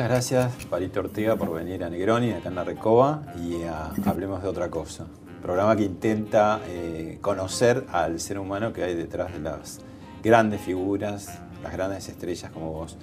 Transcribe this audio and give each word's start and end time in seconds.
Muchas 0.00 0.12
gracias, 0.12 0.64
Palito 0.64 1.00
Ortega, 1.00 1.36
por 1.36 1.52
venir 1.52 1.84
a 1.84 1.90
Negroni, 1.90 2.30
acá 2.30 2.48
en 2.48 2.54
la 2.54 2.64
Recoba, 2.64 3.22
y 3.46 3.64
a 3.64 3.90
Hablemos 4.06 4.42
de 4.42 4.48
otra 4.48 4.70
cosa. 4.70 5.04
Programa 5.42 5.76
que 5.76 5.82
intenta 5.82 6.62
eh, 6.66 7.18
conocer 7.20 7.84
al 7.92 8.18
ser 8.18 8.38
humano 8.38 8.72
que 8.72 8.82
hay 8.82 8.94
detrás 8.94 9.30
de 9.34 9.40
las 9.40 9.80
grandes 10.22 10.62
figuras, 10.62 11.28
las 11.62 11.74
grandes 11.74 12.08
estrellas 12.08 12.50
como 12.50 12.72
vos. 12.72 12.96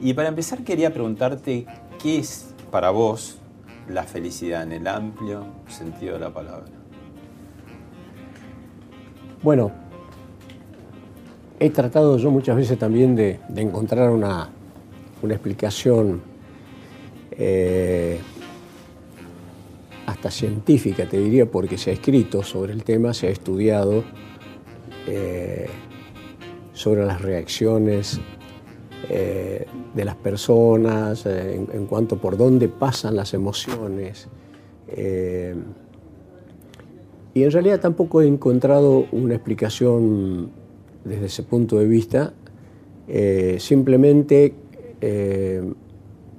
Y 0.00 0.14
para 0.14 0.28
empezar 0.28 0.64
quería 0.64 0.94
preguntarte, 0.94 1.66
¿qué 2.02 2.20
es 2.20 2.54
para 2.70 2.88
vos 2.88 3.36
la 3.86 4.04
felicidad 4.04 4.62
en 4.62 4.72
el 4.72 4.86
amplio 4.86 5.44
sentido 5.68 6.14
de 6.14 6.20
la 6.20 6.30
palabra? 6.32 6.70
Bueno, 9.42 9.72
he 11.58 11.68
tratado 11.68 12.16
yo 12.16 12.30
muchas 12.30 12.56
veces 12.56 12.78
también 12.78 13.14
de, 13.14 13.40
encontrar 13.56 14.08
una 14.08 14.48
explicación 15.22 16.29
eh, 17.42 18.18
hasta 20.04 20.30
científica, 20.30 21.08
te 21.08 21.18
diría, 21.18 21.50
porque 21.50 21.78
se 21.78 21.88
ha 21.88 21.94
escrito 21.94 22.42
sobre 22.42 22.74
el 22.74 22.84
tema, 22.84 23.14
se 23.14 23.28
ha 23.28 23.30
estudiado 23.30 24.04
eh, 25.06 25.66
sobre 26.74 27.06
las 27.06 27.22
reacciones 27.22 28.20
eh, 29.08 29.64
de 29.94 30.04
las 30.04 30.16
personas, 30.16 31.24
en, 31.24 31.66
en, 31.72 31.86
cuanto 31.86 32.18
por 32.18 32.36
dónde 32.36 32.68
pasan 32.68 33.16
las 33.16 33.32
emociones. 33.32 34.28
y 37.32 37.42
en 37.42 37.50
realidad 37.50 37.80
tampoco 37.80 38.20
he 38.20 38.26
encontrado 38.26 39.06
una 39.12 39.34
explicación 39.34 40.50
desde 41.04 41.26
ese 41.26 41.42
punto 41.42 41.78
de 41.78 41.86
vista, 41.86 42.34
simplemente 43.58 44.52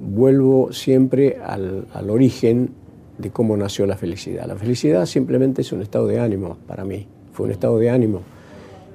vuelvo 0.02 0.74
siempre 0.74 1.38
al, 1.44 1.88
al, 1.94 2.10
origen 2.10 2.72
de 3.18 3.30
cómo 3.30 3.56
nació 3.56 3.86
la 3.86 3.98
felicidad. 3.98 4.48
La 4.48 4.56
felicidad 4.56 5.06
simplemente 5.06 5.62
es 5.62 5.72
un 5.72 5.82
estado 5.82 6.08
de 6.08 6.20
ánimo 6.20 6.58
para 6.68 6.84
mí, 6.84 7.08
fue 7.34 7.46
un 7.46 7.52
estado 7.52 7.78
de 7.78 7.90
ánimo. 7.90 8.22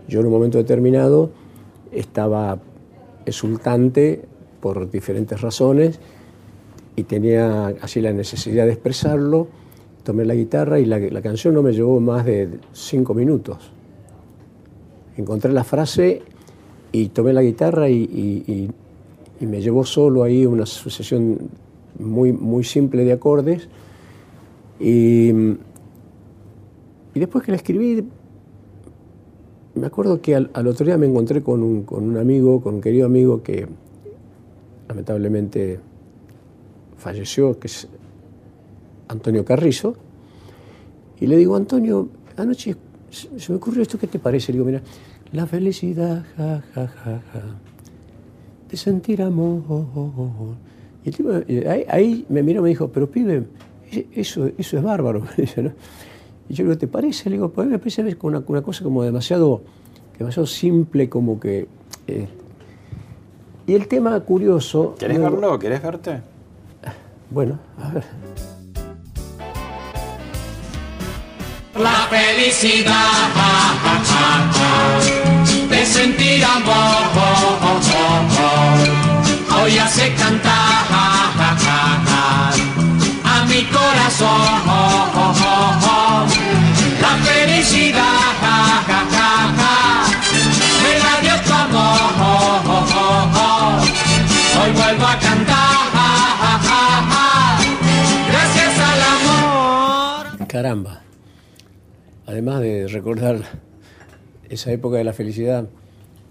Yo 0.09 0.21
en 0.21 0.27
un 0.27 0.33
momento 0.33 0.59
determinado 0.59 1.31
estaba 1.93 2.59
exultante 3.25 4.23
por 4.61 4.91
diferentes 4.91 5.41
razones 5.41 6.01
y 6.97 7.05
tenía 7.05 7.69
así 7.81 8.01
la 8.01 8.13
necesidad 8.13 8.67
de 8.67 8.73
expresarlo. 8.73 9.48
Tomé 10.03 10.25
la 10.25 10.35
guitarra 10.35 10.79
y 10.79 10.85
la, 10.85 10.98
la 10.98 11.23
canción 11.23 11.55
no 11.55 11.63
me 11.63 11.73
llevó 11.73 12.01
más 12.01 12.25
de 12.25 12.48
cinco 12.73 13.15
minutos. 13.15 13.70
Encontré 15.17 15.53
la 15.53 15.65
frase 15.65 16.23
y 16.93 17.09
tomé 17.09 17.33
la 17.33 17.43
guitarra 17.43 17.89
y, 17.89 17.97
y, 17.97 18.53
y 18.53 18.70
y 19.41 19.47
me 19.47 19.61
llevó 19.61 19.84
solo 19.84 20.23
ahí 20.23 20.47
una 20.47 20.67
sucesión 20.67 21.51
muy, 21.98 22.33
muy 22.33 22.65
simple 22.65 23.05
de 23.05 23.12
acordes. 23.12 23.69
Y, 24.81 25.31
y 27.15 27.20
después 27.20 27.45
que 27.45 27.53
la 27.53 27.57
escribí, 27.57 28.05
me 29.74 29.86
acuerdo 29.86 30.20
que 30.20 30.35
al, 30.35 30.51
al 30.55 30.67
otro 30.67 30.86
día 30.86 30.97
me 30.97 31.07
encontré 31.07 31.42
con 31.42 31.63
un, 31.63 31.83
con 31.83 32.05
un, 32.05 32.17
amigo, 32.17 32.61
con 32.61 32.77
un 32.77 32.80
querido 32.80 33.07
amigo 33.07 33.42
que 33.42 33.67
lamentablemente 34.89 35.80
falleció, 36.97 37.58
que 37.58 37.67
es 37.67 37.89
Antonio 39.08 39.45
Carrizo, 39.45 39.95
y 41.20 41.27
le 41.27 41.36
digo, 41.36 41.57
Antonio, 41.57 42.08
anoche 42.36 42.77
se 43.11 43.53
me 43.53 43.57
ocurrió 43.57 43.83
esto, 43.83 43.98
¿qué 43.98 44.07
te 44.07 44.18
parece? 44.18 44.53
Le 44.53 44.58
digo, 44.58 44.67
mira, 44.67 44.83
la 45.33 45.47
felicidad, 45.47 46.24
ja, 46.36 46.63
ja, 46.74 46.86
ja, 46.86 47.23
ja 47.33 47.42
de 48.69 48.77
sentir 48.77 49.23
amor. 49.23 49.63
Y 51.05 51.09
el 51.09 51.17
tipo, 51.17 51.31
ahí, 51.69 51.85
ahí, 51.89 52.27
me 52.29 52.43
miró 52.43 52.61
y 52.61 52.63
me 52.65 52.69
dijo, 52.71 52.89
pero 52.89 53.11
pibe, 53.11 53.45
eso, 54.15 54.51
eso 54.59 54.77
es 54.77 54.83
bárbaro. 54.83 55.21
¿no? 55.57 55.73
Y 56.49 56.55
yo 56.55 56.65
le 56.65 56.71
digo, 56.71 56.79
¿te 56.79 56.89
parece? 56.89 57.31
Le 57.31 57.37
digo, 57.37 57.51
pues 57.51 57.67
me 57.69 57.79
parece 57.79 58.17
una, 58.23 58.43
una 58.47 58.63
cosa 58.63 58.85
como 58.85 59.03
demasiado, 59.03 59.63
demasiado 60.19 60.47
simple, 60.47 61.09
como 61.09 61.41
que... 61.41 61.67
Eh. 62.07 62.29
Y 63.67 63.75
el 63.75 63.89
tema 63.89 64.19
curioso... 64.21 64.95
¿Querés 64.97 65.19
luego, 65.19 65.37
verlo? 65.41 65.59
¿Querés 65.59 65.83
verte? 65.83 66.21
Bueno, 67.31 67.59
a 67.83 67.91
ver. 67.91 68.05
La 71.75 72.07
felicidad 72.09 73.27
sentir 75.86 76.45
amor. 76.45 76.97
Hoy 79.63 79.79
hace 79.79 80.14
cantar 80.14 80.86
a 83.24 83.45
mi 83.48 83.63
corazón. 83.64 84.67
La 87.01 87.17
felicidad 87.24 88.05
me 90.83 90.92
la 91.05 91.14
dio 91.23 91.36
tu 91.45 91.52
amor. 91.52 92.01
Hoy 94.63 94.70
vuelvo 94.73 95.07
a 95.07 95.18
cantar 95.18 95.67
gracias 98.30 98.74
al 98.79 99.01
amor. 99.17 100.47
Caramba. 100.48 101.03
Además 102.27 102.61
de 102.61 102.89
recordar 102.89 103.66
esa 104.48 104.73
época 104.73 104.96
de 104.96 105.05
la 105.05 105.12
felicidad 105.12 105.68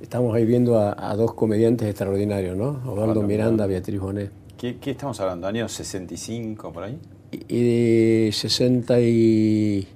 Estamos 0.02 0.36
ahí 0.36 0.46
viendo 0.46 0.78
a, 0.78 1.12
a 1.12 1.16
dos 1.16 1.34
comediantes 1.34 1.88
extraordinarios, 1.88 2.58
¿no? 2.58 2.82
Osvaldo 2.86 3.22
Miranda, 3.22 3.66
Beatriz 3.66 4.00
Bonet. 4.00 4.30
¿Qué, 4.58 4.78
¿Qué, 4.78 4.92
estamos 4.92 5.20
hablando? 5.22 5.48
¿Años 5.48 5.72
65 5.72 6.72
por 6.74 6.84
ahí? 6.84 7.00
Y, 7.32 7.38
y 7.48 8.26
de 8.26 8.32
60 8.32 9.00
y 9.00 9.88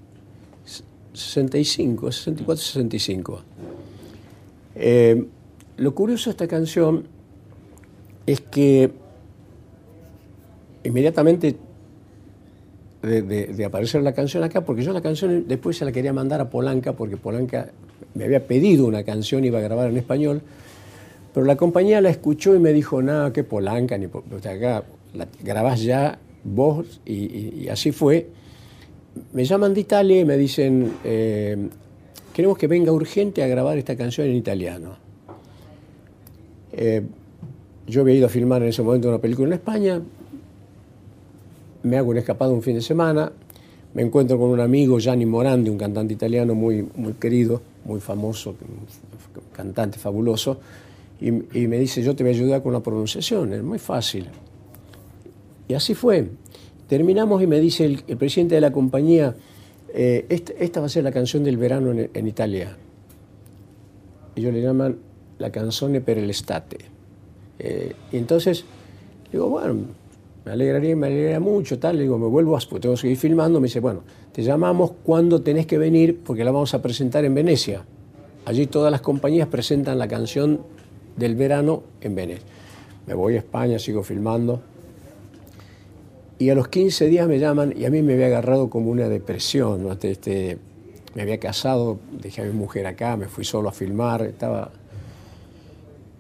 65, 1.14 2.12
64, 2.12 2.64
65. 2.64 3.42
Eh, 4.76 5.26
lo 5.78 5.94
curioso 5.94 6.30
de 6.30 6.32
esta 6.32 6.48
canción 6.48 7.06
es 8.26 8.40
que 8.40 8.92
inmediatamente 10.86 11.58
de, 13.02 13.22
de, 13.22 13.48
de, 13.48 13.66
aparecer 13.66 14.02
la 14.02 14.14
canción 14.14 14.44
acá, 14.44 14.64
porque 14.64 14.84
yo 14.84 14.94
la 14.94 15.02
canción 15.02 15.46
después 15.48 15.78
se 15.78 15.86
la 15.86 15.92
quería 15.92 16.14
mandar 16.14 16.40
a 16.42 16.50
Polanca, 16.50 16.94
porque 16.94 17.18
Polanca 17.18 17.72
me 18.14 18.26
había 18.26 18.46
pedido 18.46 18.86
una 18.86 19.04
canción, 19.04 19.44
iba 19.46 19.60
a 19.60 19.62
grabar 19.62 19.90
en 19.90 19.98
español, 19.98 20.42
pero 21.34 21.46
la 21.46 21.56
compañía 21.56 22.02
la 22.02 22.10
escuchó 22.10 22.56
y 22.56 22.60
me 22.60 22.74
dijo, 22.74 23.02
nada, 23.02 23.32
qué 23.32 23.44
Polanca, 23.44 23.98
ni 23.98 24.06
o 24.06 24.24
sea, 24.42 24.54
acá 24.54 24.84
la 25.14 25.28
grabás 25.44 25.82
ya 25.82 26.20
vos, 26.44 27.02
y, 27.06 27.68
así 27.70 27.92
fue. 27.92 28.28
Me 29.34 29.44
llaman 29.46 29.74
de 29.74 29.82
Italia 29.82 30.20
y 30.20 30.26
me 30.26 30.38
dicen, 30.38 30.94
eh, 31.04 31.70
queremos 32.34 32.58
que 32.58 32.68
venga 32.68 32.92
urgente 32.92 33.44
a 33.44 33.48
grabar 33.48 33.78
esta 33.78 33.96
canción 33.96 34.28
en 34.28 34.36
italiano. 34.36 34.98
Eh, 36.72 37.02
yo 37.88 38.02
había 38.02 38.16
ido 38.16 38.28
a 38.28 38.30
filmar 38.30 38.62
en 38.62 38.70
ese 38.70 38.82
momento 38.82 39.10
una 39.10 39.20
película 39.20 39.48
en 39.48 39.54
España, 39.54 40.02
me 41.84 41.98
hago 41.98 42.10
un 42.10 42.18
escapado 42.18 42.54
un 42.54 42.62
fin 42.62 42.76
de 42.76 42.82
semana, 42.82 43.32
me 43.94 44.04
encuentro 44.04 44.38
con 44.38 44.50
un 44.50 44.60
amigo, 44.60 45.00
Gianni 45.00 45.26
Morandi, 45.26 45.70
un 45.70 45.78
cantante 45.78 46.14
italiano 46.14 46.54
muy, 46.56 46.88
muy 46.96 47.14
querido, 47.14 47.62
muy 47.86 48.00
famoso, 48.00 48.56
cantante 49.54 49.98
fabuloso, 49.98 50.60
y, 51.22 51.32
me 51.32 51.78
dice, 51.78 52.02
yo 52.02 52.16
te 52.16 52.24
voy 52.24 52.32
a 52.32 52.36
ayudar 52.36 52.64
con 52.64 52.72
la 52.72 52.80
pronunciación, 52.80 53.52
es 53.52 53.62
muy 53.62 53.78
fácil. 53.78 54.28
Y 55.68 55.74
así 55.74 55.94
fue. 55.94 56.30
Terminamos 56.88 57.44
y 57.44 57.48
me 57.48 57.60
dice 57.60 57.86
el, 57.86 58.18
presidente 58.18 58.56
de 58.56 58.62
la 58.62 58.72
compañía, 58.72 59.36
eh, 59.94 60.26
esta, 60.30 60.54
esta, 60.54 60.80
va 60.80 60.86
a 60.86 60.90
ser 60.90 61.04
la 61.04 61.12
canción 61.12 61.44
del 61.44 61.58
verano 61.58 61.92
en, 61.92 62.10
en 62.14 62.28
Italia. 62.28 62.78
Ellos 64.38 64.54
le 64.54 64.62
llaman 64.62 64.98
la 65.40 65.52
canzone 65.52 66.00
per 66.00 66.18
l'estate. 66.18 66.78
Eh, 67.60 67.94
y 68.12 68.18
entonces, 68.18 68.64
digo, 69.32 69.50
bueno, 69.50 69.76
me 70.50 70.54
alegraría, 70.54 70.96
me 70.96 71.06
alegraría 71.06 71.40
mucho, 71.40 71.78
tal, 71.78 71.98
le 71.98 72.04
digo, 72.04 72.18
me 72.18 72.26
vuelvo 72.26 72.58
a, 72.58 72.60
tengo 72.60 72.96
que 72.96 73.02
seguir 73.02 73.18
filmando, 73.18 73.60
me 73.60 73.68
dice, 73.68 73.80
bueno, 73.80 74.02
te 74.32 74.42
llamamos 74.42 74.94
cuando 75.04 75.44
tenés 75.44 75.68
que 75.68 75.78
venir 75.78 76.22
porque 76.26 76.44
la 76.44 76.52
vamos 76.52 76.74
a 76.74 76.82
presentar 76.82 77.24
en 77.24 77.36
Venecia. 77.36 77.86
Allí 78.46 78.66
todas 78.66 78.92
las 78.92 79.02
compañías 79.02 79.48
presentan 79.48 80.00
la 80.00 80.08
canción 80.08 80.62
del 81.18 81.36
verano 81.36 81.84
en 82.02 82.16
Venecia. 82.16 82.48
Me 83.06 83.14
voy 83.14 83.36
a 83.36 83.38
España, 83.38 83.78
sigo 83.78 84.02
filmando, 84.02 84.60
Y 86.40 86.50
a 86.50 86.56
los 86.56 86.68
15 86.68 87.06
días 87.06 87.28
me 87.28 87.38
llaman 87.38 87.76
y 87.78 87.86
a 87.86 87.92
mí 87.92 88.02
me 88.02 88.14
había 88.14 88.26
agarrado 88.26 88.72
como 88.72 88.90
una 88.90 89.08
depresión. 89.08 89.84
¿no? 89.84 89.92
Este, 89.92 90.10
este, 90.10 90.58
me 91.14 91.22
había 91.22 91.40
casado, 91.40 92.00
dejé 92.24 92.42
a 92.42 92.46
mi 92.46 92.54
mujer 92.54 92.88
acá, 92.88 93.18
me 93.18 93.28
fui 93.28 93.46
solo 93.46 93.70
a 93.70 93.72
filmar, 93.72 94.24
estaba... 94.24 94.72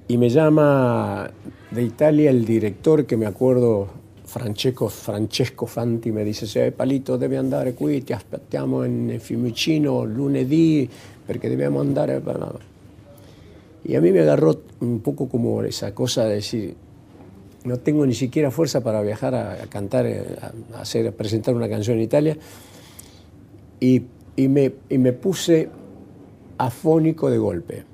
Y 0.07 0.19
me 0.19 0.29
llama 0.29 1.31
de 1.71 1.81
Italia 1.83 2.29
el 2.29 2.45
director 2.45 3.07
que 3.07 3.17
me 3.17 3.25
acuerdo, 3.25 3.98
Francesco, 4.29 4.87
Francesco 4.89 5.65
Fanti, 5.65 6.11
me 6.11 6.23
dice, 6.23 6.45
se 6.45 6.71
Palito 6.71 7.17
debe 7.17 7.35
andare 7.35 7.73
qui, 7.73 8.03
ti 8.03 8.13
aspettiamo 8.13 8.83
in 8.83 9.17
Fiumicino 9.19 10.03
lunedì 10.03 10.87
perché 11.25 11.49
dobbiamo 11.49 11.79
andare... 11.79 12.21
Y 13.83 13.95
a 13.95 14.01
mí 14.01 14.11
me 14.11 14.19
agarró 14.19 14.61
un 14.81 14.99
poco 14.99 15.27
como 15.27 15.63
esa 15.63 15.95
cosa 15.95 16.25
de 16.25 16.35
decir, 16.35 16.75
no 17.63 17.77
tengo 17.77 18.05
ni 18.05 18.13
siquiera 18.13 18.51
fuerza 18.51 18.81
para 18.81 19.01
viajar 19.01 19.33
a, 19.33 19.57
cantar, 19.67 20.05
eh, 20.05 20.23
a, 20.75 20.81
hacer, 20.81 21.11
presentar 21.13 21.55
una 21.55 21.67
canción 21.67 21.97
en 21.97 22.03
Italia. 22.03 22.37
Y 23.79 24.03
me 24.47 25.13
puse 25.13 25.69
afónico 26.59 27.31
de 27.31 27.37
golpe. 27.39 27.88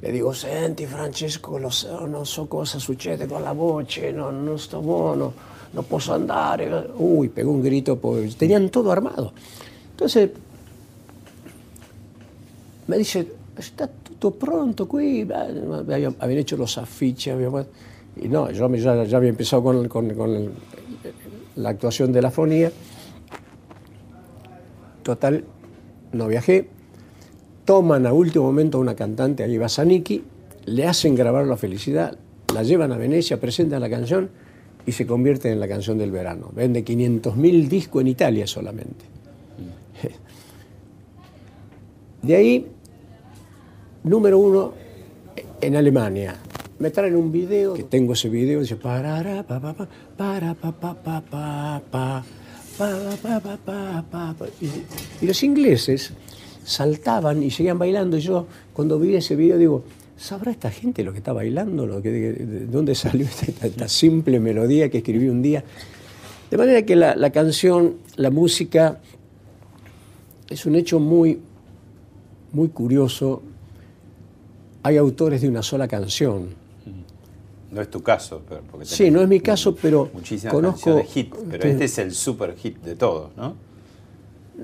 Le 0.00 0.12
digo, 0.12 0.32
senti 0.32 0.86
Francesco, 0.86 1.58
lo 1.58 1.68
so, 1.68 2.06
non 2.06 2.24
so 2.24 2.46
cosa 2.46 2.78
succede 2.78 3.26
con 3.26 3.42
la 3.42 3.52
voce, 3.52 4.10
no, 4.12 4.30
no 4.30 4.56
sto 4.56 4.80
buono, 4.80 5.32
no 5.72 5.82
posso 5.82 6.14
andare. 6.14 6.88
Uy, 6.96 7.28
pegó 7.28 7.50
un 7.50 7.60
grito, 7.60 7.96
porque 7.96 8.28
tenían 8.28 8.70
todo 8.70 8.90
armado. 8.90 9.32
Entonces, 9.90 10.30
me 12.86 12.96
dice, 12.96 13.30
está 13.56 13.90
todo 14.18 14.32
pronto 14.32 14.88
qui, 14.88 15.28
habían, 15.30 16.14
hecho 16.30 16.56
los 16.56 16.78
afiches, 16.78 17.36
y 18.16 18.28
no, 18.28 18.50
yo 18.50 18.74
ya, 18.74 19.04
ya 19.04 19.16
había 19.18 19.30
empezado 19.30 19.62
con, 19.62 19.86
con, 19.88 20.14
con 20.14 20.30
el, 20.30 20.50
la 21.56 21.68
actuación 21.68 22.10
de 22.10 22.22
la 22.22 22.30
fonía. 22.30 22.72
Total, 25.02 25.44
no 26.12 26.26
viajé. 26.26 26.79
Toman 27.70 28.04
a 28.04 28.12
último 28.12 28.46
momento 28.46 28.78
a 28.78 28.80
una 28.80 28.96
cantante, 28.96 29.44
ahí 29.44 29.56
va 29.56 29.68
Saniki, 29.68 30.24
le 30.64 30.86
hacen 30.88 31.14
grabar 31.14 31.46
La 31.46 31.56
Felicidad, 31.56 32.18
la 32.52 32.64
llevan 32.64 32.90
a 32.90 32.96
Venecia, 32.96 33.38
presentan 33.38 33.80
la 33.80 33.88
canción 33.88 34.28
y 34.84 34.90
se 34.90 35.06
convierte 35.06 35.52
en 35.52 35.60
la 35.60 35.68
canción 35.68 35.96
del 35.96 36.10
verano. 36.10 36.50
Vende 36.52 36.84
500.000 36.84 37.68
discos 37.68 38.00
en 38.00 38.08
Italia 38.08 38.48
solamente. 38.48 39.04
De 42.22 42.34
ahí, 42.34 42.66
número 44.02 44.40
uno 44.40 44.72
en 45.60 45.76
Alemania. 45.76 46.34
Me 46.80 46.90
traen 46.90 47.14
un 47.14 47.30
video, 47.30 47.74
que 47.74 47.84
tengo 47.84 48.14
ese 48.14 48.28
video, 48.28 48.62
dice 48.62 48.74
para 48.74 49.44
pa 49.44 49.60
pa 49.60 49.74
pa 49.74 49.88
para 50.16 50.54
pa 50.54 50.72
pa 50.72 50.94
pa 50.94 51.20
pa 51.20 51.82
pa 51.88 52.24
pa 52.76 53.16
pa 53.22 53.40
pa 53.40 54.04
pa 54.10 54.34
pa 54.36 54.46
y 55.20 55.26
los 55.26 55.40
ingleses 55.44 56.12
saltaban 56.64 57.42
y 57.42 57.50
seguían 57.50 57.78
bailando 57.78 58.16
y 58.16 58.20
yo 58.20 58.46
cuando 58.72 58.98
vi 58.98 59.14
ese 59.14 59.36
video 59.36 59.58
digo 59.58 59.84
¿Sabrá 60.20 60.50
esta 60.50 60.70
gente 60.70 61.02
lo 61.02 61.12
que 61.12 61.18
está 61.18 61.32
bailando? 61.32 61.86
Lo 61.86 62.02
que, 62.02 62.10
de, 62.10 62.32
de 62.34 62.66
dónde 62.66 62.94
salió 62.94 63.24
esta, 63.46 63.66
esta, 63.66 63.88
simple 63.88 64.38
melodía 64.38 64.90
que 64.90 64.98
escribí 64.98 65.28
un 65.28 65.40
día? 65.40 65.64
De 66.50 66.58
manera 66.58 66.82
que 66.82 66.94
la, 66.94 67.16
la 67.16 67.30
canción, 67.30 67.96
la 68.16 68.30
música, 68.30 69.00
es 70.50 70.66
un 70.66 70.74
hecho 70.74 71.00
muy, 71.00 71.40
muy 72.52 72.68
curioso. 72.68 73.40
Hay 74.82 74.98
autores 74.98 75.40
de 75.40 75.48
una 75.48 75.62
sola 75.62 75.88
canción. 75.88 76.48
No 77.70 77.80
es 77.80 77.90
tu 77.90 78.02
caso, 78.02 78.42
pero 78.46 78.60
porque 78.70 78.84
Sí, 78.84 79.10
no 79.10 79.22
es 79.22 79.28
mi 79.28 79.40
caso, 79.40 79.74
pero 79.74 80.10
muchísimas 80.12 80.52
conozco... 80.52 81.02
hit, 81.04 81.32
pero 81.50 81.66
este 81.66 81.84
es 81.84 81.98
el 81.98 82.12
super 82.12 82.54
hit 82.56 82.78
de 82.82 82.94
todos, 82.94 83.34
¿no? 83.36 83.54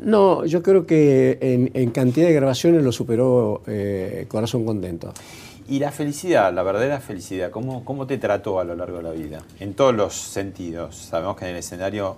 No, 0.02 0.44
yo 0.44 0.62
creo 0.62 0.86
que 0.86 1.38
en, 1.40 1.70
en 1.74 1.90
cantidad 1.90 2.26
de 2.26 2.34
grabaciones 2.34 2.82
lo 2.82 2.92
superó 2.92 3.62
eh, 3.66 4.26
Corazón 4.28 4.64
Contento. 4.64 5.12
Y 5.68 5.78
la 5.80 5.90
felicidad, 5.90 6.52
la 6.54 6.62
verdadera 6.62 7.00
felicidad, 7.00 7.50
¿cómo, 7.50 7.84
¿cómo 7.84 8.06
te 8.06 8.18
trató 8.18 8.60
a 8.60 8.64
lo 8.64 8.76
largo 8.76 8.98
de 8.98 9.02
la 9.02 9.10
vida? 9.10 9.42
En 9.58 9.74
todos 9.74 9.94
los 9.94 10.14
sentidos. 10.14 10.94
Sabemos 10.96 11.36
que 11.36 11.46
en 11.46 11.52
el 11.52 11.56
escenario 11.56 12.16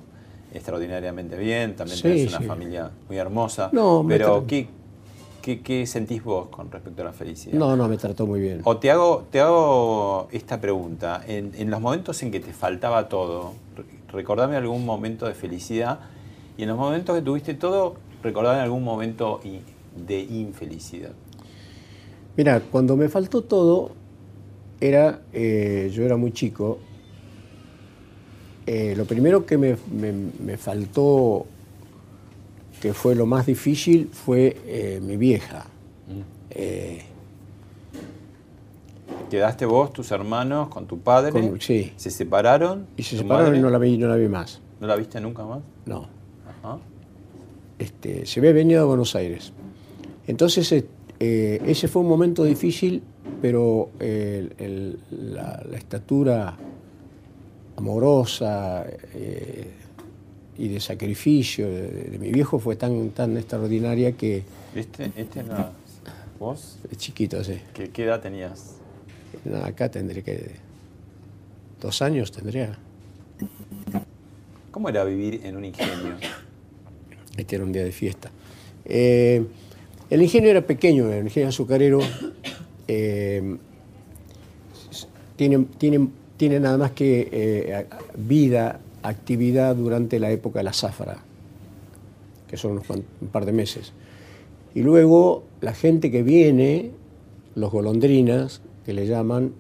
extraordinariamente 0.53 1.37
bien, 1.39 1.77
también 1.77 1.97
Sí, 1.97 2.03
tenés 2.03 2.29
una 2.29 2.39
sí. 2.41 2.45
familia 2.45 2.91
muy 3.09 3.17
hermosa. 3.17 3.71
No, 3.73 4.05
pero 4.07 4.45
¿qué, 4.47 4.67
qué, 5.41 5.61
qué 5.63 5.87
sentís 5.87 6.23
vos 6.25 6.49
con 6.49 6.71
respecto 6.71 7.03
a 7.03 7.07
la 7.07 7.13
felicidad? 7.13 7.57
No, 7.59 7.77
no, 7.77 7.89
me 7.89 7.97
trató 7.97 8.27
muy 8.27 8.41
bien. 8.41 8.61
O 8.65 8.77
te 8.77 8.91
hago, 8.91 9.25
te 9.31 9.41
hago 9.41 10.29
esta 10.33 10.61
pregunta. 10.61 11.23
En, 11.27 11.53
en 11.57 11.71
los 11.71 11.81
momentos 11.81 12.23
en 12.23 12.31
que 12.31 12.41
te 12.41 12.53
faltaba 12.53 13.09
todo, 13.09 13.53
re- 13.77 13.85
recordame 14.13 14.57
algún 14.57 14.85
momento 14.85 15.27
de 15.27 15.35
felicidad. 15.35 16.01
Y 16.59 16.63
en 16.65 16.69
los 16.69 16.77
momentos 16.77 17.15
que 17.17 17.23
tuviste 17.23 17.55
todo, 17.55 17.95
recordame 18.23 18.61
algún 18.61 18.83
momento 18.85 19.41
de 19.97 20.21
infelicidad. 20.21 21.13
Mira, 22.37 22.61
cuando 22.61 22.97
me 22.97 23.09
faltó 23.09 23.43
todo, 23.43 23.93
era, 24.81 25.23
eh, 25.33 25.91
yo 25.95 26.05
era 26.05 26.17
muy 26.17 26.33
chico. 26.33 26.79
Eh, 28.67 28.95
lo 28.97 29.05
primero 29.07 29.47
que 29.47 29.57
me, 29.57 29.77
me- 29.91 30.13
me 30.13 30.57
faltó, 30.57 31.47
que 32.83 32.93
fue 32.93 33.15
lo 33.15 33.25
más 33.25 33.47
difícil, 33.47 34.09
fue 34.13 34.57
eh, 34.67 35.01
mi 35.03 35.17
vieja. 35.17 35.65
Eh, 36.51 37.03
Quedaste 39.31 39.67
vos, 39.67 39.93
tus 39.93 40.11
hermanos, 40.11 40.69
con 40.69 40.87
tu 40.87 40.99
padre. 41.01 41.33
Con- 41.33 41.61
sí. 41.61 41.93
Se 41.97 42.11
separaron. 42.11 42.87
y 42.97 43.03
se 43.03 43.17
¿Tu 43.17 43.23
separaron 43.23 43.47
madre? 43.49 43.59
y 43.59 43.63
no 43.63 43.71
la 43.71 43.79
vi, 43.79 43.99
no 43.99 44.09
la 44.09 44.17
vi 44.17 44.29
más. 44.29 44.61
¿No 44.81 44.87
la 44.87 44.97
viste 44.97 45.21
nunca 45.21 45.45
más? 45.45 45.61
No. 45.87 46.09
Ajá. 46.69 46.79
Este, 47.79 48.27
se 48.27 48.41
había 48.41 48.53
venido 48.53 48.83
a 48.83 48.85
Buenos 48.85 49.15
Aires. 49.15 49.53
Entonces, 50.27 50.73
eh, 50.73 51.63
ese 51.67 51.89
fue 51.89 52.03
un 52.03 52.09
momento 52.09 52.45
difícil, 52.45 53.03
pero 53.41 53.91
eh, 54.01 54.49
el- 54.59 54.99
la, 55.11 55.63
la 55.71 55.77
estatura 55.79 56.57
amorosa 57.77 58.85
eh, 59.15 59.71
y 60.59 60.69
de 60.69 60.81
sacrificio 60.81 61.69
de, 61.69 61.89
de 62.11 62.19
mi 62.19 62.31
viejo 62.33 62.59
fue 62.59 62.75
tan, 62.77 63.11
tan 63.11 63.37
extraordinaria 63.37 64.13
que 64.13 64.43
¿Viste? 64.75 65.13
Este 65.17 65.41
era 65.41 65.71
vos. 66.41 66.79
es 66.91 66.99
chiquito, 66.99 67.43
sí. 67.45 67.61
¿Qué, 67.75 67.91
qué 67.91 68.05
edad 68.05 68.21
tenías? 68.21 68.75
No, 69.45 69.59
acá 69.59 69.89
tendré 69.91 70.23
que... 70.25 70.57
Dos 71.81 72.03
años 72.03 72.33
tendría. 72.33 72.77
¿Cómo 74.73 74.89
era 74.89 75.05
vivir 75.05 75.41
en 75.45 75.57
un 75.57 75.65
ingenio? 75.65 76.17
Este 77.39 77.55
era 77.55 77.65
un 77.65 77.73
día 77.73 77.85
de 77.85 77.93
fiesta. 77.93 78.31
Eh, 78.85 79.45
el 80.11 80.23
ingenio 80.23 80.51
era 80.51 80.67
pequeño, 80.67 81.11
el 81.13 81.25
ingenio 81.25 81.49
azucarero 81.49 82.01
eh, 82.89 83.57
tiene, 85.37 86.61
nada 86.61 86.77
más 86.77 86.91
que 86.91 87.29
eh, 87.31 87.87
vida, 88.17 88.81
actividad 89.03 89.77
durante 89.77 90.19
la 90.19 90.33
época 90.33 90.59
de 90.59 90.65
la 90.65 90.73
zafra, 90.73 91.19
que 92.49 92.57
son 92.57 92.73
unos 92.73 92.91
un 92.91 93.29
par 93.29 93.47
de 93.47 93.53
meses. 93.53 93.93
Y 94.75 94.83
luego 94.83 95.45
la 95.61 95.75
gente 95.75 96.11
que 96.11 96.25
viene, 96.25 96.91
los 97.55 97.71
golondrinas, 97.71 98.63
que 98.85 98.93
le 98.93 99.07
llaman, 99.07 99.53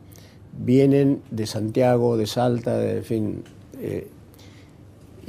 vienen 0.58 1.22
de 1.30 1.46
Santiago, 1.46 2.16
de 2.16 2.26
Salta, 2.26 2.76
de, 2.76 2.96
en 2.98 3.04
fin. 3.04 3.42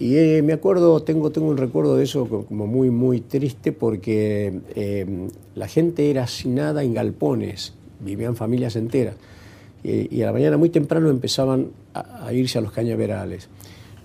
Y 0.02 0.16
eh, 0.18 0.42
me 0.42 0.54
acuerdo, 0.54 1.02
tengo, 1.04 1.30
tengo 1.30 1.50
un 1.50 1.58
recuerdo 1.58 1.98
de 1.98 2.06
eso 2.06 2.26
co- 2.28 2.46
como 2.46 2.68
muy, 2.68 2.90
muy 2.90 3.20
triste 3.20 3.72
porque 3.74 4.60
eh, 4.76 5.28
la 5.56 5.68
gente 5.68 6.10
era 6.10 6.24
hacinada 6.24 6.84
en 6.84 6.94
galpones, 6.94 7.74
vivían 8.00 8.36
familias 8.38 8.76
enteras. 8.78 9.16
Y, 9.84 10.14
y 10.16 10.22
a 10.22 10.28
la 10.28 10.32
mañana 10.34 10.58
muy 10.58 10.70
temprano 10.70 11.10
empezaban 11.10 11.68
a, 11.94 12.28
a 12.28 12.34
irse 12.34 12.58
a 12.58 12.62
los 12.62 12.72
cañaverales. 12.72 13.50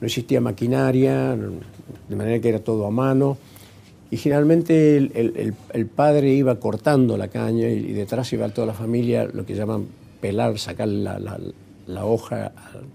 No 0.00 0.06
existía 0.08 0.40
maquinaria, 0.40 1.36
de 2.08 2.16
manera 2.16 2.40
que 2.40 2.48
era 2.48 2.58
todo 2.58 2.86
a 2.86 2.90
mano. 2.90 3.38
Y 4.10 4.16
generalmente 4.16 4.96
el, 4.96 5.12
el- 5.14 5.54
el- 5.72 5.86
padre 5.86 6.32
iba 6.34 6.58
cortando 6.60 7.16
la 7.16 7.28
caña 7.28 7.68
y, 7.68 7.74
y 7.78 7.92
detrás 7.92 8.32
iba 8.32 8.48
toda 8.48 8.66
la 8.66 8.74
familia, 8.74 9.28
lo 9.32 9.46
que 9.46 9.54
llaman 9.54 9.86
pelar, 10.20 10.58
sacar 10.58 10.88
la, 10.88 11.18
la- 11.20 11.38
la 11.86 12.04
hoja 12.06 12.52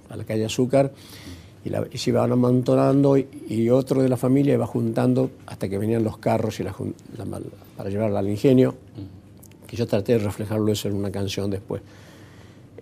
a, 0.09 0.13
a 0.13 0.17
la 0.17 0.23
caña 0.25 0.47
azúcar 0.47 0.91
y, 1.65 1.69
la- 1.69 1.87
y 1.91 1.97
se 1.97 2.09
iban 2.11 2.31
amontonando 2.31 3.17
y, 3.17 3.27
y 3.49 3.69
otro 3.69 4.01
de 4.01 4.09
la 4.09 4.17
familia 4.17 4.53
iba 4.53 4.65
juntando 4.65 5.29
hasta 5.45 5.67
que 5.69 5.77
venían 5.77 6.03
los 6.03 6.17
carros 6.17 6.59
y 6.59 6.63
la 6.63 6.73
para 7.75 7.89
llevarla 7.89 8.19
al 8.19 8.29
ingenio, 8.29 8.75
que 9.67 9.75
yo 9.75 9.85
traté 9.87 10.13
de 10.13 10.19
reflejarlo 10.19 10.71
eso 10.71 10.87
en 10.87 10.95
una 10.95 11.11
canción 11.11 11.49
después. 11.49 11.81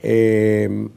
Eh, 0.04 0.88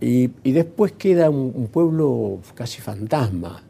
y, 0.00 0.30
y 0.42 0.52
después 0.52 0.92
queda 0.92 1.30
un, 1.30 1.52
un 1.54 1.66
pueblo 1.68 2.38
casi 2.54 2.80
fantasma. 2.80 3.62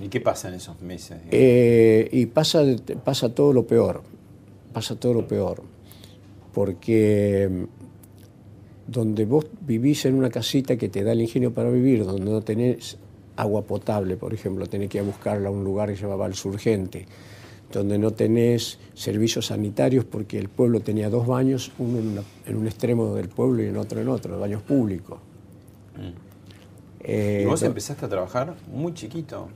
¿Y 0.00 0.08
qué 0.08 0.20
pasa 0.20 0.48
en 0.48 0.54
esos 0.54 0.80
meses? 0.80 1.18
Eh, 1.30 2.08
y 2.12 2.26
pasa, 2.26 2.64
pasa 3.04 3.28
todo 3.34 3.52
lo 3.52 3.66
peor, 3.66 4.02
pasa 4.72 4.96
todo 4.96 5.12
lo 5.14 5.28
peor, 5.28 5.62
porque 6.54 7.66
donde 8.90 9.24
vos 9.24 9.46
vivís 9.60 10.04
en 10.06 10.14
una 10.14 10.30
casita 10.30 10.76
que 10.76 10.88
te 10.88 11.04
da 11.04 11.12
el 11.12 11.20
ingenio 11.20 11.52
para 11.52 11.70
vivir, 11.70 12.04
donde 12.04 12.30
no 12.30 12.40
tenés 12.42 12.96
agua 13.36 13.62
potable, 13.62 14.16
por 14.16 14.34
ejemplo, 14.34 14.66
tenés 14.66 14.88
que 14.90 14.98
ir 14.98 15.04
a 15.04 15.06
buscarla 15.06 15.48
a 15.48 15.52
un 15.52 15.62
lugar 15.64 15.88
que 15.90 15.96
se 15.96 16.02
llamaba 16.02 16.26
El 16.26 16.34
Surgente, 16.34 17.06
donde 17.72 17.98
no 17.98 18.10
tenés 18.10 18.78
servicios 18.94 19.46
sanitarios 19.46 20.04
porque 20.04 20.38
el 20.38 20.48
pueblo 20.48 20.80
tenía 20.80 21.08
dos 21.08 21.26
baños, 21.26 21.70
uno 21.78 21.98
en, 21.98 22.08
una- 22.08 22.22
en 22.46 22.56
un 22.56 22.66
extremo 22.66 23.14
del 23.14 23.28
pueblo 23.28 23.62
y 23.62 23.66
en 23.66 23.76
otro 23.76 24.00
en 24.00 24.08
otro, 24.08 24.38
baños 24.40 24.62
públicos. 24.62 25.18
Eh, 27.02 27.40
y 27.42 27.46
vos 27.46 27.62
no- 27.62 27.68
empezaste 27.68 28.04
a 28.06 28.08
trabajar 28.08 28.54
muy 28.72 28.92
chiquito. 28.94 29.48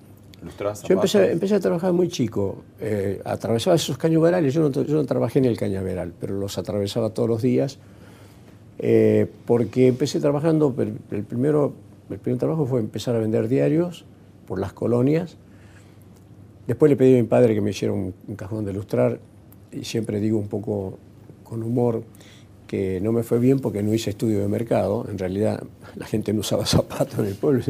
Yo 0.89 0.95
empecé, 0.95 1.33
empecé 1.33 1.55
a 1.55 1.61
trabajar 1.61 1.93
muy 1.93 2.09
chico, 2.09 2.65
eh, 2.79 3.21
atravesaba 3.25 3.77
esos 3.77 3.97
cañaverales, 3.97 4.53
yo 4.53 4.61
no, 4.69 4.71
yo 4.71 4.95
no 4.95 5.05
trabajé 5.07 5.39
en 5.39 5.47
el 5.47 5.57
cañaveral, 5.57 6.13
pero 6.21 6.35
los 6.39 6.59
atravesaba 6.59 7.11
todos 7.11 7.29
los 7.29 7.41
días, 7.43 7.79
eh, 8.87 9.27
porque 9.47 9.87
empecé 9.89 10.21
trabajando, 10.21 10.75
el, 10.79 11.23
primero, 11.25 11.73
el 12.11 12.19
primer 12.19 12.39
trabajo 12.39 12.67
fue 12.67 12.81
empezar 12.81 13.17
a 13.17 13.19
vender 13.19 13.49
diarios 13.49 14.05
por 14.47 14.59
las 14.61 14.75
colonias, 14.75 15.37
después 16.67 16.91
le 16.91 16.97
pedí 16.97 17.15
a 17.15 17.23
mi 17.23 17.27
padre 17.27 17.55
que 17.55 17.63
me 17.63 17.71
hiciera 17.71 17.95
un, 17.95 18.13
un 18.29 18.37
cajón 18.37 18.67
de 18.67 18.75
lustrar, 18.75 19.21
y 19.73 19.85
siempre 19.85 20.21
digo 20.21 20.39
un 20.39 20.49
poco 20.49 20.99
con 21.45 21.63
humor 21.63 22.03
que 22.67 23.01
no 23.01 23.11
me 23.13 23.23
fue 23.23 23.39
bien 23.39 23.61
porque 23.61 23.83
no 23.83 23.93
hice 23.95 24.11
estudio 24.11 24.41
de 24.41 24.49
mercado, 24.49 25.07
en 25.09 25.17
realidad 25.19 25.63
la 25.97 26.05
gente 26.07 26.33
no 26.35 26.41
usaba 26.41 26.67
zapatos 26.67 27.19
en 27.21 27.27
el 27.27 27.35
pueblo, 27.37 27.61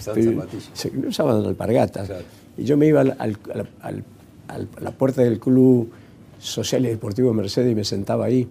Usaban 0.00 0.24
zapatillas. 0.24 1.06
usaban 1.06 1.44
alpargatas. 1.44 2.06
Claro. 2.08 2.24
Y 2.56 2.64
yo 2.64 2.76
me 2.78 2.86
iba 2.86 3.00
al- 3.02 3.16
al- 3.18 3.36
al- 3.52 3.68
al- 3.82 4.04
al- 4.48 4.68
a 4.76 4.80
la 4.80 4.90
puerta 4.92 5.20
del 5.22 5.38
Club 5.38 5.90
Social 6.38 6.84
y 6.86 6.88
Deportivo 6.88 7.32
Mercedes 7.34 7.72
y 7.72 7.74
me 7.74 7.84
sentaba 7.84 8.24
ahí 8.26 8.48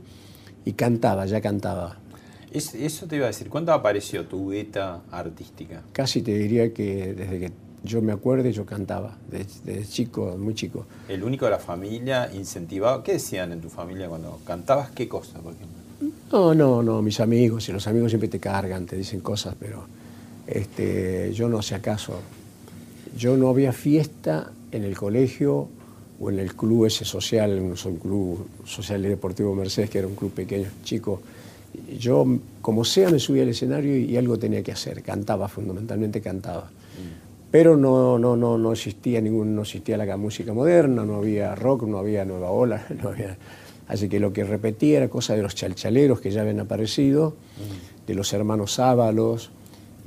y 0.65 0.73
cantaba, 0.73 1.25
ya 1.25 1.41
cantaba. 1.41 1.97
Es- 2.51 2.75
eso 2.75 3.07
te 3.07 3.15
iba 3.15 3.25
a 3.25 3.27
decir, 3.29 3.49
¿cuándo 3.49 3.71
apareció 3.73 4.25
tu 4.25 4.47
beta 4.49 5.01
artística? 5.11 5.81
Casi 5.93 6.21
te 6.21 6.37
diría 6.37 6.73
que 6.73 7.13
desde 7.13 7.39
que 7.39 7.51
yo 7.83 8.01
me 8.01 8.11
acuerde 8.11 8.51
yo 8.51 8.65
cantaba, 8.65 9.17
desde, 9.29 9.47
desde 9.63 9.87
chico, 9.91 10.35
muy 10.37 10.53
chico. 10.53 10.85
¿El 11.07 11.23
único 11.23 11.45
de 11.45 11.51
la 11.51 11.59
familia 11.59 12.29
incentivaba? 12.33 13.03
¿Qué 13.03 13.13
decían 13.13 13.51
en 13.53 13.61
tu 13.61 13.69
familia 13.69 14.07
cuando 14.09 14.39
cantabas? 14.45 14.91
¿Qué 14.91 15.07
cosa, 15.07 15.39
por 15.39 15.53
ejemplo? 15.53 15.77
No, 16.31 16.53
no, 16.53 16.83
no, 16.83 17.01
mis 17.01 17.19
amigos, 17.19 17.67
y 17.69 17.71
los 17.71 17.87
amigos 17.87 18.11
siempre 18.11 18.27
te 18.29 18.39
cargan, 18.39 18.85
te 18.85 18.95
dicen 18.97 19.21
cosas, 19.21 19.55
pero 19.59 19.85
este, 20.47 21.31
yo 21.33 21.47
no 21.49 21.59
hacía 21.59 21.81
caso. 21.81 22.19
Yo 23.17 23.35
no 23.37 23.49
había 23.49 23.73
fiesta 23.73 24.51
en 24.71 24.83
el 24.83 24.95
colegio 24.97 25.67
o 26.19 26.29
en 26.29 26.39
el 26.39 26.55
club 26.55 26.85
ese 26.85 27.03
social, 27.05 27.51
un 27.59 27.75
club 27.97 28.47
social 28.65 29.03
y 29.05 29.09
deportivo 29.09 29.53
Mercedes, 29.55 29.89
que 29.89 29.99
era 29.99 30.07
un 30.07 30.15
club 30.15 30.31
pequeño, 30.31 30.67
chico. 30.83 31.21
Yo, 31.97 32.25
como 32.61 32.83
sea, 32.83 33.09
me 33.09 33.19
subía 33.19 33.43
al 33.43 33.49
escenario 33.49 33.97
y 33.97 34.17
algo 34.17 34.37
tenía 34.37 34.63
que 34.63 34.71
hacer. 34.71 35.01
Cantaba, 35.03 35.47
fundamentalmente 35.47 36.21
cantaba. 36.21 36.69
Pero 37.51 37.75
no, 37.75 38.17
no, 38.17 38.37
no, 38.37 38.57
no 38.57 38.71
existía 38.71 39.19
ningún, 39.19 39.55
no 39.55 39.63
existía 39.63 39.97
la 39.97 40.15
música 40.15 40.53
moderna, 40.53 41.03
no 41.03 41.17
había 41.17 41.53
rock, 41.53 41.83
no 41.83 41.97
había 41.97 42.23
nueva 42.23 42.49
ola, 42.49 42.85
no 43.03 43.09
había. 43.09 43.37
Así 43.87 44.07
que 44.07 44.21
lo 44.21 44.31
que 44.31 44.45
repetía 44.45 44.99
era 44.99 45.09
cosa 45.09 45.35
de 45.35 45.41
los 45.41 45.53
chalchaleros 45.53 46.21
que 46.21 46.31
ya 46.31 46.41
habían 46.41 46.61
aparecido, 46.61 47.35
de 48.07 48.13
los 48.13 48.31
hermanos 48.31 48.79
Ábalos 48.79 49.51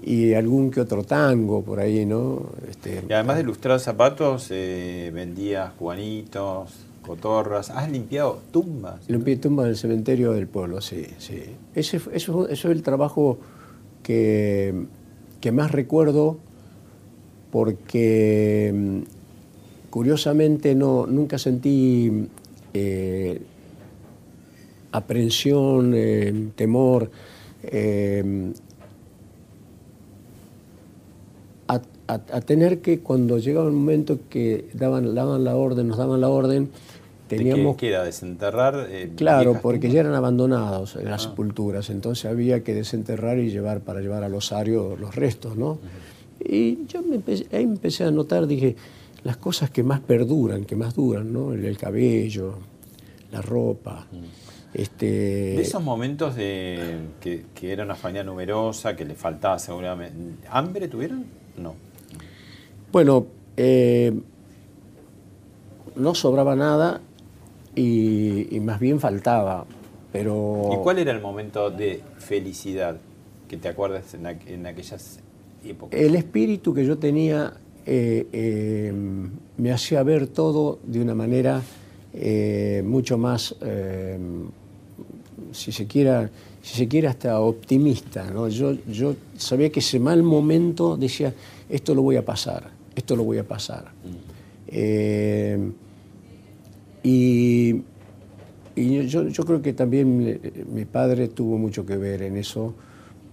y 0.02 0.32
algún 0.32 0.70
que 0.70 0.80
otro 0.80 1.04
tango 1.04 1.62
por 1.62 1.80
ahí, 1.80 2.06
¿no? 2.06 2.50
Este, 2.68 3.02
Y 3.06 3.12
además 3.12 3.36
de 3.36 3.42
ilustrar 3.42 3.78
zapatos, 3.80 4.48
eh, 4.50 5.10
vendías 5.12 5.72
juanitos, 5.78 6.70
cotorras. 7.04 7.70
¿Has 7.70 7.90
limpiado 7.90 8.40
tumbas? 8.50 9.08
Limpié 9.08 9.36
tumba 9.36 9.64
del 9.64 9.76
cementerio 9.76 10.32
del 10.32 10.46
pueblo, 10.46 10.80
sí, 10.80 11.06
sí. 11.18 11.42
Ese, 11.74 12.00
eso, 12.12 12.48
eso 12.48 12.68
es 12.70 12.76
el 12.76 12.82
trabajo 12.82 13.38
que, 14.02 14.86
que 15.40 15.52
más 15.52 15.70
recuerdo 15.70 16.38
porque 17.50 18.72
mm, 18.74 18.98
curiosamente 19.90 20.74
no, 20.74 21.06
nunca 21.06 21.38
sentí 21.38 22.28
eh, 22.72 23.40
aprensión, 24.92 25.92
eh, 25.94 26.48
temor. 26.56 27.10
eh, 27.62 28.52
a, 32.06 32.18
tener 32.40 32.80
que 32.80 33.00
cuando 33.00 33.38
llegaba 33.38 33.66
el 33.66 33.72
momento 33.72 34.18
que 34.28 34.68
daban, 34.74 35.14
daban 35.14 35.44
la 35.44 35.56
orden, 35.56 35.88
nos 35.88 35.96
daban 35.96 36.20
la 36.20 36.28
orden, 36.28 36.70
¿De 37.28 37.38
teníamos 37.38 37.76
qué 37.76 37.88
era? 37.88 38.04
¿Desenterrar? 38.04 38.86
eh, 38.90 39.10
Claro, 39.16 39.58
porque 39.62 39.80
tumbas? 39.80 39.94
ya 39.94 40.00
eran 40.00 40.14
abandonados 40.14 40.96
en 40.96 41.06
las 41.06 41.22
sepulturas, 41.22 41.88
entonces 41.88 42.26
había 42.26 42.62
que 42.62 42.74
desenterrar 42.74 43.38
y 43.38 43.50
llevar 43.50 43.80
para 43.80 44.00
llevar 44.00 44.22
al 44.24 44.34
osario 44.34 44.96
los 44.96 45.14
restos, 45.14 45.56
¿no? 45.56 45.78
Y 46.38 46.84
yo 46.86 47.02
me 47.02 47.16
empecé, 47.16 47.46
ahí 47.56 47.62
empecé 47.62 48.04
a 48.04 48.10
notar, 48.10 48.46
dije, 48.46 48.76
las 49.22 49.38
cosas 49.38 49.70
que 49.70 49.82
más 49.82 50.00
perduran, 50.00 50.66
que 50.66 50.76
más 50.76 50.94
duran, 50.94 51.32
¿no? 51.32 51.54
El, 51.54 51.64
el 51.64 51.78
cabello, 51.78 52.58
la 53.32 53.40
ropa, 53.40 54.06
este... 54.74 55.06
De 55.06 55.62
esos 55.62 55.82
momentos 55.82 56.34
de 56.36 56.98
que, 57.20 57.46
que 57.54 57.72
era 57.72 57.84
una 57.84 57.94
familia 57.94 58.24
numerosa, 58.24 58.94
que 58.94 59.06
le 59.06 59.14
faltaba 59.14 59.58
seguramente. 59.58 60.46
¿Hambre 60.50 60.88
tuvieron? 60.88 61.24
No. 61.56 61.74
Bueno, 62.94 63.26
eh, 63.56 64.12
no 65.96 66.14
sobraba 66.14 66.54
nada 66.54 67.00
y, 67.74 68.54
y 68.54 68.60
más 68.60 68.78
bien 68.78 69.00
faltaba, 69.00 69.66
pero... 70.12 70.70
¿Y 70.72 70.76
cuál 70.76 71.00
era 71.00 71.10
el 71.10 71.20
momento 71.20 71.70
de 71.72 72.00
felicidad 72.18 72.96
que 73.48 73.56
te 73.56 73.66
acuerdas 73.66 74.14
en, 74.14 74.22
aqu- 74.26 74.46
en 74.46 74.66
aquellas 74.66 75.18
épocas? 75.64 75.98
El 75.98 76.14
espíritu 76.14 76.72
que 76.72 76.86
yo 76.86 76.96
tenía 76.96 77.54
eh, 77.84 78.28
eh, 78.32 78.92
me 79.56 79.72
hacía 79.72 80.00
ver 80.04 80.28
todo 80.28 80.78
de 80.84 81.00
una 81.02 81.16
manera 81.16 81.62
eh, 82.12 82.80
mucho 82.86 83.18
más, 83.18 83.56
si 85.50 85.72
se 85.72 85.86
quiera, 85.88 86.30
si 86.62 86.76
se 86.76 86.86
quiere 86.86 87.08
hasta 87.08 87.40
optimista. 87.40 88.30
¿no? 88.30 88.46
Yo, 88.46 88.70
yo 88.86 89.16
sabía 89.36 89.70
que 89.70 89.80
ese 89.80 89.98
mal 89.98 90.22
momento 90.22 90.96
decía, 90.96 91.34
esto 91.68 91.92
lo 91.94 92.02
voy 92.02 92.14
a 92.16 92.24
pasar, 92.24 92.70
esto 92.94 93.16
lo 93.16 93.24
voy 93.24 93.38
a 93.38 93.44
pasar. 93.46 93.92
Eh, 94.68 95.72
y 97.02 97.82
y 98.76 99.06
yo, 99.06 99.28
yo 99.28 99.44
creo 99.44 99.62
que 99.62 99.72
también 99.72 100.40
mi 100.72 100.84
padre 100.84 101.28
tuvo 101.28 101.58
mucho 101.58 101.86
que 101.86 101.96
ver 101.96 102.22
en 102.22 102.36
eso. 102.36 102.74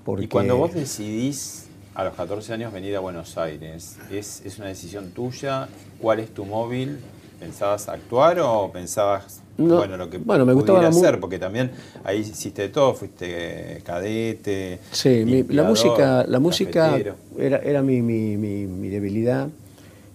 Porque 0.06 0.26
Y 0.26 0.28
cuando 0.28 0.58
vos 0.58 0.74
decidís 0.74 1.68
a 1.96 2.04
los 2.04 2.14
14 2.16 2.54
años 2.54 2.72
venir 2.72 2.96
a 2.96 3.00
Buenos 3.00 3.38
Aires, 3.38 3.98
¿es, 4.12 4.42
es 4.46 4.60
una 4.60 4.68
decisión 4.68 5.12
tuya? 5.12 5.68
¿Cuál 6.00 6.20
es 6.20 6.32
tu 6.34 6.46
móvil? 6.46 7.00
¿Pensabas 7.40 7.90
actuar 7.90 8.40
o 8.40 8.72
pensabas, 8.72 9.41
No, 9.58 9.78
bueno, 9.78 9.98
lo 9.98 10.10
que 10.10 10.18
bueno, 10.18 10.46
me 10.46 10.54
gustaba 10.54 10.88
hacer? 10.88 11.20
Porque 11.20 11.38
también 11.38 11.72
ahí 12.04 12.20
hiciste 12.20 12.64
de 12.64 12.70
todo, 12.70 12.94
fuiste 12.94 13.82
cadete, 13.84 14.80
Sí, 14.92 15.24
mi- 15.26 15.44
la 15.44 15.64
música, 15.64 16.26
la 16.28 16.40
música 16.40 16.98
era, 17.38 17.58
era 17.58 17.82
mi, 17.82 18.02
mi- 18.02 18.38
mi- 18.38 18.90
debilidad 18.90 19.50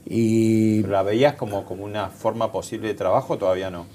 y 0.05 0.81
¿Pero 0.83 0.93
¿La 0.93 1.03
veías 1.03 1.35
como, 1.35 1.65
como 1.65 1.85
una 1.85 2.09
forma 2.09 2.51
posible 2.51 2.89
de 2.89 2.95
trabajo 2.95 3.35
o 3.35 3.39
todavía 3.39 3.71
no? 3.71 3.87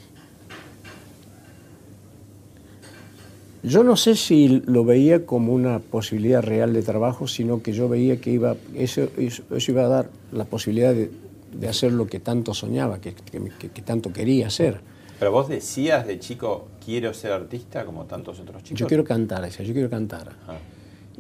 yo 3.63 3.83
no 3.83 3.95
sé 3.95 4.15
si 4.15 4.63
lo 4.65 4.83
veía 4.83 5.25
como 5.25 5.53
una 5.53 5.79
posibilidad 5.79 6.41
real 6.41 6.73
de 6.73 6.81
trabajo, 6.81 7.27
sino 7.27 7.61
que 7.61 7.73
yo 7.73 7.87
veía 7.87 8.19
que 8.19 8.31
iba, 8.31 8.55
eso, 8.73 9.07
eso- 9.17 9.43
eso 9.55 9.71
iba 9.71 9.83
a 9.83 9.87
dar 9.87 10.09
la 10.31 10.45
posibilidad 10.45 10.93
de, 10.93 11.11
de 11.53 11.67
hacer 11.67 11.91
lo 11.91 12.07
que 12.07 12.19
tanto 12.19 12.53
soñaba, 12.55 12.99
que- 12.99 13.13
que- 13.13 13.69
que 13.69 13.81
tanto 13.83 14.11
quería 14.13 14.47
hacer. 14.47 14.79
¿Pero 15.21 15.31
vos 15.31 15.47
decías 15.47 16.07
de 16.07 16.17
chico, 16.17 16.67
quiero 16.83 17.13
ser 17.13 17.31
artista 17.31 17.85
como 17.85 18.05
tantos 18.05 18.39
otros 18.39 18.63
chicos? 18.63 18.79
Yo 18.79 18.87
quiero 18.87 19.03
cantar, 19.03 19.43
decía, 19.43 19.63
yo 19.63 19.71
quiero 19.71 19.87
cantar. 19.87 20.31
Ah. 20.47 20.55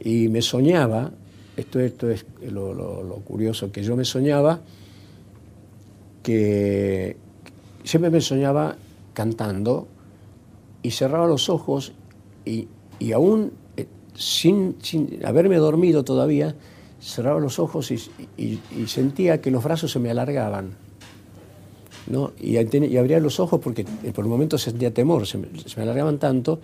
Y 0.03 0.27
me 0.27 0.41
soñaba, 0.41 1.11
esto, 1.55 1.79
esto 1.79 2.09
es 2.09 2.25
lo, 2.49 2.73
lo- 2.73 3.03
lo 3.03 3.15
curioso, 3.17 3.71
que 3.71 3.83
yo 3.83 3.95
me 3.95 4.03
soñaba 4.03 4.59
que 6.23 7.15
siempre 7.83 8.09
me 8.09 8.21
soñaba 8.21 8.75
cantando 9.13 9.87
y 10.81 10.89
cerraba 10.89 11.27
los 11.27 11.47
ojos 11.49 11.93
y, 12.43 12.67
y 12.97 13.11
aún 13.11 13.51
eh, 13.77 13.85
sin, 14.15 14.77
sin 14.81 15.23
haberme 15.23 15.57
dormido 15.57 16.03
todavía, 16.03 16.55
cerraba 16.99 17.39
los 17.39 17.59
ojos 17.59 17.91
y, 17.91 17.99
y- 18.35 18.59
y 18.75 18.87
sentía 18.87 19.41
que 19.41 19.51
los 19.51 19.63
brazos 19.63 19.91
se 19.91 19.99
me 19.99 20.09
alargaban. 20.09 20.80
¿No? 22.11 22.31
Y, 22.39 22.57
y 22.57 22.97
abría 22.97 23.19
los 23.19 23.39
ojos 23.39 23.59
porque 23.61 23.85
eh, 24.03 24.11
por 24.13 24.25
un 24.25 24.31
momento 24.31 24.57
sentía 24.57 24.93
temor, 24.93 25.25
se 25.25 25.37
me, 25.37 25.47
se 25.65 25.75
me 25.77 25.83
alargaban 25.83 26.17
tanto, 26.19 26.59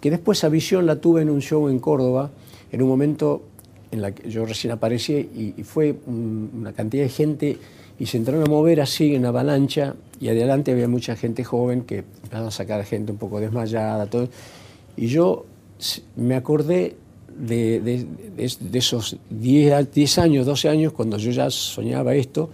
que 0.00 0.10
después 0.10 0.38
esa 0.38 0.48
visión 0.48 0.86
la 0.86 0.96
tuve 0.96 1.22
en 1.22 1.30
un 1.30 1.40
show 1.40 1.68
en 1.68 1.78
Córdoba, 1.78 2.30
en 2.72 2.82
un 2.82 2.88
momento 2.88 3.42
en 3.90 4.02
la 4.02 4.12
que 4.12 4.28
yo 4.30 4.44
recién 4.44 4.72
aparecí 4.72 5.12
y, 5.14 5.54
y 5.56 5.62
fue 5.64 5.94
un- 6.06 6.50
una 6.58 6.72
cantidad 6.72 7.02
de 7.04 7.08
gente 7.08 7.58
y 7.98 8.06
se 8.06 8.16
entraron 8.16 8.42
a 8.42 8.46
mover 8.46 8.80
así 8.80 9.14
en 9.14 9.24
avalancha 9.24 9.94
y 10.20 10.28
adelante 10.28 10.72
había 10.72 10.88
mucha 10.88 11.14
gente 11.16 11.44
joven 11.44 11.82
que 11.82 11.98
empezaron 11.98 12.48
a 12.48 12.50
sacar 12.50 12.84
gente 12.84 13.12
un 13.12 13.18
poco 13.18 13.38
desmayada, 13.40 14.06
todo. 14.06 14.28
Y 14.96 15.06
yo 15.06 15.46
me 16.16 16.34
acordé 16.34 16.96
de, 17.38 17.80
de- 17.80 18.06
de- 18.36 18.56
de 18.60 18.78
esos 18.78 19.16
10, 19.30 19.72
a- 19.72 19.82
10 19.84 20.18
años, 20.18 20.44
12 20.46 20.68
años, 20.68 20.92
cuando 20.92 21.16
yo 21.18 21.30
ya 21.30 21.50
soñaba 21.50 22.14
esto, 22.14 22.50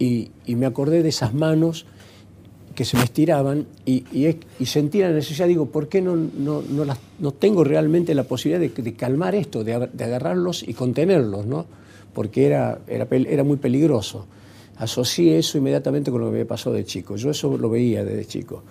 y, 0.00 0.30
y 0.46 0.56
me 0.56 0.66
acordé 0.66 1.04
de 1.04 1.10
esas 1.10 1.32
manos 1.34 1.86
que 2.74 2.84
se 2.84 2.96
me 2.96 3.04
estiraban 3.04 3.66
y, 3.84 4.04
y 4.10 4.36
y 4.58 4.66
sentí 4.66 5.00
la 5.00 5.10
necesidad, 5.10 5.46
digo, 5.46 5.66
¿por 5.66 5.88
qué 5.88 6.00
no, 6.00 6.16
no, 6.16 6.62
no, 6.62 6.84
las- 6.84 6.98
no 7.18 7.30
tengo 7.32 7.62
realmente 7.62 8.14
la 8.14 8.24
posibilidad 8.24 8.60
de, 8.60 8.82
de 8.82 8.94
calmar 8.94 9.34
esto, 9.34 9.62
de, 9.64 9.88
de 9.92 10.04
agarrarlos 10.04 10.66
y 10.66 10.72
contenerlos, 10.74 11.46
¿no? 11.46 11.66
Porque 12.14 12.46
era, 12.46 12.78
era, 12.88 13.06
era 13.10 13.44
muy 13.44 13.58
peligroso. 13.58 14.26
Asocié 14.78 15.38
eso 15.38 15.58
inmediatamente 15.58 16.10
con 16.10 16.22
lo 16.22 16.30
que 16.30 16.38
me 16.38 16.44
pasó 16.46 16.72
de 16.72 16.84
chico. 16.84 17.16
Yo 17.16 17.30
eso 17.30 17.56
lo 17.58 17.68
veía 17.68 18.02
desde 18.04 18.24
chico. 18.24 18.62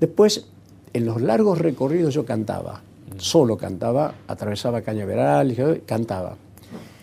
Después, 0.00 0.46
en 0.94 1.04
los 1.04 1.20
largos 1.20 1.58
recorridos 1.58 2.14
yo 2.14 2.24
cantaba, 2.24 2.80
solo 3.18 3.56
cantaba, 3.58 4.14
atravesaba 4.28 4.80
Cañaveral, 4.80 5.52
y 5.52 5.80
cantaba. 5.84 6.36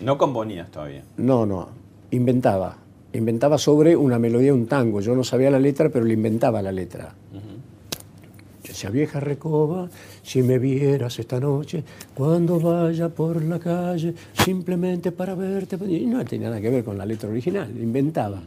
No 0.01 0.17
componías 0.17 0.71
todavía. 0.71 1.03
No, 1.17 1.45
no, 1.45 1.69
inventaba. 2.11 2.77
Inventaba 3.13 3.57
sobre 3.57 3.95
una 3.95 4.19
melodía, 4.19 4.53
un 4.53 4.67
tango. 4.67 5.01
Yo 5.01 5.15
no 5.15 5.23
sabía 5.23 5.49
la 5.49 5.59
letra, 5.59 5.89
pero 5.89 6.05
le 6.05 6.13
inventaba 6.13 6.61
la 6.61 6.71
letra. 6.71 7.13
Yo 7.33 8.73
decía, 8.73 8.89
vieja 8.91 9.19
recoba, 9.19 9.89
si 10.21 10.43
me 10.43 10.59
vieras 10.59 11.17
esta 11.17 11.39
noche, 11.39 11.83
cuando 12.13 12.59
vaya 12.59 13.09
por 13.09 13.43
la 13.43 13.57
calle, 13.57 14.13
simplemente 14.33 15.11
para 15.11 15.33
verte. 15.33 15.75
Y 15.87 16.05
no 16.05 16.23
tenía 16.23 16.49
nada 16.49 16.61
que 16.61 16.69
ver 16.69 16.83
con 16.83 16.97
la 16.97 17.05
letra 17.05 17.29
original, 17.29 17.69
inventaba. 17.79 18.41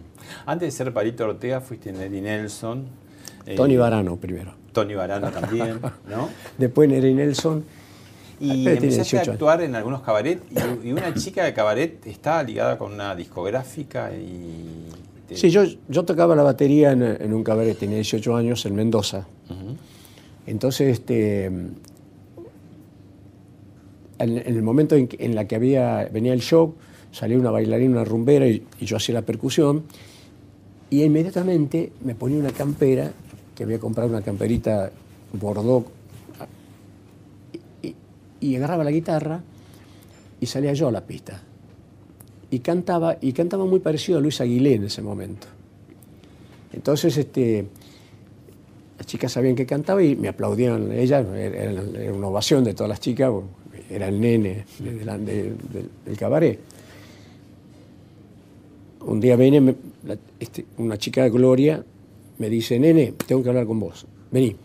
Antes 0.46 0.68
de 0.68 0.84
ser 0.84 0.92
Palito 0.92 1.24
Ortega 1.24 1.60
fuiste 1.60 1.92
Nelly 1.92 2.20
Nelson. 2.20 2.84
eh, 3.46 3.56
Tony 3.56 3.76
Varano 3.76 4.16
primero. 4.16 4.52
Tony 4.72 4.94
Varano 4.94 5.28
también, 5.30 5.80
¿no? 6.08 6.28
Después 6.56 6.88
Neri 6.88 7.12
Nelson. 7.14 7.64
Y 8.44 8.48
tiene 8.64 8.70
empezaste 8.72 9.16
18 9.16 9.30
a 9.30 9.34
actuar 9.34 9.62
en 9.62 9.74
algunos 9.74 10.02
cabaret 10.02 10.40
y, 10.82 10.88
y 10.88 10.92
una 10.92 11.14
chica 11.14 11.44
de 11.44 11.54
cabaret 11.54 12.04
estaba 12.06 12.42
ligada 12.42 12.76
con 12.78 12.92
una 12.92 13.14
discográfica 13.14 14.10
y... 14.12 14.88
te- 15.28 15.36
Sí, 15.36 15.50
yo, 15.50 15.62
yo 15.88 16.04
tocaba 16.04 16.34
la 16.34 16.42
batería 16.42 16.92
en, 16.92 17.02
en 17.02 17.32
un 17.32 17.44
cabaret, 17.44 17.78
tenía 17.78 17.96
18 17.96 18.36
años 18.36 18.66
en 18.66 18.74
Mendoza. 18.74 19.26
Entonces, 20.46 20.88
este, 20.98 21.44
en, 21.46 21.68
en 24.18 24.38
el 24.46 24.62
momento 24.62 24.94
en, 24.96 25.08
en 25.18 25.34
la 25.34 25.46
que 25.46 25.56
había, 25.56 26.08
venía 26.12 26.32
el 26.32 26.40
show, 26.40 26.74
salía 27.12 27.38
una 27.38 27.50
bailarina, 27.50 27.92
una 27.92 28.04
rumbera 28.04 28.46
y, 28.46 28.62
y 28.80 28.86
yo 28.86 28.96
hacía 28.96 29.14
la 29.14 29.22
percusión. 29.22 29.84
Y 30.90 31.02
inmediatamente 31.02 31.92
me 32.04 32.14
ponía 32.14 32.38
una 32.38 32.50
campera, 32.52 33.12
que 33.54 33.64
había 33.64 33.78
comprado 33.78 34.10
una 34.10 34.22
camperita 34.22 34.90
Bordeaux, 35.32 35.86
y- 38.42 38.56
agarraba 38.56 38.84
la 38.84 38.90
guitarra 38.90 39.40
y 40.40 40.46
salía 40.46 40.72
yo 40.72 40.88
a 40.88 40.92
la 40.92 41.00
pista. 41.06 41.40
Y 42.50 42.58
cantaba, 42.58 43.16
y 43.20 43.32
cantaba 43.32 43.64
muy 43.64 43.80
parecido 43.80 44.18
a 44.18 44.20
Luis 44.20 44.40
Aguilé 44.40 44.74
en 44.74 44.84
ese 44.84 45.00
momento. 45.00 45.46
Entonces, 46.72 47.16
este, 47.16 47.64
las 48.98 49.06
chicas 49.06 49.32
sabían 49.32 49.54
que 49.54 49.64
cantaba 49.64 50.02
y 50.02 50.16
me 50.16 50.28
aplaudían. 50.28 50.92
Ella 50.92 51.20
era, 51.20 52.12
una 52.12 52.26
ovación 52.28 52.64
de 52.64 52.74
todas 52.74 52.90
las 52.90 53.00
chicas, 53.00 53.30
era 53.90 54.08
el 54.08 54.20
nene 54.20 54.64
del 54.80 56.16
cabaret. 56.18 56.58
Un 59.06 59.20
día 59.20 59.36
viene 59.36 59.74
este, 60.38 60.64
una 60.78 60.96
chica 60.96 61.22
de 61.24 61.30
Gloria, 61.30 61.84
me 62.38 62.48
dice, 62.48 62.78
nene, 62.78 63.14
tengo 63.26 63.42
que 63.42 63.48
hablar 63.48 63.66
con 63.66 63.80
vos. 63.80 64.06
Vení. 64.30 64.56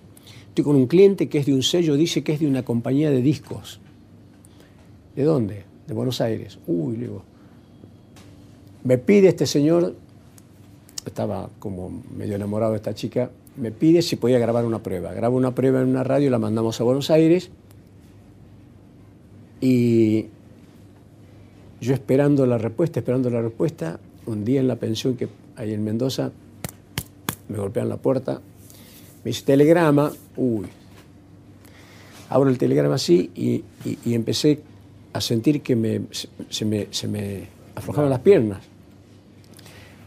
Estoy 0.57 0.73
con 0.73 0.75
un 0.75 0.87
cliente 0.87 1.29
que 1.29 1.37
es 1.37 1.45
de 1.45 1.53
un 1.53 1.61
sello, 1.61 1.95
dice 1.97 2.23
que 2.23 2.33
es 2.33 2.39
de 2.39 2.47
una 2.47 2.65
compañía 2.65 3.11
de 3.11 3.21
discos. 3.21 3.79
¿De 5.15 5.21
dónde? 5.23 5.65
De 5.85 5.93
Buenos 5.93 6.19
Aires. 6.19 6.57
Uy, 6.65 6.97
le 6.97 7.03
digo. 7.03 7.21
Me 8.83 8.97
pide 8.97 9.27
este 9.27 9.45
señor, 9.45 9.93
estaba 11.05 11.51
como 11.59 12.01
medio 12.11 12.37
enamorado 12.37 12.71
de 12.71 12.77
esta 12.77 12.95
chica, 12.95 13.29
me 13.55 13.71
pide 13.71 14.01
si 14.01 14.15
podía 14.15 14.39
grabar 14.39 14.65
una 14.65 14.81
prueba. 14.81 15.13
Grabo 15.13 15.37
una 15.37 15.53
prueba 15.53 15.79
en 15.79 15.89
una 15.89 16.03
radio, 16.03 16.31
la 16.31 16.39
mandamos 16.39 16.81
a 16.81 16.83
Buenos 16.83 17.11
Aires 17.11 17.51
y 19.61 20.25
yo 21.81 21.93
esperando 21.93 22.47
la 22.47 22.57
respuesta, 22.57 22.99
esperando 22.99 23.29
la 23.29 23.43
respuesta, 23.43 23.99
un 24.25 24.43
día 24.43 24.59
en 24.59 24.67
la 24.67 24.77
pensión 24.77 25.17
que 25.17 25.27
hay 25.55 25.71
en 25.75 25.83
Mendoza, 25.83 26.31
me 27.47 27.59
golpean 27.59 27.89
la 27.89 27.97
puerta, 27.97 28.41
me 29.27 29.31
dice 29.31 29.43
telegrama, 29.43 30.09
uy. 30.37 30.67
Abro 32.29 32.49
el 32.49 32.57
telegrama 32.57 32.95
así 32.95 33.29
y, 33.35 33.55
y- 33.83 33.97
y 34.05 34.13
empecé 34.13 34.61
a 35.11 35.19
sentir 35.19 35.61
que 35.61 35.75
me- 35.75 36.03
se, 36.11 36.29
se 36.49 36.63
me, 36.63 36.87
se 36.91 37.09
me 37.09 37.43
aflojaban 37.75 38.09
las 38.09 38.21
piernas. 38.21 38.59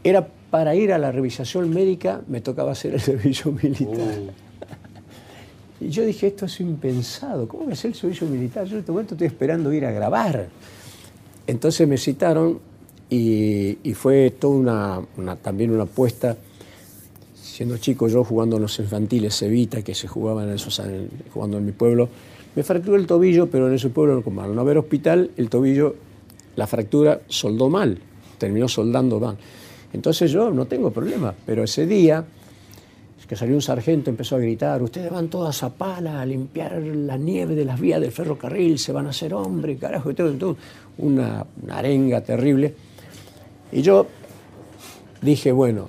Era 0.03 0.27
para 0.51 0.75
ir 0.75 0.91
a 0.95 0.99
la 0.99 1.13
revisación 1.13 1.69
médica, 1.69 2.23
me 2.29 2.41
tocaba 2.41 2.73
hacer 2.73 2.95
el 2.95 3.01
servicio 3.11 3.53
militar. 3.53 4.15
Y 5.83 5.91
yo 5.91 6.07
dije, 6.07 6.29
esto 6.29 6.47
es 6.47 6.59
impensado, 6.61 7.47
¿cómo 7.47 7.65
voy 7.65 7.73
a 7.73 7.75
hacer 7.75 7.91
el 7.91 7.97
servicio 7.99 8.27
militar? 8.27 8.65
Yo 8.65 8.73
en 8.77 8.79
este 8.81 8.91
momento 8.93 9.15
estoy 9.17 9.27
esperando 9.27 9.71
ir 9.71 9.85
a 9.85 9.91
grabar. 9.93 10.49
Entonces 11.47 11.87
me 11.87 11.99
citaron 11.99 12.59
y, 13.11 13.77
y 13.83 13.93
fue 13.93 14.31
toda 14.31 14.55
una, 14.57 15.01
una- 15.19 15.37
también 15.37 15.73
una 15.73 15.83
apuesta. 15.83 16.39
Siendo 17.51 17.77
chico 17.79 18.09
yo 18.09 18.25
jugando 18.25 18.57
en 18.57 18.63
los 18.63 18.79
infantiles 18.79 19.37
Cevita, 19.37 19.83
que 19.83 19.95
se 19.95 20.09
jugaban 20.09 20.49
en 20.49 20.55
esos 20.55 20.81
jugando 21.35 21.59
en 21.59 21.67
mi 21.67 21.73
pueblo, 21.73 22.09
me 22.55 22.63
fracturé 22.63 22.97
el 22.97 23.07
tobillo, 23.07 23.51
pero 23.51 23.69
en 23.69 23.75
ese 23.75 23.91
pueblo, 23.91 24.23
como 24.23 24.43
al 24.43 24.55
no 24.55 24.61
haber 24.61 24.79
hospital, 24.79 25.31
el 25.37 25.51
tobillo, 25.51 25.95
la 26.57 26.67
fractura 26.67 27.21
soldó 27.29 27.69
mal, 27.69 27.99
terminó 28.39 28.69
soldando 28.69 29.21
mal. 29.21 29.37
Entonces 29.93 30.31
yo 30.31 30.51
no 30.51 30.67
tengo 30.67 30.91
problema, 30.91 31.35
pero 31.45 31.65
ese 31.65 31.87
día 31.87 32.25
que 33.31 33.37
salió 33.37 33.55
un 33.55 33.63
sargento, 33.63 34.11
empezó 34.11 34.35
a 34.35 34.39
gritar, 34.41 34.83
ustedes 34.83 35.09
van 35.09 35.29
todas 35.29 35.63
a 35.63 35.71
pala 35.71 36.21
a 36.21 36.27
limpiar 36.27 36.83
la 36.83 37.17
nieve 37.17 37.55
de 37.55 37.65
las 37.65 37.79
vías 37.79 38.01
del 38.01 38.11
ferrocarril, 38.11 38.77
se 38.77 38.91
van 38.91 39.07
a 39.07 39.11
hacer 39.11 39.33
hombre, 39.35 39.77
carajo, 39.77 40.11
y 40.11 40.15
todo, 40.15 40.33
todo. 40.33 40.57
Una, 40.99 41.47
una 41.63 41.79
arenga 41.79 42.23
terrible. 42.23 42.75
Y 43.71 43.83
yo 43.83 44.05
dije, 45.23 45.53
bueno, 45.53 45.87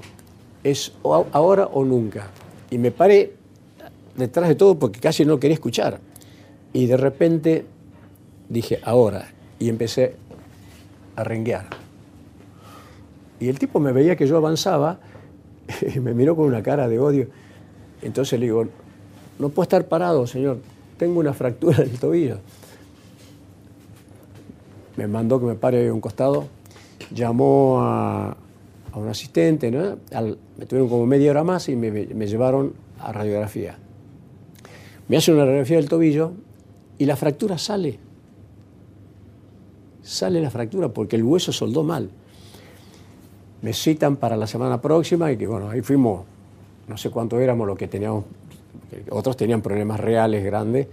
es 0.63 0.93
ahora 1.03 1.67
o 1.67 1.83
nunca. 1.83 2.27
Y 2.69 2.77
me 2.77 2.91
paré 2.91 3.33
detrás 4.15 4.47
de 4.47 4.55
todo 4.55 4.77
porque 4.77 4.99
casi 4.99 5.25
no 5.25 5.39
quería 5.39 5.55
escuchar. 5.55 5.99
Y 6.73 6.85
de 6.85 6.97
repente 6.97 7.65
dije, 8.49 8.79
ahora. 8.83 9.29
Y 9.59 9.69
empecé 9.69 10.15
a 11.15 11.23
renguear. 11.23 11.67
Y 13.39 13.47
el 13.47 13.59
tipo 13.59 13.79
me 13.79 13.91
veía 13.91 14.15
que 14.15 14.27
yo 14.27 14.37
avanzaba 14.37 14.99
y 15.95 15.99
me 15.99 16.13
miró 16.13 16.35
con 16.35 16.45
una 16.45 16.63
cara 16.63 16.87
de 16.87 16.99
odio. 16.99 17.27
Entonces 18.01 18.39
le 18.39 18.47
digo, 18.47 18.67
no 19.39 19.49
puedo 19.49 19.63
estar 19.63 19.87
parado, 19.87 20.25
señor, 20.27 20.59
tengo 20.97 21.19
una 21.19 21.33
fractura 21.33 21.83
en 21.83 21.89
el 21.89 21.99
tobillo. 21.99 22.37
Me 24.97 25.07
mandó 25.07 25.39
que 25.39 25.45
me 25.45 25.55
pare 25.55 25.87
a 25.87 25.93
un 25.93 26.01
costado, 26.01 26.47
llamó 27.11 27.79
a, 27.81 28.37
a 28.91 28.99
un 28.99 29.07
asistente, 29.07 29.71
me 29.71 30.65
tuvieron 30.65 30.89
como 30.89 31.05
media 31.05 31.31
hora 31.31 31.43
más 31.43 31.69
y 31.69 31.75
me, 31.75 32.05
llevaron 32.27 32.73
a 32.99 33.11
radiografía. 33.11 33.77
Me 35.07 35.17
hacen 35.17 35.35
una 35.35 35.45
radiografía 35.45 35.77
del 35.77 35.89
tobillo 35.89 36.33
y 36.97 37.05
la 37.05 37.15
fractura 37.15 37.57
sale. 37.57 37.99
Sale 40.03 40.41
la 40.41 40.49
fractura 40.49 40.89
porque 40.89 41.15
el 41.15 41.23
hueso 41.23 41.51
soldó 41.51 41.83
mal 41.83 42.09
me 43.61 43.73
citan 43.73 44.15
para 44.15 44.35
la 44.35 44.47
semana 44.47 44.81
próxima 44.81 45.31
y 45.31 45.37
que 45.37 45.47
bueno, 45.47 45.69
ahí 45.69 45.81
fuimos, 45.81 46.23
no 46.87 46.97
sé 46.97 47.09
cuánto 47.09 47.39
éramos 47.39 47.67
lo 47.67 47.75
que 47.75 47.87
teníamos, 47.87 48.25
otros 49.09 49.37
tenían 49.37 49.61
problemas 49.61 49.99
reales 49.99 50.43
grandes. 50.43 50.87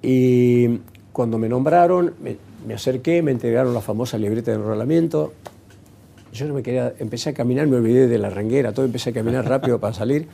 Y 0.00 0.78
cuando 1.12 1.38
me 1.38 1.48
nombraron, 1.48 2.14
me, 2.22 2.36
me 2.66 2.74
acerqué, 2.74 3.22
me 3.22 3.32
entregaron 3.32 3.74
la 3.74 3.80
famosa 3.80 4.16
libreta 4.16 4.50
de 4.50 4.56
enrolamiento. 4.56 5.32
Yo 6.32 6.46
no 6.46 6.54
me 6.54 6.62
quería, 6.62 6.94
empecé 6.98 7.30
a 7.30 7.34
caminar, 7.34 7.66
me 7.66 7.76
olvidé 7.76 8.06
de 8.06 8.18
la 8.18 8.30
renguera, 8.30 8.72
todo 8.72 8.84
empecé 8.84 9.10
a 9.10 9.12
caminar 9.12 9.48
rápido 9.48 9.80
para 9.80 9.94
salir. 9.94 10.28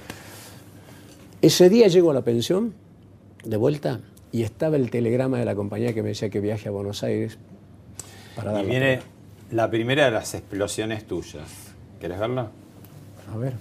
Ese 1.41 1.69
día 1.69 1.89
llego 1.89 2.11
a 2.11 2.15
la 2.15 2.23
pensión, 2.23 2.75
de 3.45 3.57
vuelta, 3.57 4.01
y 4.33 4.43
estaba 4.43 4.77
el 4.77 4.91
telegrama 4.91 5.39
de 5.39 5.45
la 5.45 5.55
compañía 5.55 5.95
que 5.95 6.03
me 6.03 6.09
decía 6.09 6.29
que 6.31 6.41
viaje 6.41 6.69
a 6.69 6.73
Buenos 6.73 7.03
Aires 7.05 7.39
para 8.35 8.53
dar 8.53 8.65
Y 8.65 8.67
la 8.67 8.71
viene 8.71 9.01
la 9.51 9.71
primera 9.71 10.07
de 10.07 10.11
las 10.11 10.35
explosiones 10.35 11.07
tuyas. 11.07 11.45
¿Querés 12.01 12.19
verla? 12.19 12.51
A 13.33 13.37
ver. 13.37 13.53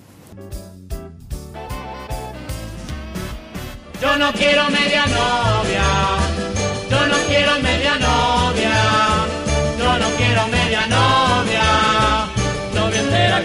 Yo 4.02 4.18
no 4.18 4.34
quiero 4.34 4.70
media 4.70 5.06
novia, 5.06 5.84
yo 6.90 7.08
no 7.08 7.16
quiero 7.28 7.60
media 7.62 7.96
novia, 8.00 8.72
yo 9.78 10.00
no 10.00 10.10
quiero 10.18 10.48
media 10.48 10.88
novia, 10.88 11.13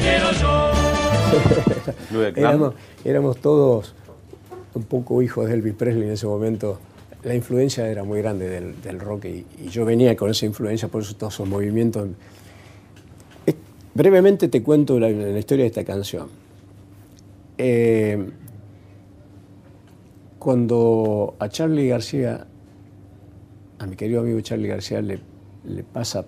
quiero 0.00 0.32
yo. 0.32 0.72
Éramos, 2.36 2.74
éramos 3.04 3.36
todos 3.38 3.94
un 4.74 4.82
poco 4.84 5.22
hijos 5.22 5.46
de 5.48 5.54
Elvis 5.54 5.74
Presley 5.74 6.04
en 6.08 6.12
ese 6.12 6.26
momento. 6.26 6.78
la 7.24 7.34
influencia 7.34 7.86
era 7.88 8.04
muy 8.04 8.20
grande 8.22 8.48
del, 8.48 8.80
del 8.80 9.00
rock 9.00 9.24
y, 9.26 9.44
y 9.58 9.68
yo 9.68 9.84
venía 9.84 10.14
con 10.16 10.30
esa 10.30 10.46
influencia, 10.46 10.88
por 10.88 11.02
eso 11.02 11.16
todos 11.16 11.34
esos 11.34 11.48
movimientos. 11.48 12.08
Es- 13.44 13.56
brevemente 13.94 14.48
te 14.48 14.62
cuento 14.62 14.98
la, 15.00 15.10
la 15.10 15.38
historia 15.38 15.64
de 15.64 15.68
esta 15.68 15.84
canción. 15.84 16.28
Eh, 17.58 18.30
cuando 20.38 21.34
a 21.38 21.48
Charlie 21.48 21.88
García, 21.88 22.46
a 23.78 23.86
mi 23.86 23.96
querido 23.96 24.20
amigo 24.20 24.40
Charlie 24.40 24.68
García, 24.68 25.00
le, 25.02 25.18
le 25.64 25.82
pasa 25.82 26.24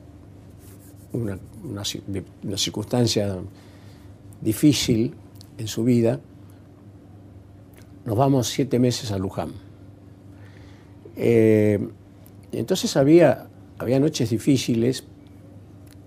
una, 1.12 1.38
una 1.64 1.83
una 2.44 2.57
circunstancia 2.59 3.37
difícil 4.40 5.14
en 5.59 5.66
su 5.68 5.85
vida, 5.85 6.20
nos 8.05 8.16
vamos 8.16 8.46
siete 8.49 8.79
meses 8.79 9.11
a 9.12 9.18
Luján. 9.18 9.51
Eh, 11.16 11.79
entonces 12.53 12.96
había, 12.96 13.49
había 13.79 14.01
noches 14.01 14.31
difíciles 14.31 15.05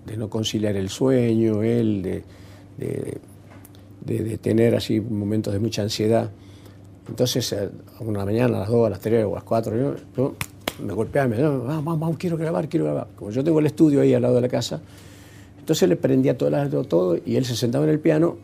de 0.06 0.18
no 0.18 0.30
conciliar 0.30 0.76
el 0.76 0.90
sueño, 0.90 1.62
él, 1.64 2.02
de, 2.02 2.24
de- 2.78 3.20
tener 4.40 4.76
así 4.76 5.00
momentos 5.00 5.54
de 5.54 5.60
mucha 5.60 5.82
ansiedad. 5.84 6.30
Entonces, 7.08 7.54
eh, 7.54 7.70
a 8.00 8.04
una 8.04 8.26
mañana, 8.26 8.58
a 8.58 8.60
las 8.62 8.70
2, 8.70 8.88
a 8.88 8.90
las 8.90 9.00
3 9.00 9.26
o 9.26 9.32
a 9.32 9.36
las 9.36 9.44
4, 9.44 9.78
yo, 9.78 9.96
yo 10.18 10.36
me 10.82 10.94
golpeaba 10.94 11.28
me 11.28 11.36
decía, 11.36 11.50
vamos, 11.50 12.00
vamos, 12.00 12.18
quiero 12.18 12.38
grabar, 12.38 12.70
quiero 12.70 12.86
grabar. 12.86 13.08
Como 13.16 13.32
yo 13.32 13.44
tengo 13.44 13.60
el 13.60 13.66
estudio 13.66 14.02
ahí 14.02 14.14
al 14.14 14.22
lado 14.22 14.36
de 14.36 14.42
la 14.42 14.50
casa, 14.50 14.82
entonces 15.60 15.88
le 15.88 15.96
prendía 15.96 16.38
todo, 16.38 16.84
todo, 16.86 17.18
y 17.26 17.36
él 17.36 17.46
se 17.46 17.56
sentaba 17.56 17.86
en 17.86 17.92
el 17.92 18.00
piano 18.00 18.38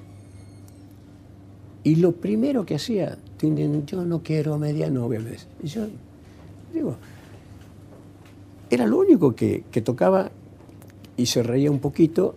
y 1.83 1.95
lo 1.95 2.11
primero 2.11 2.65
que 2.65 2.75
hacía, 2.75 3.17
yo 3.41 4.05
no 4.05 4.21
quiero 4.21 4.57
media 4.57 4.89
novia, 4.89 5.19
me 5.19 5.31
decía. 5.31 5.47
Y 5.63 5.67
yo, 5.67 5.87
digo, 6.73 6.95
era 8.69 8.85
lo 8.85 8.99
único 8.99 9.35
que, 9.35 9.63
que 9.71 9.81
tocaba 9.81 10.29
y 11.15 11.25
se 11.25 11.41
reía 11.41 11.71
un 11.71 11.79
poquito 11.79 12.35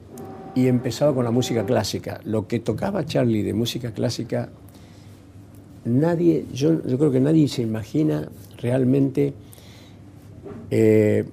y 0.55 0.69
empezaba 0.69 1.15
con 1.15 1.25
la 1.25 1.31
música 1.31 1.65
clásica. 1.65 2.21
Lo 2.25 2.47
que 2.47 2.61
tocaba 2.61 3.05
Charlie 3.05 3.43
de 3.43 3.53
música 3.53 3.93
clásica, 3.93 4.51
nadie, 5.85 6.47
yo, 6.53 6.85
yo 6.87 6.99
creo 6.99 7.11
que 7.11 7.21
nadie 7.21 7.49
se 7.49 7.63
imagina 7.63 8.29
realmente 8.59 9.35
eh, 10.75 11.25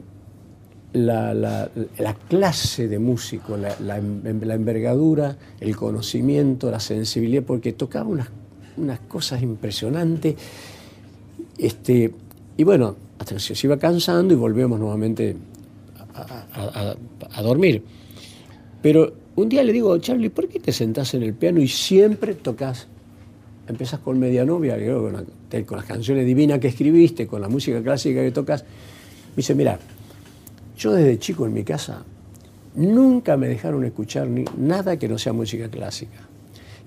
la, 0.91 1.33
la- 1.33 1.69
la 1.97 2.13
clase 2.13 2.87
de 2.89 2.99
músico, 2.99 3.55
la, 3.55 3.73
la 3.79 3.97
envergadura, 3.97 5.37
el 5.61 5.75
conocimiento, 5.77 6.69
la 6.69 6.79
sensibilidad, 6.81 7.43
porque 7.43 7.71
tocaba 7.73 8.09
unas, 8.09 8.27
unas 8.75 8.99
cosas 9.01 9.41
impresionantes. 9.41 10.35
Este, 11.57 12.11
y 12.57 12.63
bueno, 12.63 12.95
hasta 13.17 13.35
que 13.35 13.39
se 13.39 13.67
iba 13.67 13.77
cansando 13.77 14.33
y 14.33 14.37
volvemos 14.37 14.79
nuevamente 14.79 15.35
a, 16.13 16.21
a- 16.21 16.91
a- 16.91 16.95
a 17.31 17.41
dormir. 17.41 17.83
Pero 18.81 19.13
un 19.35 19.47
día 19.49 19.63
le 19.63 19.71
digo, 19.73 19.97
Charlie, 19.99 20.29
¿por 20.29 20.47
qué 20.49 20.59
te 20.59 20.71
sentás 20.71 21.13
en 21.13 21.23
el 21.23 21.33
piano 21.33 21.61
y 21.61 21.67
siempre 21.67 22.33
tocas? 22.33 22.87
Empezás 23.67 23.99
con 23.99 24.17
Media 24.17 24.43
Novia, 24.45 24.77
y 24.77 24.85
luego 24.85 25.11
con, 25.11 25.63
con 25.65 25.77
las 25.77 25.85
canciones 25.85 26.25
divinas 26.25 26.59
que 26.59 26.69
escribiste, 26.69 27.27
con 27.27 27.41
la 27.41 27.47
música 27.49 27.81
clásica 27.81 28.21
que 28.21 28.31
tocas. 28.31 28.65
Me 29.31 29.35
dice, 29.37 29.55
mira, 29.55 29.79
yo 30.77 30.91
desde 30.91 31.17
chico 31.19 31.45
en 31.45 31.53
mi 31.53 31.63
casa 31.63 32.03
nunca 32.75 33.37
me 33.37 33.47
dejaron 33.47 33.83
escuchar 33.85 34.27
ni, 34.27 34.45
nada 34.57 34.97
que 34.97 35.07
no 35.07 35.17
sea 35.17 35.33
música 35.33 35.69
clásica. 35.69 36.19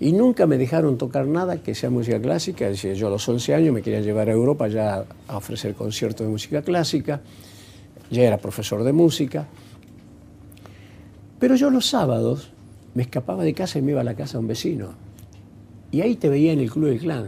Y 0.01 0.13
nunca 0.13 0.47
me 0.47 0.59
dejaron 0.59 0.99
tocar 0.99 1.27
nada 1.27 1.63
que 1.63 1.75
sea 1.75 1.89
música 1.91 2.21
clásica. 2.21 2.69
Es 2.69 2.83
yo 2.83 3.07
a 3.07 3.11
los 3.11 3.29
11 3.29 3.55
años 3.55 3.73
me 3.75 3.83
querían 3.83 4.03
llevar 4.03 4.29
a 4.29 4.33
Europa 4.33 4.67
ya 4.67 5.05
a 5.29 5.37
ofrecer 5.37 5.75
conciertos 5.75 6.27
de 6.27 6.31
música 6.33 6.63
clásica. 6.63 7.21
Ya 8.11 8.23
era 8.23 8.39
profesor 8.39 8.83
de 8.83 8.93
música. 8.93 9.47
Pero 11.39 11.55
yo 11.55 11.71
los 11.71 11.87
sábados 11.87 12.51
me 12.95 13.03
escapaba 13.03 13.45
de 13.45 13.55
casa 13.55 13.79
y 13.79 13.83
me 13.83 13.93
iba 13.93 14.01
a 14.01 14.05
la 14.05 14.15
casa 14.15 14.35
de 14.35 14.39
un 14.41 14.49
vecino. 14.49 14.89
Y 15.93 16.01
ahí 16.01 16.17
te 16.17 16.29
veía 16.29 16.53
en 16.53 16.61
el 16.61 16.71
Club 16.71 16.87
del 16.89 16.99
Clan. 16.99 17.27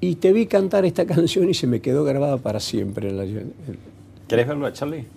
Y 0.00 0.16
te 0.16 0.32
vi 0.32 0.46
cantar 0.46 0.84
esta 0.84 1.06
canción 1.14 1.48
y 1.48 1.54
se 1.54 1.66
me 1.66 1.80
quedó 1.80 2.04
grabada 2.04 2.36
para 2.36 2.60
siempre. 2.60 3.08
en 3.10 3.16
la- 3.16 3.24
¿Querés 4.30 4.46
verlo 4.46 4.66
a 4.66 4.72
Charlie? 4.72 5.08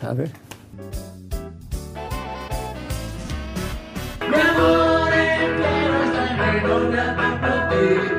a 0.00 0.14
ver. 0.14 0.30
Mi 4.30 4.40
amor 4.40 5.12
entero 5.12 6.04
está 6.04 6.48
en 7.74 8.11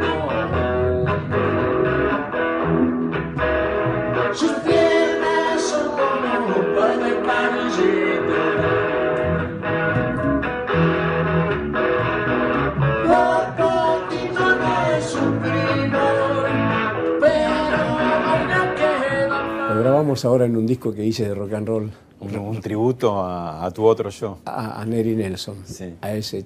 grabamos 20.13 20.25
ahora 20.25 20.45
en 20.45 20.55
un 20.57 20.65
disco 20.67 20.93
que 20.93 21.03
hice 21.03 21.27
de 21.27 21.33
rock 21.33 21.53
and 21.53 21.67
roll 21.67 21.91
Un, 22.19 22.37
un 22.37 22.61
tributo 22.61 23.19
a, 23.21 23.65
a 23.65 23.71
tu 23.71 23.83
otro 23.85 24.09
yo. 24.11 24.37
a, 24.45 24.79
a 24.81 24.85
Neri 24.85 25.15
Nelson, 25.15 25.55
Sí. 25.65 25.95
a 26.01 26.13
ese 26.13 26.45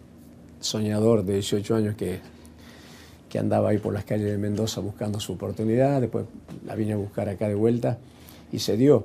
soñador 0.60 1.24
de 1.24 1.34
18 1.34 1.76
años 1.76 1.96
que, 1.96 2.20
que 3.30 3.38
andaba 3.40 3.70
ahí 3.70 3.78
por 3.78 3.94
las 3.94 4.06
calles 4.06 4.32
de 4.32 4.38
Mendoza 4.38 4.80
buscando 4.82 5.20
su 5.20 5.34
oportunidad, 5.34 6.00
después 6.02 6.26
la 6.66 6.76
vine 6.76 6.94
a 6.94 6.98
buscar 6.98 7.28
acá 7.30 7.48
de 7.48 7.56
vuelta 7.56 7.98
y 8.52 8.60
se 8.60 8.78
dio. 8.78 9.04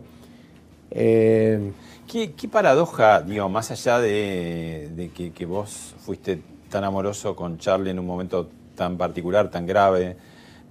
Eh, 0.90 1.72
¿Qué, 2.10 2.32
qué 2.32 2.48
paradoja, 2.48 3.20
digo, 3.22 3.48
más 3.48 3.70
allá 3.70 3.98
de, 3.98 4.90
de 4.94 5.08
que, 5.10 5.32
que 5.32 5.44
vos 5.46 5.94
fuiste 5.98 6.40
tan 6.70 6.84
amoroso 6.84 7.34
con 7.34 7.58
Charlie 7.58 7.90
en 7.90 7.98
un 7.98 8.06
momento 8.06 8.48
tan 8.76 8.96
particular, 8.96 9.50
tan 9.50 9.66
grave, 9.66 10.16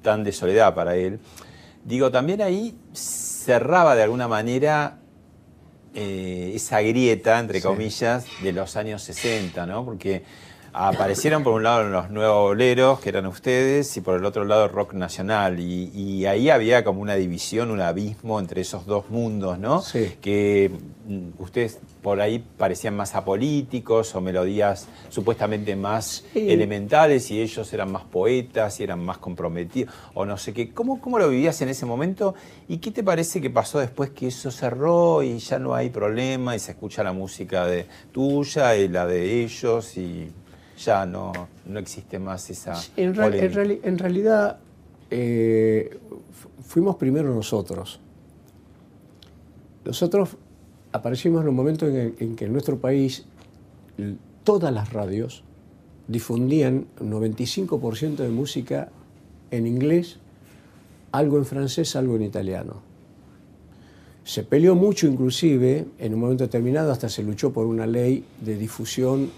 tan 0.01 0.23
de 0.23 0.31
soledad 0.31 0.73
para 0.73 0.95
él, 0.95 1.19
digo, 1.85 2.11
también 2.11 2.41
ahí 2.41 2.75
cerraba 2.93 3.95
de 3.95 4.03
alguna 4.03 4.27
manera 4.27 4.97
eh, 5.93 6.53
esa 6.55 6.81
grieta, 6.81 7.39
entre 7.39 7.59
Sí. 7.59 7.67
comillas, 7.67 8.25
de 8.41 8.53
los 8.53 8.77
años 8.77 9.01
60, 9.03 9.65
¿no? 9.65 9.83
Porque 9.83 10.23
aparecieron 10.73 11.43
por 11.43 11.53
un 11.53 11.63
lado 11.63 11.83
los 11.89 12.09
nuevos 12.09 12.41
boleros, 12.49 12.99
que 12.99 13.09
eran 13.09 13.25
ustedes, 13.25 13.95
y 13.97 14.01
por 14.01 14.17
el 14.17 14.25
otro 14.25 14.45
lado 14.45 14.67
rock 14.67 14.93
nacional. 14.93 15.59
Y, 15.59 15.91
y 15.93 16.25
ahí 16.25 16.49
había 16.49 16.83
como 16.83 17.01
una 17.01 17.15
división, 17.15 17.71
un 17.71 17.81
abismo 17.81 18.39
entre 18.39 18.61
esos 18.61 18.85
dos 18.85 19.09
mundos, 19.09 19.59
¿no? 19.59 19.81
Sí. 19.81 20.13
Que 20.21 20.71
mm, 21.07 21.41
ustedes 21.41 21.79
por 22.01 22.19
ahí 22.21 22.43
parecían 22.57 22.95
más 22.95 23.13
apolíticos 23.15 24.15
o 24.15 24.21
melodías 24.21 24.87
supuestamente 25.09 25.75
más 25.75 26.23
Sí. 26.33 26.49
elementales 26.51 27.29
y 27.31 27.41
ellos 27.41 27.71
eran 27.73 27.91
más 27.91 28.03
poetas 28.03 28.79
y 28.79 28.83
eran 28.83 29.03
más 29.03 29.17
comprometidos 29.17 29.93
o 30.13 30.25
no 30.25 30.37
sé 30.37 30.53
qué. 30.53 30.71
¿Cómo, 30.73 30.99
¿Cómo 30.99 31.19
lo 31.19 31.29
vivías 31.29 31.61
en 31.61 31.69
ese 31.69 31.85
momento 31.85 32.33
y 32.67 32.77
qué 32.77 32.91
te 32.91 33.03
parece 33.03 33.39
que 33.41 33.49
pasó 33.49 33.79
después 33.79 34.11
que 34.11 34.27
eso 34.27 34.49
cerró 34.51 35.21
y 35.21 35.37
ya 35.39 35.59
no 35.59 35.75
hay 35.75 35.89
problema 35.89 36.55
y 36.55 36.59
se 36.59 36.71
escucha 36.71 37.03
la 37.03 37.13
música 37.13 37.65
de 37.65 37.85
tuya 38.11 38.75
y 38.77 38.87
la 38.87 39.05
de 39.05 39.43
ellos 39.43 39.97
y 39.97 40.31
ya 40.83 41.05
no, 41.05 41.31
no 41.65 41.79
existe 41.79 42.19
más 42.19 42.49
esa 42.49 42.73
en, 42.97 43.13
real- 43.15 43.33
en 43.35 43.51
polémica? 43.51 43.61
reali- 43.61 43.79
en 43.83 43.97
realidad 43.97 44.57
eh, 45.09 45.99
fu- 46.31 46.49
fuimos 46.63 46.95
primero 46.95 47.33
nosotros. 47.33 47.99
Nosotros 49.85 50.29
aparecimos 50.91 51.41
en 51.43 51.49
un 51.49 51.55
momento 51.55 51.87
en, 51.87 51.95
el- 51.95 52.15
en 52.19 52.35
que 52.35 52.45
en 52.45 52.53
nuestro 52.53 52.77
país 52.79 53.25
todas 54.43 54.73
las 54.73 54.91
radios 54.93 55.43
difundían 56.07 56.87
un 56.99 57.11
95% 57.11 58.15
de 58.17 58.29
música 58.29 58.89
en 59.51 59.67
inglés, 59.67 60.17
algo 61.11 61.37
en 61.37 61.45
francés, 61.45 61.95
algo 61.95 62.15
en 62.15 62.23
italiano. 62.23 62.81
Se 64.23 64.43
peleó 64.43 64.75
mucho 64.75 65.07
inclusive, 65.07 65.87
en 65.97 66.13
un 66.13 66.19
momento 66.19 66.43
determinado 66.43 66.91
hasta 66.91 67.09
se 67.09 67.23
luchó 67.23 67.51
por 67.51 67.65
una 67.65 67.87
ley 67.87 68.23
de 68.41 68.55
difusión 68.55 69.31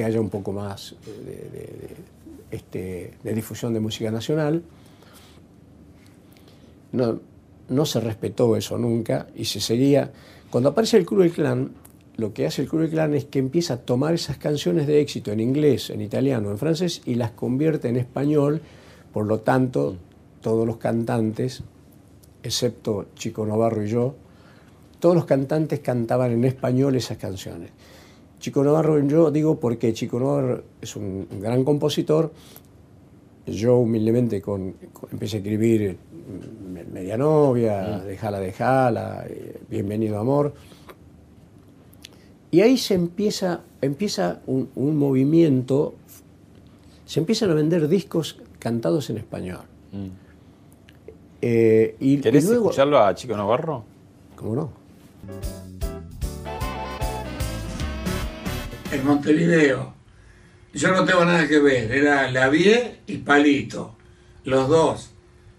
que 0.00 0.04
haya 0.06 0.18
un 0.18 0.30
poco 0.30 0.50
más 0.52 0.92
eh, 0.92 0.96
de, 1.26 1.32
de- 1.58 1.66
de- 1.66 1.96
este, 2.50 3.12
de 3.22 3.34
difusión 3.34 3.74
de 3.74 3.80
música 3.80 4.10
nacional. 4.10 4.62
No, 6.92 7.20
no 7.68 7.84
se 7.84 8.00
respetó 8.00 8.56
eso 8.56 8.78
nunca 8.78 9.26
y 9.36 9.44
se 9.44 9.60
seguía. 9.60 10.10
Cuando 10.50 10.70
aparece 10.70 10.96
el 10.96 11.04
Club 11.04 11.20
del 11.20 11.32
Clan, 11.32 11.70
lo 12.16 12.32
que 12.32 12.46
hace 12.46 12.62
el 12.62 12.68
Club 12.68 12.80
del 12.82 12.90
Clan 12.92 13.14
es 13.14 13.26
que 13.26 13.38
empieza 13.40 13.74
a 13.74 13.76
tomar 13.76 14.14
esas 14.14 14.38
canciones 14.38 14.86
de 14.86 15.02
éxito 15.02 15.32
en 15.32 15.40
inglés, 15.40 15.90
en 15.90 16.00
italiano, 16.00 16.50
en 16.50 16.56
francés 16.56 17.02
y 17.04 17.16
las 17.16 17.32
convierte 17.32 17.88
en 17.88 17.96
español. 17.96 18.62
Por 19.12 19.26
lo 19.26 19.40
tanto, 19.40 19.96
todos 20.40 20.66
los 20.66 20.78
cantantes, 20.78 21.62
excepto 22.42 23.08
Chico 23.16 23.44
Navarro 23.44 23.84
y 23.84 23.88
yo, 23.90 24.14
todos 24.98 25.14
los 25.14 25.26
cantantes 25.26 25.80
cantaban 25.80 26.32
en 26.32 26.44
español 26.46 26.96
esas 26.96 27.18
canciones. 27.18 27.70
Chico 28.40 28.64
Navarro 28.64 28.98
yo 29.06 29.30
digo 29.30 29.60
porque 29.60 29.92
Chico 29.92 30.18
Navarro 30.18 30.62
es 30.80 30.96
un 30.96 31.26
gran 31.40 31.62
compositor, 31.62 32.32
yo 33.46 33.76
humildemente 33.78 34.40
con, 34.40 34.72
con- 34.92 35.10
empecé 35.12 35.36
a 35.36 35.40
escribir 35.40 35.96
mm, 36.00 36.92
Media 36.92 37.16
novia, 37.16 38.00
Dejala, 38.00 38.40
dejala, 38.40 39.24
eh, 39.28 39.60
Bienvenido 39.68 40.18
amor. 40.18 40.52
Y 42.50 42.62
ahí 42.62 42.76
se 42.78 42.94
empieza, 42.94 43.60
empieza 43.80 44.40
un, 44.46 44.70
un 44.74 44.96
movimiento, 44.96 45.94
se 47.04 47.20
empiezan 47.20 47.50
a 47.50 47.54
vender 47.54 47.86
discos 47.88 48.40
cantados 48.58 49.08
en 49.10 49.18
español. 49.18 49.60
Eh, 51.42 51.96
y, 52.00 52.14
y 52.14 52.16
Mm. 52.16 52.20
¿Querés 52.22 52.44
luego, 52.46 52.64
escucharlo 52.70 52.98
a 52.98 53.14
Chico 53.14 53.36
Navarro? 53.36 53.84
¿Cómo 54.36 54.54
no? 54.56 54.70
En 58.90 59.04
Montevideo. 59.04 59.94
Yo 60.72 60.92
no 60.92 61.04
tengo 61.04 61.24
nada 61.24 61.48
que 61.48 61.58
ver, 61.58 61.92
era 61.92 62.30
Lavie 62.30 63.00
y 63.06 63.18
Palito, 63.18 63.96
los 64.44 64.68
dos. 64.68 65.10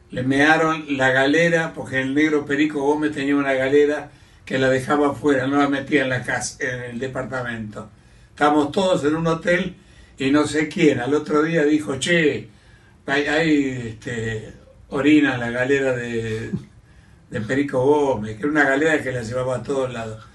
Le 0.09 0.23
mearon 0.23 0.97
la 0.97 1.11
galera, 1.11 1.73
porque 1.73 2.01
el 2.01 2.13
negro 2.13 2.45
Perico 2.45 2.81
Gómez 2.81 3.13
tenía 3.13 3.35
una 3.35 3.53
galera 3.53 4.11
que 4.45 4.57
la 4.57 4.69
dejaba 4.69 5.11
afuera, 5.11 5.47
no 5.47 5.57
la 5.57 5.69
metía 5.69 6.03
en 6.03 6.09
la 6.09 6.23
casa, 6.23 6.57
en 6.59 6.83
el 6.91 6.99
departamento. 6.99 7.89
Estábamos 8.29 8.71
todos 8.71 9.03
en 9.05 9.15
un 9.15 9.27
hotel 9.27 9.75
y 10.17 10.31
no 10.31 10.45
sé 10.45 10.67
quién, 10.67 10.99
al 10.99 11.13
otro 11.13 11.43
día 11.43 11.63
dijo, 11.63 11.97
che, 11.97 12.49
hay, 13.05 13.25
hay, 13.25 13.87
este, 13.89 14.53
orina 14.89 15.35
en 15.35 15.39
la 15.39 15.51
galera 15.51 15.93
de, 15.93 16.51
de 17.29 17.41
Perico 17.41 17.83
Gómez, 17.83 18.35
que 18.35 18.43
era 18.43 18.51
una 18.51 18.63
galera 18.63 19.01
que 19.01 19.11
la 19.11 19.23
llevaba 19.23 19.57
a 19.57 19.63
todos 19.63 19.91
lados. 19.91 20.25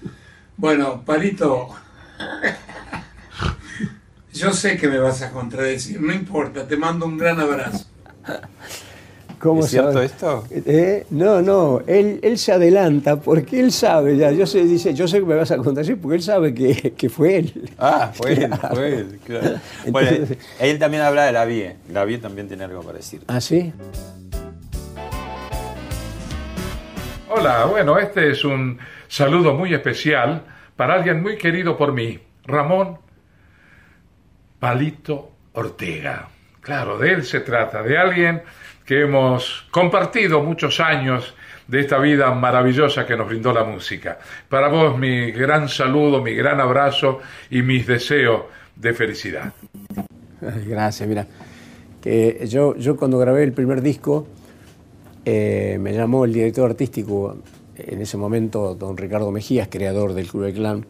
Bueno, 0.55 1.03
Palito, 1.05 1.75
yo 4.37 4.51
sé 4.53 4.77
que 4.77 4.87
me 4.87 4.99
vas 4.99 5.21
a 5.21 5.31
contradecir, 5.31 6.01
no 6.01 6.13
importa, 6.13 6.67
te 6.67 6.77
mando 6.77 7.05
un 7.05 7.17
gran 7.17 7.39
abrazo. 7.39 7.85
¿Cómo 9.39 9.61
¿Es 9.63 9.69
cierto 9.69 9.93
sabe? 9.93 10.05
esto? 10.05 10.43
Eh, 10.49 11.05
No, 11.11 11.41
no, 11.43 11.81
él, 11.85 12.19
él 12.23 12.39
se 12.39 12.51
adelanta 12.53 13.17
porque 13.19 13.59
él 13.59 13.71
sabe 13.71 14.17
ya. 14.17 14.31
Yo 14.31 14.47
sé, 14.47 14.63
dice, 14.65 14.95
yo 14.95 15.07
sé 15.07 15.19
que 15.19 15.25
me 15.25 15.35
vas 15.35 15.51
a 15.51 15.55
así 15.79 15.93
porque 15.93 16.15
él 16.15 16.23
sabe 16.23 16.53
que, 16.55 16.93
que 16.97 17.07
fue 17.07 17.37
él. 17.37 17.69
Ah, 17.77 18.09
fue 18.13 18.33
él, 18.33 18.49
fue 18.73 18.93
él, 18.95 19.19
claro. 19.23 19.57
Bueno, 19.89 20.09
Entonces- 20.09 20.37
él 20.59 20.79
también 20.79 21.03
habla 21.03 21.25
de 21.25 21.31
la 21.33 21.45
vie. 21.45 21.75
La 21.93 22.03
vie 22.05 22.17
también 22.17 22.47
tiene 22.47 22.63
algo 22.63 22.81
para 22.81 22.97
decir. 22.97 23.21
¿Ah, 23.27 23.39
sí? 23.39 23.71
Hola, 27.29 27.65
bueno, 27.65 27.99
este 27.99 28.31
es 28.31 28.43
un 28.43 28.79
saludo 29.07 29.53
muy 29.53 29.73
especial 29.73 30.43
para 30.75 30.95
alguien 30.95 31.21
muy 31.21 31.37
querido 31.37 31.77
por 31.77 31.93
mí, 31.93 32.19
Ramón 32.45 32.97
Palito 34.59 35.31
Ortega. 35.53 36.29
Claro, 36.61 36.97
de 36.97 37.13
él 37.13 37.23
se 37.23 37.39
trata, 37.41 37.81
de 37.81 37.97
alguien 37.97 38.41
que 38.85 39.01
hemos 39.01 39.67
compartido 39.71 40.41
muchos 40.41 40.79
años 40.79 41.33
de 41.67 41.81
esta 41.81 41.97
vida 41.97 42.31
maravillosa 42.31 43.05
que 43.05 43.15
nos 43.15 43.27
brindó 43.27 43.53
la 43.53 43.63
música. 43.63 44.17
Para 44.49 44.69
vos 44.69 44.97
mi 44.97 45.31
gran 45.31 45.67
saludo, 45.69 46.21
mi 46.21 46.33
gran 46.33 46.59
abrazo 46.59 47.19
y 47.49 47.61
mis 47.61 47.85
deseos 47.85 48.43
de 48.75 48.93
felicidad. 48.93 49.53
Gracias, 50.67 51.07
mira. 51.07 51.27
Que 52.01 52.45
yo, 52.47 52.75
yo 52.75 52.95
cuando 52.95 53.17
grabé 53.17 53.43
el 53.43 53.53
primer 53.53 53.81
disco, 53.81 54.27
eh, 55.25 55.77
me 55.79 55.93
llamó 55.93 56.25
el 56.25 56.33
director 56.33 56.69
artístico, 56.69 57.37
en 57.75 58.01
ese 58.01 58.17
momento, 58.17 58.75
don 58.75 58.95
Ricardo 58.95 59.31
Mejías, 59.31 59.67
creador 59.69 60.13
del 60.13 60.27
Club 60.27 60.43
del 60.43 60.53
Clan. 60.53 60.85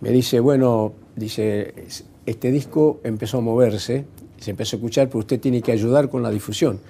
Me 0.00 0.10
dice, 0.10 0.40
bueno, 0.40 0.94
dice, 1.16 1.74
este 2.26 2.50
disco 2.50 3.00
empezó 3.04 3.38
a 3.38 3.40
moverse, 3.40 4.04
se 4.38 4.50
empezó 4.50 4.76
a 4.76 4.78
escuchar, 4.78 5.08
pero 5.08 5.20
usted 5.20 5.40
tiene 5.40 5.62
que 5.62 5.72
ayudar 5.72 6.10
con 6.10 6.22
la 6.22 6.30
difusión. 6.30 6.80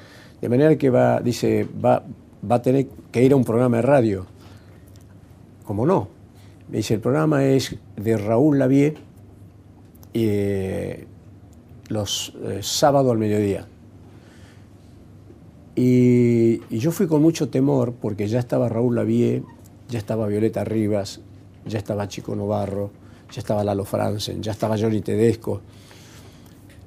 De 0.40 0.48
manera 0.48 0.76
que 0.76 0.90
va, 0.90 1.20
dice, 1.20 1.66
va, 1.84 2.02
va 2.50 2.56
a 2.56 2.62
tener 2.62 2.88
que 3.12 3.22
ir 3.22 3.32
a 3.32 3.36
un 3.36 3.44
programa 3.44 3.76
de 3.76 3.82
radio. 3.82 4.26
¿Cómo 5.64 5.86
no? 5.86 6.08
Me 6.68 6.78
dice, 6.78 6.94
el 6.94 7.00
programa 7.00 7.44
es 7.44 7.76
de 7.96 8.16
Raúl 8.16 8.58
Lavie, 8.58 8.94
eh, 10.14 11.06
los 11.88 12.32
eh, 12.42 12.60
sábados 12.62 13.12
al 13.12 13.18
mediodía. 13.18 13.66
Y, 15.74 16.60
yo 16.74 16.90
fui 16.90 17.06
con 17.06 17.20
mucho 17.20 17.50
temor 17.50 17.92
porque 17.92 18.26
ya 18.28 18.38
estaba 18.38 18.68
Raúl 18.68 18.96
Lavie, 18.96 19.42
ya 19.88 19.98
estaba 19.98 20.26
Violeta 20.26 20.64
Rivas, 20.64 21.20
ya 21.66 21.78
estaba 21.78 22.08
Chico 22.08 22.34
Novarro, 22.34 22.90
ya 23.32 23.40
estaba 23.40 23.64
Lalo 23.64 23.84
Franzen, 23.84 24.42
ya 24.42 24.52
estaba 24.52 24.76
Johnny 24.78 25.00
Tedesco. 25.00 25.60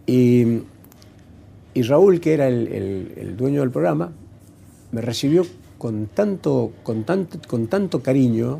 Y, 0.05 0.59
y 1.73 1.81
Raúl, 1.83 2.19
que 2.19 2.33
era 2.33 2.47
el, 2.47 2.67
el- 2.67 3.13
el 3.17 3.37
dueño 3.37 3.61
del 3.61 3.71
programa, 3.71 4.11
me 4.91 5.01
recibió 5.01 5.45
con 5.77 6.07
tanto, 6.07 6.71
con 6.83 7.03
tanto, 7.03 7.39
con 7.47 7.67
tanto 7.67 8.01
cariño, 8.01 8.59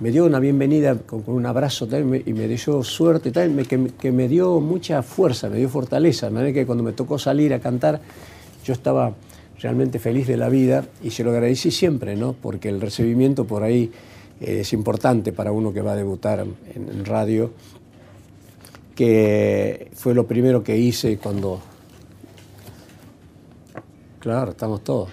me 0.00 0.10
dio 0.12 0.24
una 0.26 0.38
bienvenida 0.38 0.94
con, 0.96 1.22
con 1.22 1.34
un 1.34 1.46
abrazo 1.46 1.86
tal, 1.88 2.02
y 2.24 2.32
me- 2.32 2.48
dio 2.48 2.82
suerte, 2.84 3.32
tal, 3.32 3.50
me- 3.50 3.64
que, 3.64 3.88
que 4.00 4.12
me 4.12 4.28
dio 4.28 4.60
mucha 4.60 5.02
fuerza, 5.02 5.48
me 5.48 5.56
dio 5.58 5.68
fortaleza, 5.68 6.26
de 6.26 6.32
manera 6.32 6.52
que 6.52 6.64
cuando 6.66 6.84
me 6.84 6.92
tocó 6.92 7.18
salir 7.18 7.52
a 7.52 7.58
cantar, 7.60 8.00
yo 8.64 8.72
estaba 8.72 9.14
realmente 9.60 9.98
feliz 9.98 10.28
de 10.28 10.36
la 10.36 10.48
vida 10.48 10.84
y 11.02 11.10
se 11.10 11.24
lo 11.24 11.30
agradecí 11.32 11.72
siempre, 11.72 12.14
¿no? 12.14 12.32
porque 12.34 12.68
el 12.68 12.80
recibimiento 12.80 13.44
por 13.44 13.64
ahí 13.64 13.90
es 14.40 14.72
importante 14.72 15.32
para 15.32 15.52
uno 15.52 15.72
que 15.72 15.80
va 15.80 15.92
a 15.92 15.96
debutar 15.96 16.44
en, 16.74 17.04
radio, 17.04 17.50
que 18.94 19.90
fue 19.94 20.14
lo 20.14 20.26
primero 20.26 20.62
que 20.62 20.76
hice 20.76 21.18
cuando... 21.18 21.60
Claro, 24.20 24.50
estamos 24.50 24.82
todos. 24.82 25.10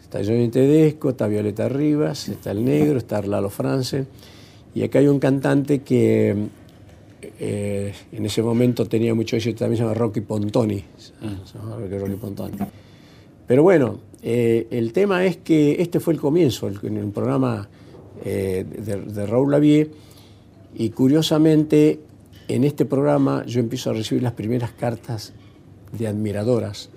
Está 0.00 0.18
Johnny 0.24 0.48
Tedesco, 0.48 1.10
está 1.10 1.26
Violeta 1.26 1.68
Rivas, 1.68 2.28
está 2.28 2.52
el 2.52 2.64
negro, 2.64 2.98
está 2.98 3.20
Lalo 3.22 3.50
Franzen. 3.50 4.06
Y 4.74 4.82
acá 4.82 5.00
hay 5.00 5.08
un 5.08 5.18
cantante 5.18 5.80
que 5.80 6.48
eh, 7.38 7.92
en 8.12 8.26
ese 8.26 8.42
momento 8.42 8.86
tenía 8.86 9.14
mucho 9.14 9.36
éxito, 9.36 9.58
también 9.60 9.78
se 9.78 9.82
llama 9.82 9.94
Rocky 9.94 10.20
Pontoni. 10.20 10.84
Pero 13.46 13.62
bueno, 13.62 13.98
eh, 14.22 14.68
el 14.70 14.92
tema 14.92 15.24
es 15.24 15.38
que 15.38 15.80
este 15.80 15.98
fue 15.98 16.14
el 16.14 16.20
comienzo, 16.20 16.68
el, 16.68 16.78
el 16.84 17.10
programa 17.10 17.68
eh, 18.24 18.64
de, 18.68 18.96
de 18.96 19.26
Raúl 19.26 19.50
Lavie. 19.50 19.90
Y 20.74 20.90
curiosamente, 20.90 22.00
en 22.48 22.64
este 22.64 22.84
programa 22.84 23.44
yo 23.46 23.60
empiezo 23.60 23.90
a 23.90 23.92
recibir 23.92 24.22
las 24.22 24.32
primeras 24.32 24.72
cartas 24.72 25.32
de 25.92 26.06
admiradoras 26.06 26.90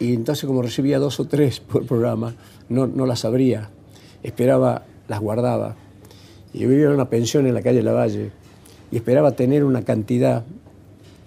y 0.00 0.14
entonces 0.14 0.44
como 0.44 0.62
recibía 0.62 0.98
dos 0.98 1.18
o 1.20 1.24
tres 1.24 1.60
por 1.60 1.84
programa, 1.86 2.34
no, 2.68 2.86
no 2.86 3.06
las 3.06 3.24
abría, 3.24 3.70
esperaba, 4.22 4.84
las 5.08 5.20
guardaba. 5.20 5.76
Y 6.52 6.60
yo 6.60 6.68
vivía 6.68 6.86
en 6.86 6.92
una 6.92 7.10
pensión 7.10 7.46
en 7.46 7.54
la 7.54 7.62
calle 7.62 7.82
Lavalle 7.82 8.30
y 8.90 8.96
esperaba 8.96 9.32
tener 9.32 9.64
una 9.64 9.82
cantidad 9.82 10.44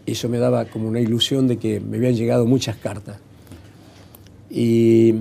y 0.05 0.13
eso 0.13 0.29
me 0.29 0.39
daba 0.39 0.65
como 0.65 0.87
una 0.87 0.99
ilusión 0.99 1.47
de 1.47 1.57
que 1.57 1.79
me 1.79 1.97
habían 1.97 2.15
llegado 2.15 2.45
muchas 2.45 2.77
cartas. 2.77 3.17
Y, 4.49 5.15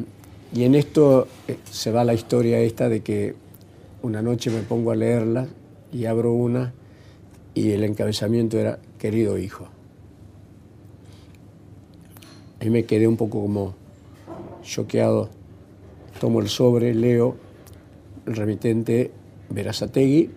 y 0.52 0.64
en 0.64 0.74
esto 0.74 1.28
eh, 1.46 1.56
se 1.70 1.92
va 1.92 2.04
la 2.04 2.14
historia 2.14 2.58
esta 2.60 2.88
de 2.88 3.00
que 3.00 3.34
una 4.02 4.22
noche 4.22 4.50
me 4.50 4.62
pongo 4.62 4.90
a 4.90 4.96
leerla 4.96 5.46
y 5.92 6.06
abro 6.06 6.32
una 6.32 6.72
y 7.54 7.70
el 7.70 7.84
encabezamiento 7.84 8.58
era 8.58 8.78
querido 8.98 9.38
hijo. 9.38 9.68
Ahí 12.60 12.70
me 12.70 12.84
quedé 12.84 13.06
un 13.06 13.16
poco 13.16 13.40
como 13.40 13.74
choqueado. 14.62 15.30
Tomo 16.20 16.40
el 16.40 16.48
sobre, 16.48 16.94
leo 16.94 17.36
el 18.26 18.36
remitente 18.36 19.10
Verazategui. 19.48 20.30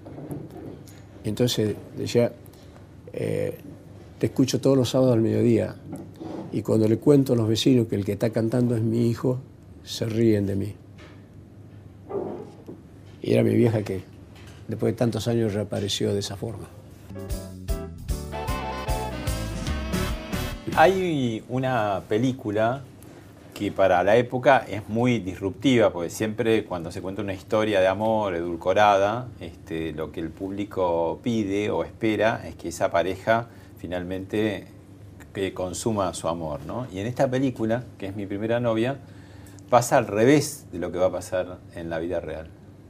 Entonces 1.24 1.76
decía, 1.98 2.34
eh, 3.12 3.58
te 4.20 4.28
escucho 4.28 4.62
todos 4.62 4.78
los 4.78 4.90
sábados 4.90 5.14
al 5.14 5.22
mediodía. 5.22 5.76
Y 6.52 6.62
cuando 6.62 6.88
le 6.88 6.98
cuento 6.98 7.34
a 7.34 7.36
los 7.36 7.48
vecinos 7.48 7.88
que 7.88 7.96
el 7.96 8.06
que 8.06 8.14
está 8.14 8.30
cantando 8.30 8.76
es 8.76 8.84
mi 8.84 9.10
hijo, 9.10 9.40
se 9.84 10.06
ríen 10.06 10.46
de 10.46 10.56
mí. 10.56 10.76
Y 13.22 13.34
era 13.34 13.44
mi 13.44 13.56
vieja 13.56 13.84
que 13.84 14.04
después 14.68 14.94
de 14.94 14.98
tantos 14.98 15.28
años 15.28 15.54
reapareció 15.54 16.14
de 16.14 16.20
esa 16.20 16.36
forma. 16.36 16.68
Hay 20.76 21.44
una 21.50 22.02
película 22.10 22.82
que 23.54 23.72
para 23.72 24.04
la 24.04 24.16
época 24.16 24.66
es 24.68 24.90
muy 24.90 25.20
disruptiva, 25.20 25.94
porque 25.94 26.10
siempre 26.10 26.66
cuando 26.66 26.92
se 26.92 27.02
cuenta 27.02 27.22
una 27.22 27.34
historia 27.34 27.80
de 27.80 27.88
amor 27.88 28.34
edulcorada, 28.34 29.28
este, 29.40 29.92
lo 29.92 30.12
que 30.12 30.20
el 30.20 30.30
público 30.32 31.20
pide 31.22 31.70
o 31.70 31.84
espera 31.84 32.42
es 32.48 32.56
que 32.56 32.70
esa 32.70 32.90
pareja 32.90 33.48
finalmente 33.78 34.66
que 35.34 35.54
consuma 35.54 36.14
su 36.16 36.28
amor. 36.28 36.62
¿no? 36.66 36.88
Y 36.92 37.00
en 37.00 37.08
esta 37.08 37.30
película, 37.30 37.84
que 38.00 38.08
es 38.08 38.16
mi 38.16 38.26
primera 38.26 38.60
novia, 38.60 38.98
pasa 39.74 39.98
al 39.98 40.06
revés 40.06 40.68
de 40.72 40.78
lo 40.78 40.92
que 40.92 41.00
va 41.00 41.08
a 41.08 41.12
pasar 41.12 41.58
en 41.74 41.90
la 41.90 41.98
vida 41.98 42.20
real. 42.20 42.48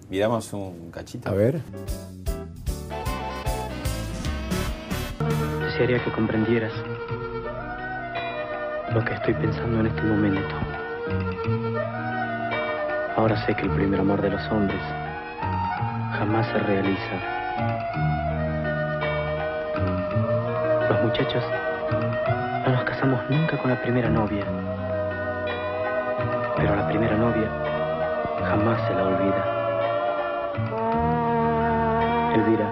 Miramos 0.09 0.51
un 0.51 0.91
cachito. 0.91 1.29
A 1.29 1.33
ver. 1.33 1.61
desearía 5.61 6.03
que 6.03 6.11
comprendieras 6.11 6.73
lo 8.93 9.05
que 9.05 9.13
estoy 9.13 9.33
pensando 9.33 9.79
en 9.79 9.87
este 9.87 10.01
momento. 10.01 10.55
Ahora 13.15 13.45
sé 13.45 13.55
que 13.55 13.61
el 13.61 13.71
primer 13.71 14.01
amor 14.01 14.21
de 14.21 14.31
los 14.31 14.45
hombres 14.51 14.81
jamás 16.19 16.45
se 16.47 16.59
realiza. 16.59 17.15
Los 20.89 21.01
muchachos 21.01 21.43
no 22.67 22.73
nos 22.73 22.83
casamos 22.83 23.21
nunca 23.29 23.57
con 23.57 23.71
la 23.71 23.81
primera 23.81 24.09
novia, 24.09 24.45
pero 26.63 26.77
la 26.77 26.87
primera 26.87 27.17
novia 27.17 27.51
jamás 28.39 28.79
se 28.87 28.93
la 28.93 29.03
olvida. 29.03 29.43
Elvira, 32.35 32.71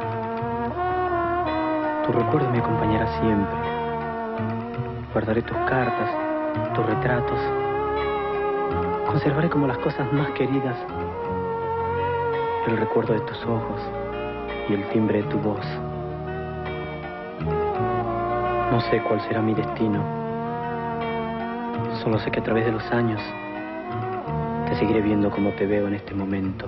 tu 2.05 2.13
recuerdo 2.13 2.49
me 2.51 2.59
acompañará 2.59 3.05
siempre. 3.19 3.57
Guardaré 5.11 5.41
tus 5.41 5.57
cartas, 5.57 6.09
tus 6.73 6.85
retratos. 6.85 7.39
Conservaré 9.07 9.49
como 9.49 9.67
las 9.67 9.77
cosas 9.79 10.09
más 10.13 10.29
queridas 10.31 10.77
el 12.67 12.77
recuerdo 12.77 13.13
de 13.13 13.19
tus 13.21 13.43
ojos 13.43 13.81
y 14.69 14.73
el 14.73 14.87
timbre 14.91 15.21
de 15.21 15.27
tu 15.27 15.37
voz. 15.37 15.65
No 18.71 18.79
sé 18.89 19.03
cuál 19.03 19.19
será 19.27 19.41
mi 19.41 19.53
destino. 19.53 20.01
Solo 22.01 22.19
sé 22.19 22.31
que 22.31 22.39
a 22.39 22.43
través 22.43 22.65
de 22.65 22.71
los 22.71 22.89
años 22.93 23.21
seguiré 24.81 25.01
viendo 25.01 25.29
como 25.29 25.51
te 25.51 25.67
veo 25.67 25.87
en 25.87 25.93
este 25.93 26.15
momento. 26.15 26.65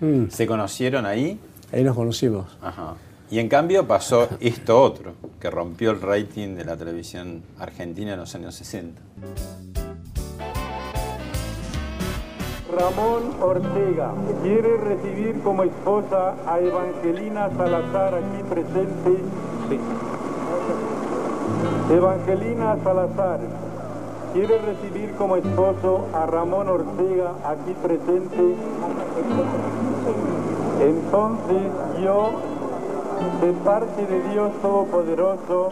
Mm, 0.00 0.26
¿Se 0.30 0.48
conocieron 0.48 1.06
ahí? 1.06 1.38
ahí 1.72 1.84
nos 1.84 1.94
conocimos. 1.94 2.58
Ajá. 2.60 2.96
Y 3.30 3.38
en 3.38 3.48
cambio 3.48 3.86
pasó 3.86 4.28
esto 4.40 4.82
otro, 4.82 5.12
que 5.38 5.48
rompió 5.48 5.92
el 5.92 6.00
rating 6.00 6.56
de 6.56 6.64
la 6.64 6.76
televisión 6.76 7.44
argentina 7.60 8.14
en 8.14 8.18
los 8.18 8.34
años 8.34 8.56
60. 8.56 9.00
Ramón 12.76 13.22
Ortega 13.40 14.12
quiere 14.42 14.76
recibir 14.76 15.40
como 15.42 15.62
esposa 15.62 16.34
a 16.48 16.58
Evangelina 16.58 17.48
Salazar 17.56 18.14
aquí 18.16 18.42
presente. 18.42 19.22
Evangelina 21.92 22.76
Salazar 22.82 23.69
quiere 24.32 24.58
recibir 24.58 25.14
como 25.16 25.36
esposo 25.36 26.06
a 26.14 26.26
Ramón 26.26 26.68
Ortega 26.68 27.32
aquí 27.44 27.74
presente. 27.82 28.54
Entonces 30.80 31.62
yo, 32.02 32.30
de 33.40 33.52
parte 33.64 34.06
de 34.06 34.28
Dios 34.30 34.52
Todopoderoso, 34.62 35.70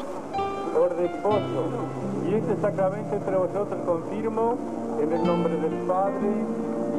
por 0.75 0.97
de 0.97 1.07
esposo, 1.07 1.61
y 2.29 2.35
este 2.35 2.57
sacramento 2.61 3.17
entre 3.17 3.37
vosotros 3.37 3.81
confirmo 3.87 4.57
en 5.01 5.13
el 5.13 5.23
nombre 5.25 5.55
del 5.57 5.75
Padre 5.87 6.29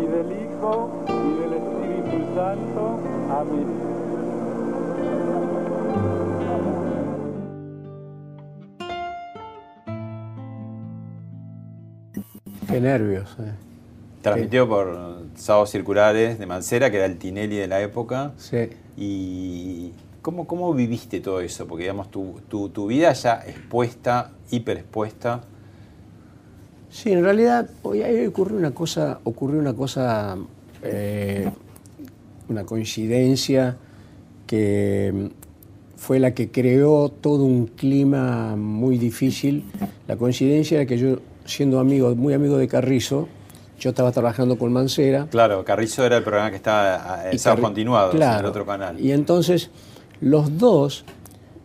y 0.01 0.05
del 0.05 0.31
Hijo 0.31 0.89
y 1.07 1.41
del 1.41 1.53
Espíritu 1.53 2.35
Santo. 2.35 2.99
Amén. 3.37 3.98
Qué 12.69 12.79
nervios. 12.81 13.29
eh. 13.39 13.51
Transmitió 14.21 14.67
por 14.67 15.23
Sábados 15.35 15.69
Circulares 15.69 16.39
de 16.39 16.45
Mancera, 16.45 16.91
que 16.91 16.97
era 16.97 17.05
el 17.05 17.17
Tinelli 17.17 17.55
de 17.55 17.67
la 17.67 17.81
época. 17.81 18.33
Sí. 18.37 18.69
¿Y 18.97 19.91
cómo, 20.21 20.45
cómo 20.45 20.73
viviste 20.73 21.21
todo 21.21 21.39
eso? 21.39 21.65
Porque, 21.67 21.83
digamos, 21.83 22.11
tu, 22.11 22.41
tu, 22.49 22.69
tu 22.69 22.87
vida 22.87 23.13
ya 23.13 23.35
expuesta, 23.47 24.31
hiperexpuesta. 24.51 25.41
Sí, 26.89 27.11
en 27.11 27.23
realidad 27.23 27.69
hoy 27.83 28.01
ocurrió 28.25 28.57
una 28.57 28.71
cosa, 28.71 29.19
ocurrió 29.23 29.59
una 29.59 29.73
cosa, 29.73 30.37
eh, 30.83 31.49
una 32.49 32.65
coincidencia 32.65 33.77
que 34.47 35.11
mm, 35.13 35.97
fue 35.97 36.19
la 36.19 36.33
que 36.33 36.49
creó 36.49 37.09
todo 37.09 37.43
un 37.45 37.67
clima 37.67 38.55
muy 38.55 38.97
difícil. 38.97 39.63
La 40.07 40.17
coincidencia 40.17 40.77
era 40.77 40.85
que 40.87 40.97
yo, 40.97 41.19
siendo 41.49 41.79
amigo, 41.79 42.15
muy 42.15 42.33
amigo 42.33 42.57
de 42.57 42.67
Carrizo, 42.67 43.27
yo 43.79 43.89
estaba 43.91 44.11
trabajando 44.11 44.57
con 44.57 44.71
Mancera. 44.73 45.27
Claro, 45.31 45.63
Carrizo 45.63 46.05
era 46.05 46.17
el 46.17 46.23
programa 46.23 46.49
que 46.49 46.57
estaba 46.57 47.23
sábado 47.37 47.61
Carri- 47.61 47.61
continuado 47.65 48.11
en 48.13 48.21
el 48.39 48.45
otro 48.45 48.65
canal. 48.65 48.99
Y 48.99 49.11
entonces 49.11 49.69
los 50.21 50.57
dos 50.57 51.05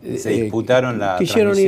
Se 0.03 0.33
eh, 0.33 0.43
disputaron 0.43 0.99
la 0.99 1.17
quisieron 1.19 1.59
y, 1.59 1.63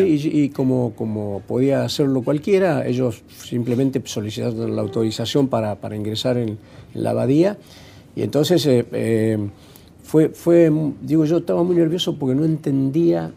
y- 0.45 0.49
como, 0.51 0.93
como 0.95 1.43
podía 1.47 1.85
hacerlo 1.85 2.23
cualquiera, 2.23 2.87
ellos 2.87 3.23
simplemente 3.43 4.01
solicitaron 4.05 4.77
la 4.77 4.83
autorización 4.83 5.49
para, 5.49 5.77
para 5.77 5.97
ingresar 5.97 6.37
en, 6.37 6.51
en 6.95 7.03
la 7.03 7.11
abadía. 7.11 7.59
Y 8.15 8.23
entonces 8.23 8.65
eh, 8.67 8.87
eh, 8.93 9.39
fue, 10.05 10.29
fue, 10.29 10.71
digo, 11.03 11.25
yo 11.25 11.39
estaba 11.39 11.63
muy 11.65 11.75
nervioso 11.77 12.17
porque 12.17 12.35
no 12.37 12.45
entendía, 12.45 13.33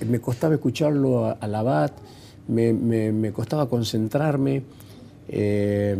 eh, 0.00 0.04
me 0.04 0.18
costaba 0.20 0.54
escucharlo 0.54 1.36
al 1.40 1.54
abad, 1.54 1.92
me, 2.48 2.72
me- 2.72 3.12
me 3.12 3.32
costaba 3.32 3.68
concentrarme. 3.68 4.62
eh, 5.28 5.96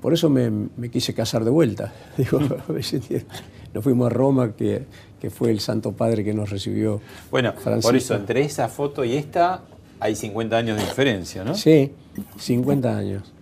por 0.00 0.12
eso 0.12 0.28
me, 0.28 0.50
me 0.50 0.90
quise 0.90 1.14
casar 1.14 1.44
de 1.44 1.50
vuelta. 1.50 1.92
Digo, 2.16 2.40
nos 2.40 3.84
fuimos 3.84 4.06
a 4.06 4.10
Roma, 4.10 4.52
que, 4.52 4.82
que 5.20 5.30
fue 5.30 5.50
el 5.50 5.60
Santo 5.60 5.92
Padre 5.92 6.24
que 6.24 6.34
nos 6.34 6.50
recibió. 6.50 7.00
Bueno, 7.30 7.54
por 7.54 7.62
Francisco. 7.62 7.96
eso, 7.96 8.14
entre 8.16 8.40
esa 8.42 8.68
foto 8.68 9.04
y 9.04 9.14
esta 9.16 9.62
hay 10.00 10.16
50 10.16 10.56
años 10.56 10.76
de 10.78 10.84
diferencia, 10.84 11.44
¿no? 11.44 11.54
Sí, 11.54 11.92
50 12.36 12.96
años. 12.98 13.32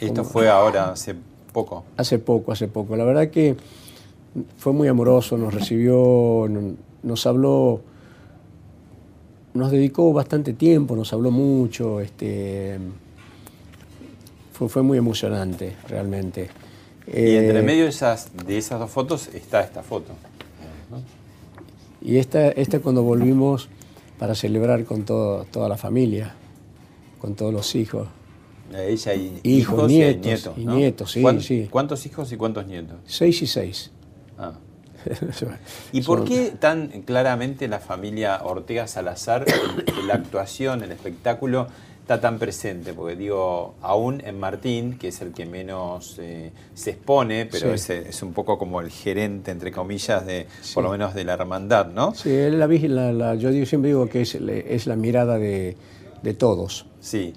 Esto 0.00 0.24
fue 0.24 0.48
ahora, 0.48 0.90
hace 0.92 1.14
poco. 1.52 1.84
Hace 1.98 2.18
poco, 2.18 2.52
hace 2.52 2.68
poco. 2.68 2.96
La 2.96 3.04
verdad 3.04 3.28
que 3.28 3.56
fue 4.58 4.72
muy 4.72 4.88
amoroso, 4.88 5.36
nos 5.36 5.52
recibió, 5.54 6.46
no- 6.48 6.74
nos 7.02 7.26
habló, 7.26 7.82
nos 9.56 9.70
dedicó 9.70 10.12
bastante 10.12 10.52
tiempo, 10.52 10.94
nos 10.96 11.12
habló 11.12 11.30
mucho, 11.30 12.00
este, 12.00 12.78
fue, 14.52 14.68
fue 14.68 14.82
muy 14.82 14.98
emocionante, 14.98 15.74
realmente. 15.88 16.48
Y 17.06 17.34
entre 17.36 17.60
Eh, 17.60 17.62
medio 17.62 17.84
de 17.84 17.90
esas, 17.90 18.30
de 18.46 18.58
esas 18.58 18.78
dos 18.80 18.90
fotos 18.90 19.28
está 19.34 19.60
esta 19.62 19.82
foto. 19.82 20.12
Y 22.02 22.18
esta, 22.18 22.48
esta 22.50 22.78
cuando 22.80 23.02
volvimos 23.02 23.68
para 24.18 24.34
celebrar 24.34 24.84
con 24.84 25.04
todo- 25.04 25.44
toda 25.44 25.68
la 25.68 25.76
familia, 25.76 26.34
con 27.20 27.34
todos 27.34 27.52
los 27.52 27.74
hijos. 27.74 28.06
Ella 28.74 29.14
y 29.14 29.40
Hijos, 29.44 29.90
hijos 29.90 29.92
y 29.92 30.02
hay 30.02 30.14
nietos, 30.16 30.24
nietos. 30.26 30.54
y 30.58 30.64
¿no? 30.64 30.74
nietos, 30.76 31.10
sí, 31.12 31.22
¿Cuán- 31.22 31.40
sí. 31.40 31.68
¿Cuántos 31.70 32.04
hijos 32.06 32.32
y 32.32 32.36
cuántos 32.36 32.66
nietos? 32.66 32.96
Seis 33.06 33.40
y 33.42 33.46
seis. 33.46 33.90
Ah. 34.38 34.54
¿Y 35.92 36.02
por 36.02 36.24
qué 36.24 36.52
tan 36.58 36.88
claramente 37.02 37.68
la 37.68 37.78
familia 37.80 38.40
Ortega 38.44 38.86
Salazar, 38.86 39.44
la 40.06 40.14
actuación, 40.14 40.82
el 40.82 40.92
espectáculo, 40.92 41.66
está 42.00 42.20
tan 42.20 42.38
presente? 42.38 42.92
Porque 42.92 43.16
digo, 43.16 43.74
aún 43.82 44.22
en 44.24 44.38
Martín, 44.38 44.98
que 44.98 45.08
es 45.08 45.20
el 45.20 45.32
que 45.32 45.46
menos 45.46 46.16
eh, 46.20 46.52
se 46.74 46.90
expone, 46.90 47.46
pero 47.46 47.76
Sí. 47.76 47.92
es, 47.92 48.08
es 48.08 48.22
un 48.22 48.32
poco 48.32 48.58
como 48.58 48.80
el 48.80 48.90
gerente, 48.90 49.50
entre 49.50 49.72
comillas, 49.72 50.24
de 50.26 50.46
Sí. 50.62 50.74
por 50.74 50.84
lo 50.84 50.90
menos 50.90 51.14
de 51.14 51.24
la 51.24 51.34
hermandad, 51.34 51.86
¿no? 51.88 52.14
Sí, 52.14 52.30
él 52.30 52.58
la, 52.58 52.66
la- 52.66 53.12
la- 53.12 53.34
yo 53.34 53.50
siempre 53.66 53.88
digo 53.88 54.08
que 54.08 54.22
es 54.22 54.86
la 54.86 54.96
mirada 54.96 55.38
de, 55.38 55.76
de 56.22 56.34
todos. 56.34 56.86
Sí. 57.00 57.34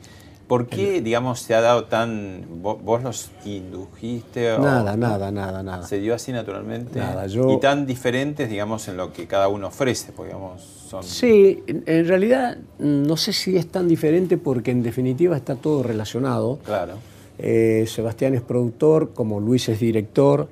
¿Por 0.50 0.66
qué, 0.66 1.00
digamos, 1.02 1.42
se 1.42 1.54
ha 1.54 1.62
dado 1.62 1.84
tan... 1.86 2.44
¿Vos, 2.64 2.82
vos 2.84 3.04
los 3.04 3.30
indujiste? 3.46 4.52
o- 4.54 4.60
Nada, 4.60 4.98
nada, 4.98 5.30
nada, 5.32 5.62
nada. 5.62 5.86
¿Se 5.86 6.00
dio 6.00 6.16
así 6.16 6.32
naturalmente? 6.32 6.98
Nada, 6.98 7.28
yo- 7.28 7.52
Y 7.52 7.60
tan 7.60 7.86
diferentes, 7.86 8.50
digamos, 8.50 8.88
en 8.88 8.98
lo 8.98 9.14
que 9.14 9.28
cada 9.28 9.48
uno 9.48 9.68
ofrece, 9.68 10.12
porque, 10.12 10.34
digamos, 10.34 10.64
son... 10.64 11.04
Sí, 11.04 11.64
en, 11.68 12.08
realidad 12.08 12.58
mm, 12.80 13.04
no 13.04 13.16
sé 13.16 13.32
si 13.32 13.58
es 13.58 13.68
tan 13.68 13.88
diferente 13.88 14.38
porque 14.40 14.72
en 14.72 14.82
definitiva 14.82 15.38
está 15.38 15.56
todo 15.56 15.84
relacionado. 15.84 16.58
Claro. 16.66 16.94
Eh, 17.38 17.86
Sebastián 17.88 18.34
es 18.34 18.42
productor, 18.42 19.14
como 19.14 19.40
Luis 19.40 19.70
es 19.70 19.80
director, 19.80 20.50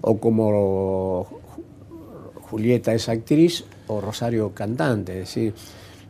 o 0.00 0.18
como 0.18 1.26
Ju- 1.26 1.38
Julieta 2.42 2.92
es 2.92 3.08
actriz, 3.08 3.64
o 3.86 4.00
Rosario 4.00 4.50
cantante. 4.52 5.12
Es 5.22 5.28
decir, 5.28 5.54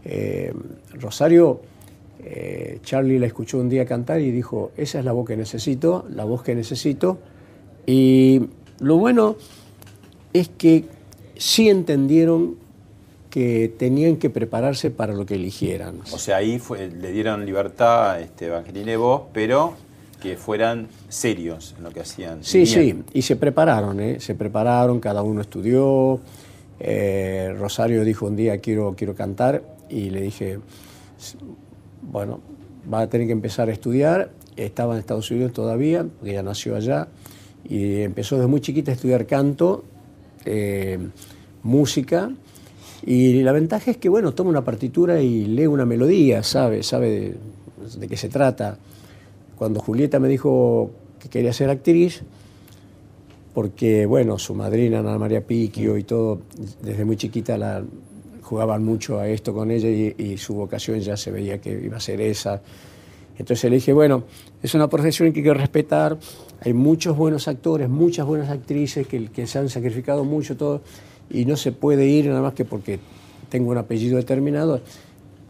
eh, 0.07 0.53
Rosario, 0.95 1.61
eh, 2.21 2.79
Charlie 2.83 3.19
la 3.19 3.27
escuchó 3.27 3.59
un 3.59 3.69
día 3.69 3.85
cantar 3.87 4.21
y 4.21 4.31
dijo, 4.31 4.73
esa 4.77 4.99
es 4.99 5.05
la 5.05 5.13
voz 5.13 5.27
que 5.27 5.37
necesito, 5.37 6.07
la 6.11 6.25
voz 6.25 6.43
que 6.43 6.55
necesito. 6.55 7.19
Y 7.87 8.43
lo 8.81 8.97
bueno 8.97 9.37
es 10.33 10.49
que 10.49 10.85
sí 11.37 11.69
entendieron 11.69 12.57
que 13.31 13.73
tenían 13.79 14.17
que 14.17 14.31
prepararse 14.31 14.91
para 14.91 15.13
lo 15.15 15.27
que 15.27 15.35
eligieran. 15.35 16.01
O 16.13 16.19
sea, 16.19 16.37
ahí 16.39 16.59
fue- 16.59 16.89
le 16.89 17.13
dieron 17.13 17.45
libertad 17.47 18.13
a 18.13 18.21
este, 18.21 18.47
Evangelina 18.47 18.93
y 18.93 18.97
vos, 18.97 19.23
pero 19.33 19.75
que 20.21 20.37
fueran 20.37 20.89
serios 21.09 21.75
en 21.79 21.85
lo 21.85 21.91
que 21.91 22.01
hacían. 22.01 22.43
Sí, 22.43 22.59
Bien. 22.65 23.05
sí, 23.07 23.19
y 23.19 23.23
se 23.23 23.37
prepararon, 23.37 24.01
¿eh? 24.01 24.19
se 24.19 24.35
prepararon, 24.35 24.99
cada 25.01 25.23
uno 25.23 25.41
estudió, 25.41 26.21
Eh, 26.81 27.53
Rosario 27.59 28.05
dijo 28.05 28.27
un 28.27 28.37
día, 28.37 28.59
quiero, 28.59 28.95
quiero 28.97 29.13
cantar, 29.17 29.63
y 29.91 30.11
le 30.11 30.21
dije, 30.21 30.61
bueno, 32.03 32.41
va 32.93 33.01
a 33.01 33.09
tener 33.09 33.27
que 33.27 33.33
empezar 33.33 33.69
a 33.69 33.73
estudiar. 33.73 34.31
Estaba 34.57 34.95
en 34.95 35.01
Estados 35.01 35.31
Unidos 35.31 35.53
todavía, 35.53 36.05
porque 36.05 36.31
ella 36.31 36.43
nació 36.43 36.77
allá, 36.77 37.09
y 37.69 38.01
empezó 38.01 38.37
desde 38.37 38.49
muy 38.49 38.61
chiquita 38.61 38.91
a 38.91 38.95
estudiar 38.95 39.27
canto, 39.27 39.85
eh, 40.45 40.99
música, 41.63 42.31
y 43.05 43.43
la 43.43 43.53
ventaja 43.53 43.91
es 43.91 43.97
que, 43.97 44.09
bueno, 44.09 44.35
toma 44.35 44.51
una 44.51 44.65
partitura 44.65 45.21
y 45.21 45.47
lee 45.47 45.67
una 45.67 45.85
melodía, 45.87 46.43
sabe, 46.43 46.83
sabe 46.83 47.11
de, 47.11 47.37
de 47.99 48.09
qué 48.09 48.17
se 48.17 48.29
trata. 48.29 48.79
Cuando 49.57 49.81
Julieta 49.81 50.19
me 50.19 50.29
dijo 50.29 50.91
que 51.21 51.29
quería 51.29 51.53
ser 51.53 51.71
actriz, 51.71 52.23
porque, 53.55 54.07
bueno, 54.07 54.39
su 54.39 54.55
madrina, 54.55 55.01
Ana 55.01 55.19
María 55.19 55.47
Piquio 55.47 55.97
y 55.97 56.05
todo, 56.05 56.41
desde 56.83 57.05
muy 57.05 57.17
chiquita 57.17 57.59
la 57.59 57.83
jugaban 58.49 58.83
mucho 58.83 59.19
a 59.21 59.29
esto 59.29 59.53
con 59.53 59.71
ella 59.71 59.89
y, 59.91 60.39
su 60.39 60.55
vocación 60.55 61.01
ya 61.01 61.19
se 61.19 61.31
veía 61.31 61.61
que 61.61 61.71
iba 61.71 61.99
a 61.99 62.01
ser 62.01 62.23
esa. 62.23 62.63
Entonces 63.39 63.71
le 63.71 63.77
dije, 63.77 63.93
bueno, 63.93 64.25
es 64.63 64.75
una 64.75 64.89
profesión 64.89 65.31
que 65.33 65.41
hay 65.41 65.45
que 65.45 65.55
respetar, 65.55 66.17
hay 66.61 66.73
muchos 66.73 67.15
buenos 67.15 67.47
actores, 67.47 67.91
muchas 67.91 68.27
buenas 68.27 68.49
actrices 68.49 69.07
que, 69.07 69.47
se 69.47 69.59
han 69.59 69.69
sacrificado 69.69 70.25
mucho, 70.25 70.57
todo, 70.57 70.81
y 71.29 71.45
no 71.45 71.57
se 71.57 71.73
puede 71.73 72.07
ir 72.07 72.27
nada 72.27 72.41
más 72.41 72.55
que 72.55 72.65
porque 72.65 72.99
tengo 73.51 73.71
un 73.71 73.77
apellido 73.77 74.17
determinado, 74.17 74.81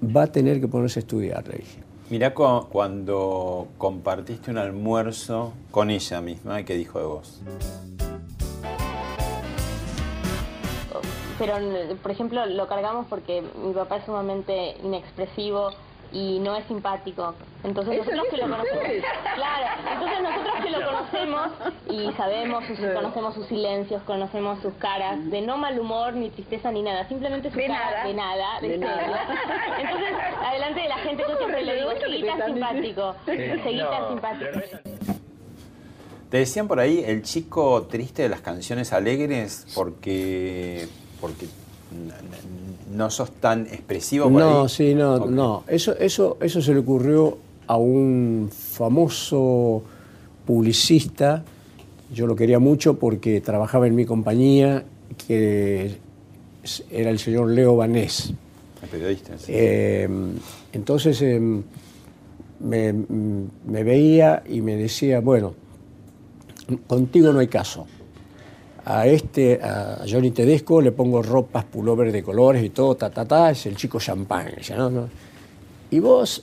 va 0.04 0.24
a 0.24 0.32
tener 0.32 0.60
que 0.60 0.66
ponerse 0.66 0.98
a 0.98 1.02
estudiar, 1.02 1.46
le 1.46 1.58
dije. 1.58 1.78
Mirá 2.10 2.34
cu- 2.34 2.66
cuando 2.68 3.68
compartiste 3.78 4.50
un 4.50 4.58
almuerzo 4.58 5.52
con 5.70 5.90
ella 5.90 6.20
misma, 6.20 6.64
¿qué 6.64 6.74
dijo 6.76 6.98
de 6.98 7.04
vos? 7.06 7.40
Pero 11.38 11.56
por 12.02 12.10
ejemplo 12.10 12.44
lo 12.46 12.66
cargamos 12.66 13.06
porque 13.08 13.42
mi 13.64 13.72
papá 13.72 13.96
es 13.98 14.04
sumamente 14.04 14.76
inexpresivo 14.82 15.70
y 16.10 16.38
no 16.38 16.56
es 16.56 16.64
simpático. 16.66 17.34
Entonces 17.64 17.94
Eso 18.00 18.10
nosotros 18.12 18.28
que 18.30 18.36
lo 18.38 18.42
conocemos, 18.44 18.82
ustedes. 18.82 19.04
claro, 19.34 19.66
entonces 19.92 20.22
nosotros 20.22 20.54
que 20.64 20.70
lo 20.70 20.86
conocemos 20.86 21.48
y 21.90 22.12
sabemos, 22.16 22.64
sus- 22.64 22.78
conocemos 22.94 23.34
sus 23.34 23.46
silencios, 23.46 24.02
conocemos 24.04 24.58
sus 24.62 24.72
caras, 24.74 25.30
de 25.30 25.42
no 25.42 25.58
mal 25.58 25.78
humor, 25.78 26.14
ni 26.14 26.30
tristeza, 26.30 26.72
ni 26.72 26.80
nada, 26.82 27.06
simplemente 27.08 27.50
su 27.50 27.58
De 27.58 27.66
cara 27.66 27.90
nada. 27.90 28.04
de 28.06 28.14
nada, 28.14 28.60
de, 28.62 28.68
De 28.70 28.78
nada. 28.78 29.26
Entonces, 29.80 30.08
adelante 30.46 30.80
de 30.80 30.88
la 30.88 30.96
gente, 30.98 31.24
yo 31.28 31.36
siempre 31.36 31.62
le 31.64 31.74
digo, 31.76 31.90
seguí 32.00 32.24
tan 32.24 32.44
simpático, 32.46 33.14
seguí 33.26 33.78
tan 33.82 34.08
simpático. 34.08 34.50
Te 36.30 36.36
decían 36.38 36.68
por 36.68 36.78
ahí 36.80 37.02
el 37.06 37.22
chico 37.22 37.82
triste 37.86 38.22
de 38.22 38.28
las 38.28 38.40
canciones 38.40 38.92
alegres 38.92 39.66
porque, 39.74 40.86
porque 41.20 41.46
no 42.94 43.10
sos 43.10 43.30
tan 43.32 43.66
expresivo 43.66 44.24
por 44.30 44.40
No, 44.40 44.62
ahí. 44.62 44.68
sí, 44.68 44.94
no, 44.94 45.26
no. 45.26 45.64
Eso, 45.66 45.96
eso, 45.98 46.36
eso 46.40 46.60
se 46.62 46.72
le 46.72 46.80
ocurrió 46.80 47.38
a 47.66 47.76
un 47.76 48.50
famoso 48.52 49.82
publicista. 50.46 51.44
Yo 52.12 52.26
lo 52.26 52.34
quería 52.36 52.58
mucho 52.58 52.98
porque 52.98 53.40
trabajaba 53.40 53.86
en 53.86 53.94
mi 53.94 54.04
compañía, 54.06 54.84
que 55.26 55.96
era 56.90 57.10
el 57.10 57.18
señor 57.18 57.50
Leo 57.50 57.76
Vanés. 57.76 58.32
El 58.82 58.88
periodista. 58.88 59.36
sí. 59.38 59.52
Eh, 59.54 60.08
entonces 60.72 61.20
eh, 61.22 61.40
me, 62.60 62.92
me 62.92 63.84
veía 63.84 64.42
y 64.48 64.60
me 64.62 64.76
decía, 64.76 65.20
bueno, 65.20 65.54
contigo 66.86 67.32
no 67.32 67.40
hay 67.40 67.48
caso. 67.48 67.86
A 68.90 69.06
este, 69.06 69.60
a 69.62 70.02
Johnny 70.08 70.30
Tedesco, 70.30 70.80
le 70.80 70.92
pongo 70.92 71.22
ropas, 71.22 71.62
pullover 71.66 72.10
de 72.10 72.22
colores 72.22 72.64
y 72.64 72.70
todo, 72.70 72.94
ta, 72.94 73.10
ta, 73.10 73.26
ta, 73.26 73.50
es 73.50 73.66
el 73.66 73.76
chico 73.76 74.00
champán. 74.00 74.46
"No, 74.78 74.88
no". 74.88 75.08
Y 75.90 75.98
vos, 75.98 76.42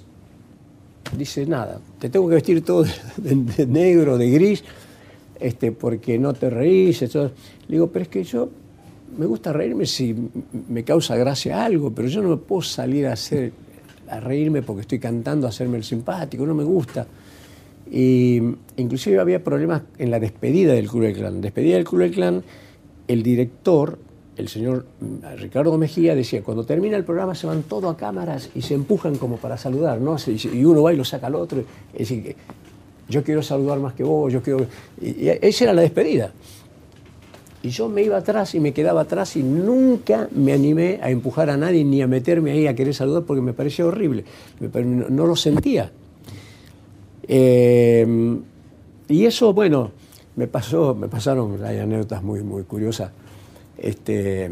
dice, 1.17 1.47
nada, 1.47 1.79
te 1.97 2.07
tengo 2.09 2.29
que 2.29 2.35
vestir 2.35 2.63
todo 2.63 2.85
de, 3.17 3.65
negro, 3.65 4.19
de 4.19 4.29
gris, 4.29 4.63
este, 5.39 5.71
porque 5.71 6.19
no 6.19 6.33
te 6.33 6.51
reís. 6.51 7.01
esto". 7.01 7.31
Le 7.67 7.77
digo, 7.77 7.87
pero 7.87 8.03
es 8.03 8.09
que 8.09 8.23
yo 8.23 8.47
me 9.17 9.25
gusta 9.25 9.51
reírme 9.51 9.87
si 9.87 10.15
me 10.69 10.83
causa 10.83 11.15
gracia 11.15 11.65
algo, 11.65 11.91
pero 11.95 12.07
yo 12.07 12.21
no 12.21 12.29
me 12.29 12.37
puedo 12.37 12.61
salir 12.61 13.07
a 13.07 13.13
hacer 13.13 13.53
a 14.07 14.19
reírme 14.19 14.61
porque 14.61 14.81
estoy 14.81 14.99
cantando, 14.99 15.47
a 15.47 15.49
hacerme 15.49 15.77
el 15.77 15.83
simpático, 15.83 16.45
no 16.45 16.53
me 16.53 16.63
gusta. 16.63 17.07
Y 17.91 18.41
inclusive 18.77 19.19
había 19.19 19.43
problemas 19.43 19.83
en 19.97 20.11
la 20.11 20.19
despedida 20.19 20.73
del 20.73 20.87
Club 20.87 21.03
del 21.03 21.13
Clan. 21.13 21.41
Despedida 21.41 21.75
del 21.75 21.85
Club 21.85 22.01
del 22.01 22.11
Clan, 22.11 22.43
el 23.07 23.23
director, 23.23 23.99
el 24.37 24.47
señor 24.47 24.85
mm, 24.99 25.37
Ricardo 25.37 25.77
Mejía, 25.77 26.15
decía, 26.15 26.43
cuando 26.43 26.65
termina 26.65 26.97
el 26.97 27.03
programa 27.03 27.35
se 27.35 27.47
van 27.47 27.63
todos 27.63 27.93
a 27.93 27.97
cámaras 27.97 28.49
y 28.55 28.61
se 28.61 28.73
empujan 28.73 29.17
como 29.17 29.37
para 29.37 29.57
saludar, 29.57 30.01
¿no? 30.01 30.17
Y 30.27 30.65
uno 30.65 30.83
va 30.83 30.93
y 30.93 30.97
lo 30.97 31.05
saca 31.05 31.27
al 31.27 31.35
otro. 31.35 31.63
Es 31.93 32.09
decir, 32.09 32.35
yo 33.07 33.23
quiero 33.23 33.43
saludar 33.43 33.79
más 33.79 33.93
que 33.93 34.03
vos, 34.03 34.31
yo 34.33 34.41
quiero... 34.41 34.65
Esa 35.01 35.63
era 35.65 35.73
la 35.73 35.81
despedida. 35.81 36.31
Y 37.61 37.69
yo 37.69 37.89
me 37.89 38.03
iba 38.03 38.17
atrás 38.17 38.53
y 38.53 38.59
me 38.59 38.73
quedaba 38.73 39.01
atrás 39.01 39.35
y 39.37 39.43
nunca 39.43 40.27
me 40.31 40.53
animé 40.53 40.99
a 41.01 41.09
empujar 41.09 41.49
a 41.49 41.57
nadie 41.57 41.83
ni 41.83 42.01
a 42.01 42.07
meterme 42.07 42.51
ahí 42.51 42.67
a 42.67 42.75
querer 42.75 42.93
saludar 42.93 43.23
porque 43.23 43.41
me 43.41 43.53
parecía 43.53 43.87
horrible. 43.87 44.23
No 44.59 45.25
lo 45.25 45.35
sentía. 45.35 45.91
Eh, 47.27 48.37
y 49.07 49.25
eso, 49.25 49.53
bueno, 49.53 49.91
me 50.35 50.47
pasó, 50.47 50.95
me 50.95 51.07
pasaron, 51.07 51.63
hay 51.63 51.79
anécdotas 51.79 52.23
muy, 52.23 52.41
muy 52.43 52.63
curiosas. 52.63 53.11
Este, 53.77 54.51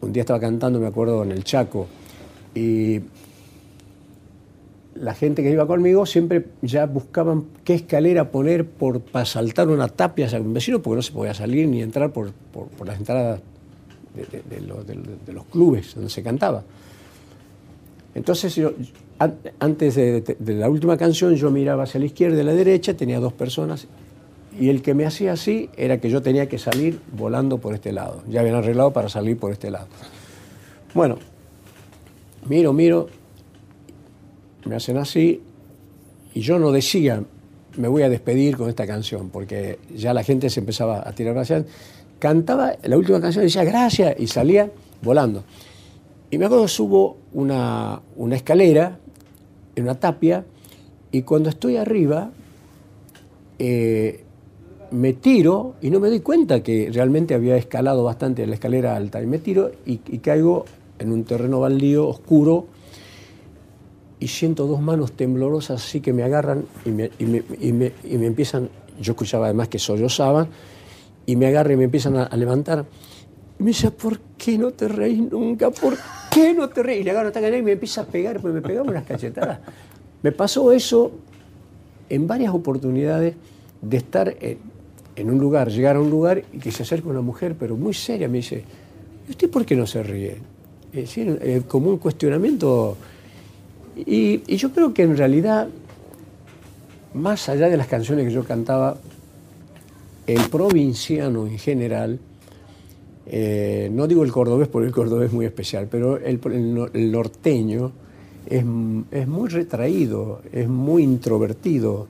un 0.00 0.12
día 0.12 0.22
estaba 0.22 0.40
cantando, 0.40 0.78
me 0.80 0.86
acuerdo, 0.86 1.22
en 1.22 1.32
el 1.32 1.44
Chaco, 1.44 1.86
y 2.54 3.00
la 4.94 5.14
gente 5.14 5.42
que 5.42 5.50
iba 5.50 5.66
conmigo 5.66 6.06
siempre 6.06 6.46
ya 6.62 6.86
buscaban 6.86 7.44
qué 7.64 7.74
escalera 7.74 8.30
poner 8.30 8.64
por, 8.66 9.00
para 9.00 9.24
saltar 9.24 9.68
una 9.68 9.88
tapia 9.88 10.26
hacia 10.26 10.40
un 10.40 10.54
vecino, 10.54 10.80
porque 10.80 10.96
no 10.96 11.02
se 11.02 11.12
podía 11.12 11.34
salir 11.34 11.66
ni 11.68 11.82
entrar 11.82 12.12
por, 12.12 12.32
por- 12.32 12.86
las 12.86 12.98
entradas 12.98 13.40
de, 14.14 14.42
de- 14.42 15.32
los- 15.32 15.44
clubes 15.46 15.94
donde 15.94 16.10
se 16.10 16.22
cantaba. 16.22 16.62
Entonces, 18.14 18.54
yo, 18.54 18.72
antes 19.18 19.94
de, 19.94 20.36
la 20.40 20.68
última 20.68 20.96
canción, 20.96 21.34
yo 21.34 21.50
miraba 21.50 21.84
hacia 21.84 22.00
la 22.00 22.06
izquierda 22.06 22.40
y 22.40 22.44
la 22.44 22.52
derecha, 22.52 22.94
tenía 22.94 23.20
dos 23.20 23.32
personas, 23.32 23.86
y 24.58 24.68
el 24.68 24.82
que 24.82 24.94
me 24.94 25.04
hacía 25.04 25.32
así 25.32 25.68
era 25.76 26.00
que 26.00 26.10
yo 26.10 26.22
tenía 26.22 26.48
que 26.48 26.58
salir 26.58 27.00
volando 27.16 27.58
por 27.58 27.74
este 27.74 27.92
lado. 27.92 28.22
Ya 28.28 28.40
habían 28.40 28.56
arreglado 28.56 28.92
para 28.92 29.08
salir 29.08 29.36
por 29.36 29.52
este 29.52 29.70
lado. 29.70 29.86
Bueno, 30.94 31.18
miro, 32.46 32.72
miro, 32.72 33.08
me 34.64 34.76
hacen 34.76 34.96
así, 34.96 35.42
y 36.34 36.40
yo 36.40 36.58
no 36.58 36.72
decía, 36.72 37.22
me 37.76 37.88
voy 37.88 38.02
a 38.02 38.08
despedir 38.08 38.56
con 38.56 38.68
esta 38.68 38.86
canción, 38.86 39.30
porque 39.30 39.78
ya 39.94 40.12
la 40.14 40.24
gente 40.24 40.50
se 40.50 40.60
empezaba 40.60 41.08
a 41.08 41.12
tirar 41.12 41.36
hacia 41.38 41.64
Cantaba 42.18 42.76
la 42.82 42.96
última 42.96 43.20
canción 43.20 43.44
decía 43.44 43.64
gracias, 43.64 44.14
y 44.18 44.26
salía 44.26 44.70
volando. 45.02 45.44
Y 46.30 46.38
me 46.38 46.46
acuerdo 46.46 46.66
subo 46.68 47.18
una, 47.32 48.00
una 48.16 48.36
escalera 48.36 48.98
en 49.76 49.84
una 49.84 49.94
tapia, 49.96 50.44
y 51.12 51.22
cuando 51.22 51.48
estoy 51.48 51.76
arriba, 51.76 52.30
eh, 53.58 54.24
me 54.90 55.12
tiro 55.12 55.74
y 55.80 55.90
no 55.90 56.00
me 56.00 56.08
doy 56.08 56.20
cuenta 56.20 56.62
que 56.62 56.90
realmente 56.92 57.34
había 57.34 57.56
escalado 57.56 58.04
bastante 58.04 58.46
la 58.46 58.54
escalera 58.54 58.96
alta. 58.96 59.22
Y 59.22 59.26
me 59.26 59.38
tiro 59.38 59.70
y, 59.86 59.96
caigo 60.18 60.64
en 60.98 61.12
un 61.12 61.24
terreno 61.24 61.60
baldío, 61.60 62.06
oscuro, 62.08 62.66
y 64.20 64.28
siento 64.28 64.66
dos 64.66 64.80
manos 64.80 65.12
temblorosas 65.12 65.84
así 65.84 66.00
que 66.00 66.12
me 66.12 66.22
agarran 66.22 66.64
y 66.84 66.90
me, 66.90 67.10
y 67.18 67.24
me- 67.26 67.42
y 67.60 67.72
me- 67.72 68.26
empiezan, 68.26 68.68
yo 69.00 69.12
escuchaba 69.12 69.46
además 69.46 69.68
que 69.68 69.78
sollozaban, 69.78 70.48
y 71.26 71.36
me 71.36 71.46
agarran 71.46 71.72
y 71.74 71.76
me 71.76 71.84
empiezan 71.84 72.16
a 72.16 72.36
levantar. 72.36 72.84
Me 73.58 73.66
dice, 73.66 73.90
¿por 73.90 74.18
qué 74.36 74.58
no 74.58 74.72
te 74.72 74.88
reís 74.88 75.20
nunca? 75.20 75.70
¿Por 75.70 75.96
qué 76.30 76.52
no 76.52 76.68
te 76.68 76.82
reís? 76.82 77.00
Y 77.00 77.04
le 77.04 77.10
agarro 77.12 77.28
esta 77.28 77.40
cadena 77.40 77.58
y 77.58 77.62
me 77.62 77.72
empieza 77.72 78.02
a 78.02 78.04
pegar, 78.06 78.40
pues 78.40 78.52
me 78.52 78.60
pegaba 78.60 78.88
unas 78.88 79.04
cachetadas. 79.04 79.60
Me 80.22 80.32
pasó 80.32 80.72
eso 80.72 81.12
en 82.08 82.26
varias 82.26 82.52
oportunidades 82.52 83.34
de 83.80 83.96
estar 83.96 84.34
en, 84.40 85.30
un 85.30 85.38
lugar, 85.38 85.70
llegar 85.70 85.96
a 85.96 86.00
un 86.00 86.10
lugar 86.10 86.42
y 86.52 86.58
que 86.58 86.72
se 86.72 86.82
acerca 86.82 87.08
una 87.08 87.20
mujer, 87.20 87.54
pero 87.58 87.76
muy 87.76 87.94
seria, 87.94 88.28
me 88.28 88.38
dice, 88.38 88.64
¿y 89.28 89.30
usted 89.30 89.50
por 89.50 89.64
qué 89.64 89.76
no 89.76 89.86
se 89.86 90.02
ríe? 90.02 90.38
Es 90.92 91.16
eh, 91.16 91.62
como 91.68 91.90
un 91.90 91.98
cuestionamiento. 91.98 92.96
Y, 93.96 94.42
y 94.46 94.56
yo 94.56 94.72
creo 94.72 94.92
que 94.92 95.02
en 95.02 95.16
realidad, 95.16 95.68
más 97.14 97.48
allá 97.48 97.68
de 97.68 97.76
las 97.76 97.86
canciones 97.86 98.26
que 98.26 98.32
yo 98.32 98.44
cantaba, 98.44 98.96
el 100.26 100.40
provinciano 100.48 101.46
en 101.46 101.58
general, 101.58 102.18
eh, 103.26 103.88
no 103.92 104.06
digo 104.06 104.22
el 104.24 104.32
cordobés 104.32 104.68
porque 104.68 104.88
el 104.88 104.92
cordobés 104.94 105.28
es 105.28 105.32
muy 105.32 105.46
especial, 105.46 105.88
pero 105.90 106.16
el, 106.18 106.40
el 106.44 106.74
no- 106.74 106.86
el 106.92 107.10
norteño 107.12 107.92
es, 108.46 108.64
es 109.10 109.28
muy 109.28 109.48
retraído, 109.48 110.40
es 110.52 110.68
muy 110.68 111.02
introvertido, 111.02 112.06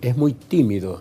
es 0.00 0.16
muy 0.16 0.32
tímido. 0.32 1.00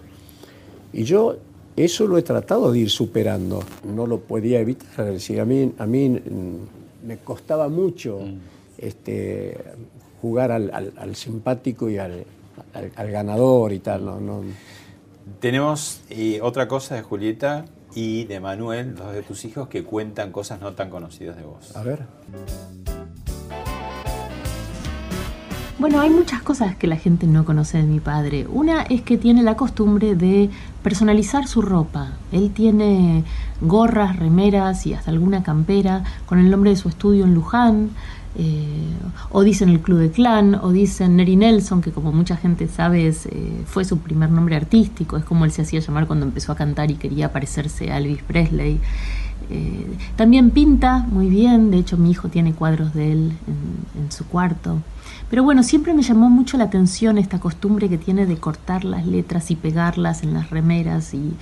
Y 0.94 1.04
yo 1.04 1.36
eso 1.76 2.08
lo 2.08 2.18
he 2.18 2.22
tratado 2.22 2.72
de 2.72 2.80
ir 2.80 2.90
superando, 2.90 3.64
no 3.96 4.08
lo 4.08 4.20
podía 4.22 4.60
evitar. 4.60 5.08
Es 5.08 5.14
decir, 5.14 5.40
a 5.42 5.46
mí, 5.46 5.74
a 5.78 5.86
mí 5.86 6.10
mm, 6.10 7.08
me 7.08 7.18
costaba 7.18 7.68
mucho 7.68 8.20
este, 8.78 9.58
jugar 10.22 10.52
al, 10.52 10.70
al- 10.74 10.94
al 10.98 11.16
simpático 11.16 11.90
y 11.90 11.98
al, 11.98 12.24
al- 12.74 12.92
al 12.96 13.12
ganador 13.12 13.74
y 13.74 13.80
tal. 13.80 14.06
No, 14.06 14.20
no, 14.22 14.42
Tenemos 15.40 16.02
eh, 16.10 16.40
otra 16.42 16.68
cosa 16.68 16.96
de 16.96 17.02
Julieta 17.02 17.66
y 17.96 18.26
de 18.26 18.40
Manuel, 18.40 18.94
dos 18.96 19.14
de 19.14 19.24
tus 19.24 19.46
hijos, 19.46 19.70
que 19.70 19.84
cuentan 19.84 20.32
cosas 20.32 20.60
no 20.62 20.74
tan 20.74 20.90
conocidas 20.90 21.38
de 21.38 21.44
vos. 21.44 21.76
a 21.76 21.82
ver. 21.82 22.06
Bueno, 25.78 26.00
hay 26.00 26.10
muchas 26.10 26.42
cosas 26.42 26.76
que 26.78 26.88
la 26.88 26.96
gente 26.96 27.28
no 27.28 27.44
conoce 27.44 27.78
de 27.78 27.84
mi 27.84 28.00
padre. 28.00 28.48
Una 28.48 28.84
es 28.84 29.02
que 29.02 29.18
tiene 29.18 29.44
la 29.44 29.58
costumbre 29.58 30.16
de 30.16 30.50
personalizar 30.82 31.48
su 31.48 31.62
ropa. 31.62 32.14
Él 32.32 32.52
tiene 32.52 33.26
gorras, 33.60 34.16
remeras 34.18 34.86
y 34.86 34.94
hasta 34.94 35.12
alguna 35.12 35.44
campera 35.44 36.04
con 36.26 36.40
el 36.40 36.50
nombre 36.50 36.70
de 36.70 36.78
su 36.78 36.88
estudio 36.88 37.26
en 37.26 37.34
Luján. 37.34 37.90
Eh, 38.38 38.90
o 39.32 39.42
dicen 39.44 39.70
el 39.70 39.80
Club 39.80 40.00
de 40.00 40.12
Clan, 40.12 40.56
o 40.56 40.72
dicen 40.72 41.16
Neri 41.18 41.36
Nelson, 41.36 41.82
que 41.82 41.92
como 41.92 42.12
mucha 42.12 42.38
gente 42.38 42.68
sabe 42.68 43.08
es, 43.08 43.26
eh, 43.28 43.64
fue 43.66 43.86
su 43.86 44.00
primer 44.00 44.30
nombre 44.32 44.56
artístico, 44.56 45.18
es 45.18 45.24
como 45.24 45.46
él 45.46 45.52
se 45.52 45.62
hacía 45.62 45.80
llamar 45.80 46.08
cuando 46.08 46.26
empezó 46.26 46.52
a 46.52 46.56
cantar 46.56 46.92
y 46.92 46.96
quería 46.96 47.32
parecerse 47.32 47.92
a 47.92 47.98
Elvis 47.98 48.24
Presley. 48.24 48.80
Eh, 49.50 49.86
también 50.16 50.50
pinta 50.50 51.06
muy 51.12 51.28
bien, 51.30 51.70
de 51.70 51.78
hecho 51.78 51.98
mi 51.98 52.10
hijo 52.12 52.30
tiene 52.30 52.54
cuadros 52.54 52.94
de 52.94 53.12
él 53.12 53.34
en, 53.48 54.12
su 54.12 54.26
cuarto. 54.26 54.80
Pero 55.30 55.44
bueno, 55.44 55.64
siempre 55.64 55.94
me 55.94 56.02
llamó 56.04 56.30
mucho 56.30 56.58
la 56.58 56.66
atención 56.66 57.18
esta 57.18 57.40
costumbre 57.40 57.90
que 57.90 57.98
tiene 57.98 58.26
de 58.26 58.38
cortar 58.38 58.86
las 58.86 59.06
letras 59.08 59.50
y 59.52 59.56
pegarlas 59.56 60.24
en 60.24 60.34
las 60.34 60.50
remeras 60.52 61.14
y- 61.14 61.34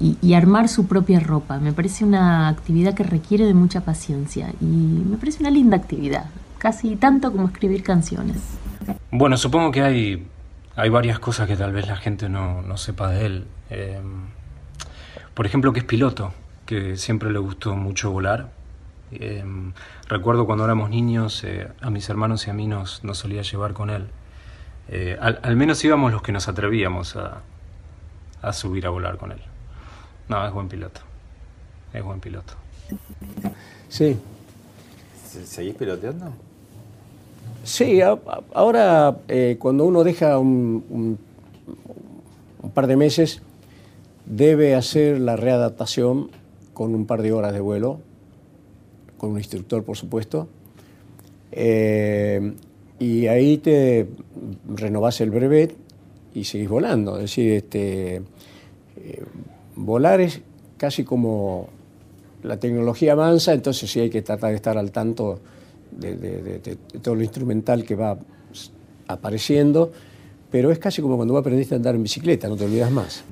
y 0.00 0.34
armar 0.34 0.68
su 0.68 0.86
propia 0.86 1.20
ropa. 1.20 1.58
Me 1.58 1.72
parece 1.72 2.04
una 2.04 2.48
actividad 2.48 2.94
que 2.94 3.02
requiere 3.04 3.44
de 3.46 3.54
mucha 3.54 3.82
paciencia 3.82 4.52
y 4.60 4.64
me 4.64 5.16
parece 5.16 5.40
una 5.40 5.50
linda 5.50 5.76
actividad, 5.76 6.26
casi 6.62 6.94
tanto 6.94 7.32
como 7.32 7.48
escribir 7.48 7.82
canciones. 7.82 8.36
Bueno, 9.10 9.36
supongo 9.36 9.72
que 9.72 9.82
hay, 9.82 10.28
hay 10.76 10.88
varias 10.90 11.18
cosas 11.18 11.48
que 11.48 11.56
tal 11.56 11.72
vez 11.72 11.88
la 11.88 11.96
gente 11.96 12.28
no, 12.28 12.62
no 12.62 12.76
sepa 12.76 13.10
de 13.10 13.26
él. 13.26 13.46
Eh, 13.68 14.00
por 15.34 15.44
ejemplo, 15.44 15.72
que 15.72 15.80
es 15.80 15.84
piloto, 15.84 16.32
que 16.64 16.96
siempre 16.96 17.32
le 17.32 17.40
gustó 17.40 17.74
mucho 17.74 18.12
volar. 18.12 18.50
Eh, 19.10 19.44
recuerdo 20.06 20.46
cuando 20.46 20.64
éramos 20.64 20.88
niños, 20.88 21.42
eh, 21.42 21.66
a 21.80 21.90
mis 21.90 22.08
hermanos 22.08 22.46
y 22.46 22.50
a 22.50 22.54
mí 22.54 22.68
nos, 22.68 23.02
nos 23.02 23.18
solía 23.18 23.42
llevar 23.42 23.72
con 23.72 23.90
él. 23.90 24.06
Eh, 24.88 25.18
al, 25.20 25.40
al 25.42 25.56
menos 25.56 25.84
íbamos 25.84 26.12
los 26.12 26.22
que 26.22 26.30
nos 26.30 26.46
atrevíamos 26.46 27.16
a, 27.16 27.40
a 28.40 28.52
subir 28.52 28.86
a 28.86 28.90
volar 28.90 29.16
con 29.16 29.32
él. 29.32 29.40
No, 30.28 30.46
es 30.46 30.52
buen 30.52 30.68
piloto. 30.68 31.00
Es 31.92 32.04
buen 32.04 32.20
piloto. 32.20 32.54
Sí, 33.88 34.16
¿Se- 35.28 35.44
¿Seguís 35.46 35.74
piloteando? 35.74 36.32
Sí, 37.64 38.00
ahora 38.00 39.18
eh, 39.28 39.56
cuando 39.58 39.84
uno 39.84 40.04
deja 40.04 40.38
un 40.38 41.18
par 42.74 42.86
de 42.86 42.96
meses, 42.96 43.42
debe 44.26 44.74
hacer 44.74 45.20
la 45.20 45.36
readaptación 45.36 46.30
con 46.72 46.94
un 46.94 47.06
par 47.06 47.22
de 47.22 47.32
horas 47.32 47.52
de 47.52 47.60
vuelo, 47.60 48.00
con 49.18 49.30
un 49.30 49.38
instructor, 49.38 49.84
por 49.84 49.96
supuesto. 49.96 50.48
Eh, 51.52 52.54
y 52.98 53.26
ahí 53.26 53.58
te 53.58 54.08
renovás 54.68 55.20
el 55.20 55.30
brevet 55.30 55.76
y 56.34 56.44
seguís 56.44 56.68
volando. 56.68 57.16
Es 57.16 57.22
decir, 57.22 57.52
este, 57.52 58.16
eh, 58.16 58.22
volar 59.76 60.20
es 60.20 60.40
casi 60.76 61.04
como 61.04 61.68
la 62.42 62.58
tecnología 62.58 63.12
avanza, 63.12 63.52
entonces 63.52 63.90
sí 63.90 64.00
hay 64.00 64.10
que 64.10 64.22
tratar 64.22 64.50
de 64.50 64.56
estar 64.56 64.78
al 64.78 64.90
tanto 64.90 65.40
de, 65.98 66.78
todo 67.02 67.14
lo 67.14 67.22
instrumental 67.22 67.84
que 67.84 67.94
va 67.94 68.18
apareciendo, 69.08 69.92
pero 70.50 70.70
es 70.70 70.78
casi 70.78 71.02
como 71.02 71.16
cuando 71.16 71.34
vos 71.34 71.40
aprendiste 71.40 71.74
a 71.74 71.76
andar 71.76 71.94
en 71.94 72.02
bicicleta, 72.02 72.48
no 72.48 72.56
te 72.56 72.64
olvidas 72.64 72.90
más. 72.90 73.24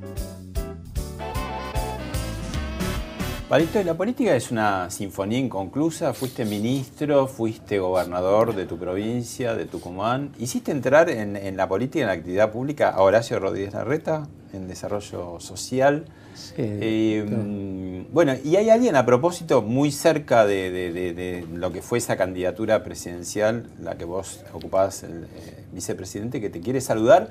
Palito, 3.51 3.83
la 3.83 3.95
política 3.95 4.37
es 4.37 4.53
una 4.53 4.89
sinfonía 4.91 5.41
inconclusa. 5.41 6.15
Fuiste 6.15 6.45
ministro, 6.45 7.27
fuiste 7.27 7.81
gobernador 7.81 8.55
de 8.55 8.65
tu 8.65 8.79
provincia, 8.79 9.57
de 9.57 9.67
Tucumán. 9.67 10.31
¿Hiciste 10.39 10.71
entrar 10.71 11.11
en, 11.11 11.35
en 11.35 11.57
la 11.57 11.69
política, 11.69 12.03
en 12.03 12.07
la 12.07 12.13
actividad 12.13 12.53
pública, 12.53 12.91
a 12.91 13.03
Horacio 13.03 13.41
Rodríguez 13.41 13.75
Larreta, 13.75 14.29
en 14.53 14.69
desarrollo 14.69 15.41
social? 15.41 16.05
Eh, 16.57 17.27
mm, 17.29 18.13
Bueno, 18.15 18.35
y 18.45 18.55
hay 18.55 18.71
alguien 18.71 18.95
a 18.95 19.05
propósito 19.05 19.63
muy 19.63 19.91
cerca 19.91 20.47
de, 20.47 20.71
de- 20.71 20.93
de- 20.93 21.13
de 21.13 21.47
lo 21.53 21.73
que 21.73 21.83
fue 21.83 21.99
esa 21.99 22.17
candidatura 22.17 22.85
presidencial, 22.85 23.69
la 23.83 23.99
que 23.99 24.05
vos 24.05 24.45
ocupabas 24.53 25.03
el 25.03 25.25
eh, 25.25 25.65
vicepresidente, 25.73 26.41
que 26.41 26.51
te 26.51 26.61
quiere 26.61 26.81
saludar 26.81 27.31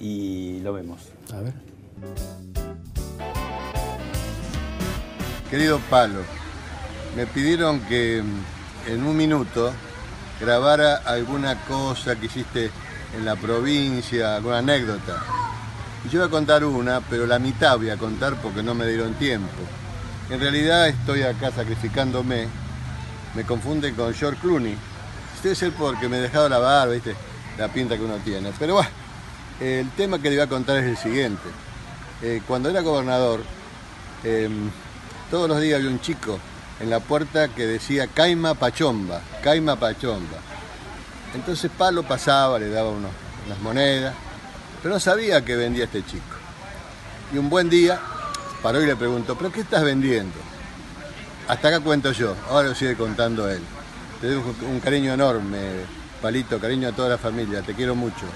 y 0.00 0.58
lo 0.64 0.72
vemos. 0.72 1.00
A 1.32 1.40
ver. 1.42 1.52
Querido 5.50 5.78
Palo, 5.88 6.20
me 7.16 7.26
pidieron 7.26 7.80
que 7.80 8.22
mm, 8.22 8.90
en 8.90 9.06
un 9.06 9.16
minuto 9.16 9.72
grabara 10.38 10.96
alguna 10.96 11.64
cosa 11.64 12.16
que 12.16 12.26
hiciste 12.26 12.70
en 13.16 13.24
la 13.24 13.34
provincia, 13.34 14.36
alguna 14.36 14.58
anécdota. 14.58 15.22
Yo 16.10 16.20
voy 16.20 16.28
a 16.28 16.30
contar 16.30 16.64
una, 16.64 17.00
pero 17.00 17.26
la 17.26 17.38
mitad 17.38 17.78
voy 17.78 17.88
a 17.88 17.96
contar 17.96 18.36
porque 18.42 18.62
no 18.62 18.74
me 18.74 18.86
dieron 18.86 19.14
tiempo. 19.14 19.48
En 20.28 20.38
realidad 20.38 20.86
estoy 20.86 21.22
acá 21.22 21.50
sacrificándome. 21.50 22.46
Me 23.34 23.44
confunden 23.44 23.94
con 23.94 24.12
George 24.12 24.38
Clooney. 24.42 24.76
Debe 25.42 25.54
ser 25.54 25.72
porque 25.72 26.08
me 26.08 26.18
he 26.18 26.20
dejado 26.20 26.48
la 26.50 26.58
barba, 26.58 26.92
¿viste? 26.92 27.14
La 27.56 27.68
pinta 27.68 27.96
que 27.96 28.02
uno 28.02 28.16
tiene. 28.16 28.52
Pero 28.58 28.74
bueno, 28.74 28.90
el 29.60 29.88
tema 29.92 30.18
que 30.18 30.28
le 30.28 30.36
voy 30.36 30.44
a 30.44 30.48
contar 30.48 30.76
es 30.76 30.84
el 30.84 30.96
siguiente. 30.98 31.48
Eh, 32.20 32.42
cuando 32.46 32.68
era 32.68 32.82
gobernador, 32.82 33.40
em, 34.24 34.70
todos 35.30 35.48
los 35.48 35.60
días 35.60 35.78
había 35.78 35.90
un 35.90 36.00
chico 36.00 36.38
en 36.80 36.90
la 36.90 37.00
puerta 37.00 37.48
que 37.48 37.66
decía 37.66 38.06
Caima 38.06 38.54
Pachomba, 38.54 39.20
Caima 39.42 39.76
Pachomba. 39.76 40.38
Entonces 41.34 41.70
Palo 41.76 42.02
pasaba, 42.02 42.58
le 42.58 42.70
daba 42.70 42.90
unas 42.90 43.60
monedas, 43.62 44.14
pero 44.82 44.94
no 44.94 45.00
sabía 45.00 45.44
qué 45.44 45.56
vendía 45.56 45.84
este 45.84 46.04
chico. 46.04 46.36
Y 47.32 47.38
un 47.38 47.50
buen 47.50 47.68
día 47.68 48.00
paró 48.62 48.82
y 48.82 48.86
le 48.86 48.96
preguntó, 48.96 49.36
¿pero 49.36 49.52
qué 49.52 49.60
estás 49.60 49.82
vendiendo? 49.82 50.36
Hasta 51.48 51.68
acá 51.68 51.80
cuento 51.80 52.12
yo, 52.12 52.34
ahora 52.48 52.68
lo 52.68 52.74
sigue 52.74 52.96
contando 52.96 53.50
él. 53.50 53.62
Te 54.20 54.36
un, 54.36 54.54
un 54.70 54.80
cariño 54.80 55.12
enorme, 55.14 55.58
Palito, 56.20 56.58
cariño 56.58 56.88
a 56.88 56.92
toda 56.92 57.10
la 57.10 57.18
familia, 57.18 57.62
te 57.62 57.74
quiero 57.74 57.94
mucho. 57.94 58.26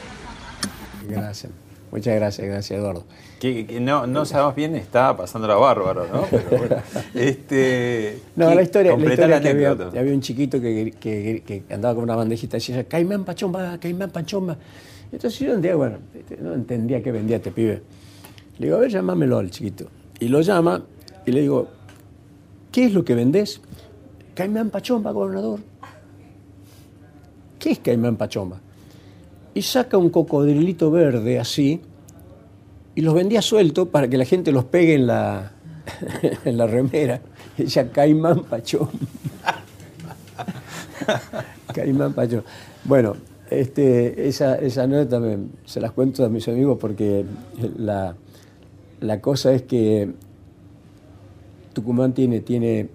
Gracias. 1.09 1.53
Muchas 1.93 2.15
gracias, 2.17 2.47
gracias 2.49 2.81
Eduardo. 2.81 3.05
Que, 3.39 3.67
que 3.67 3.79
no, 3.79 4.07
no 4.07 4.25
sabemos 4.25 4.55
bien, 4.57 4.75
está 4.75 5.15
pasando 5.17 5.47
la 5.47 5.55
bárbaro, 5.57 6.07
¿no? 6.11 6.23
Pero 6.31 6.59
bueno, 6.59 6.77
este, 7.15 8.19
No, 8.35 8.49
¿qué- 8.49 8.55
la 8.55 8.63
historia, 8.63 8.97
la 8.97 9.05
historia 9.11 9.37
es 9.37 9.43
que 9.43 9.49
había, 9.51 9.71
había 9.73 10.13
un 10.15 10.21
chiquito 10.23 10.59
que, 10.61 10.93
que- 10.99 11.43
que 11.47 11.63
andaba 11.75 11.95
con 11.95 12.05
una 12.05 12.17
bandejita 12.17 12.57
y 12.57 12.61
decía, 12.61 12.85
Caimán 12.89 13.25
Pachomba, 13.25 13.79
Caimán 13.79 14.11
Pachomba. 14.11 14.57
Entonces 15.13 15.39
yo 15.39 15.55
un 15.55 15.61
día, 15.61 15.75
bueno, 15.77 15.99
este, 16.19 16.39
no 16.39 16.55
entendía 16.55 17.03
qué 17.03 17.13
vendía 17.13 17.37
este 17.37 17.51
pibe. 17.51 17.83
Le 18.59 18.67
digo, 18.67 18.79
a 18.79 18.81
ver, 18.81 18.91
llamámelo 18.91 19.37
al 19.39 19.51
chiquito. 19.51 19.85
Y 20.19 20.29
lo 20.29 20.41
llama 20.41 20.83
y 21.27 21.33
le 21.33 21.43
digo, 21.43 21.69
¿qué 22.73 22.87
es 22.87 22.95
lo 22.95 23.05
que 23.05 23.15
vendés? 23.15 23.61
Caimán 24.35 24.71
Pachomba, 24.71 25.11
gobernador. 25.11 25.61
¿Qué 27.59 27.73
es 27.73 27.79
Caimán 27.81 28.17
Pachomba? 28.17 28.62
Y 29.55 29.63
saca 29.63 29.99
un 29.99 30.11
cocodrilito 30.11 30.91
verde 30.91 31.39
así 31.39 31.81
y 32.95 33.01
los 33.03 33.15
vendía 33.15 33.43
suelto 33.43 33.91
para 33.91 34.09
que 34.09 34.17
la 34.17 34.25
gente 34.25 34.53
los 34.53 34.65
pegue 34.65 34.95
en 34.95 35.07
la, 35.07 35.53
en 36.45 36.57
la 36.57 36.67
remera. 36.67 37.21
Decía 37.57 37.91
Caimán 37.91 38.45
Pachomba. 38.45 38.91
Caimán 41.75 42.13
Pachomba. 42.13 42.45
Bueno, 42.85 43.17
este, 43.51 44.29
esa, 44.29 44.57
esa 44.57 44.85
anécdota 44.85 45.21
me- 45.21 45.39
se 45.65 45.81
las 45.81 45.93
cuento 45.93 46.25
a 46.25 46.29
mis 46.29 46.47
amigos 46.49 46.79
porque 46.81 47.25
la, 47.77 48.15
la 49.01 49.21
cosa 49.21 49.53
es 49.53 49.63
que 49.63 50.11
Tucumán 51.73 52.13
tiene, 52.15 52.41
tiene 52.41 52.89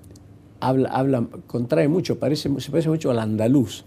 habla, 0.60 0.90
habla, 0.90 1.26
contrae 1.48 1.88
mucho, 1.88 2.20
parece, 2.20 2.50
se 2.60 2.72
parece 2.72 2.90
mucho 2.90 3.12
al 3.12 3.20
andaluz. 3.20 3.86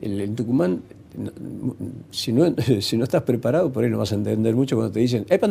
El, 0.00 0.20
en 0.20 0.34
Tucumán, 0.36 0.82
si 2.10 2.32
no, 2.32 2.54
si 2.80 2.96
no 2.96 3.04
estás 3.04 3.22
preparado, 3.22 3.72
por 3.72 3.84
ahí 3.84 3.90
no 3.90 3.98
vas 3.98 4.12
a 4.12 4.16
entender 4.16 4.54
mucho 4.54 4.76
cuando 4.76 4.92
te 4.92 5.00
dicen, 5.00 5.26
¿eh, 5.28 5.38
¿Para 5.38 5.48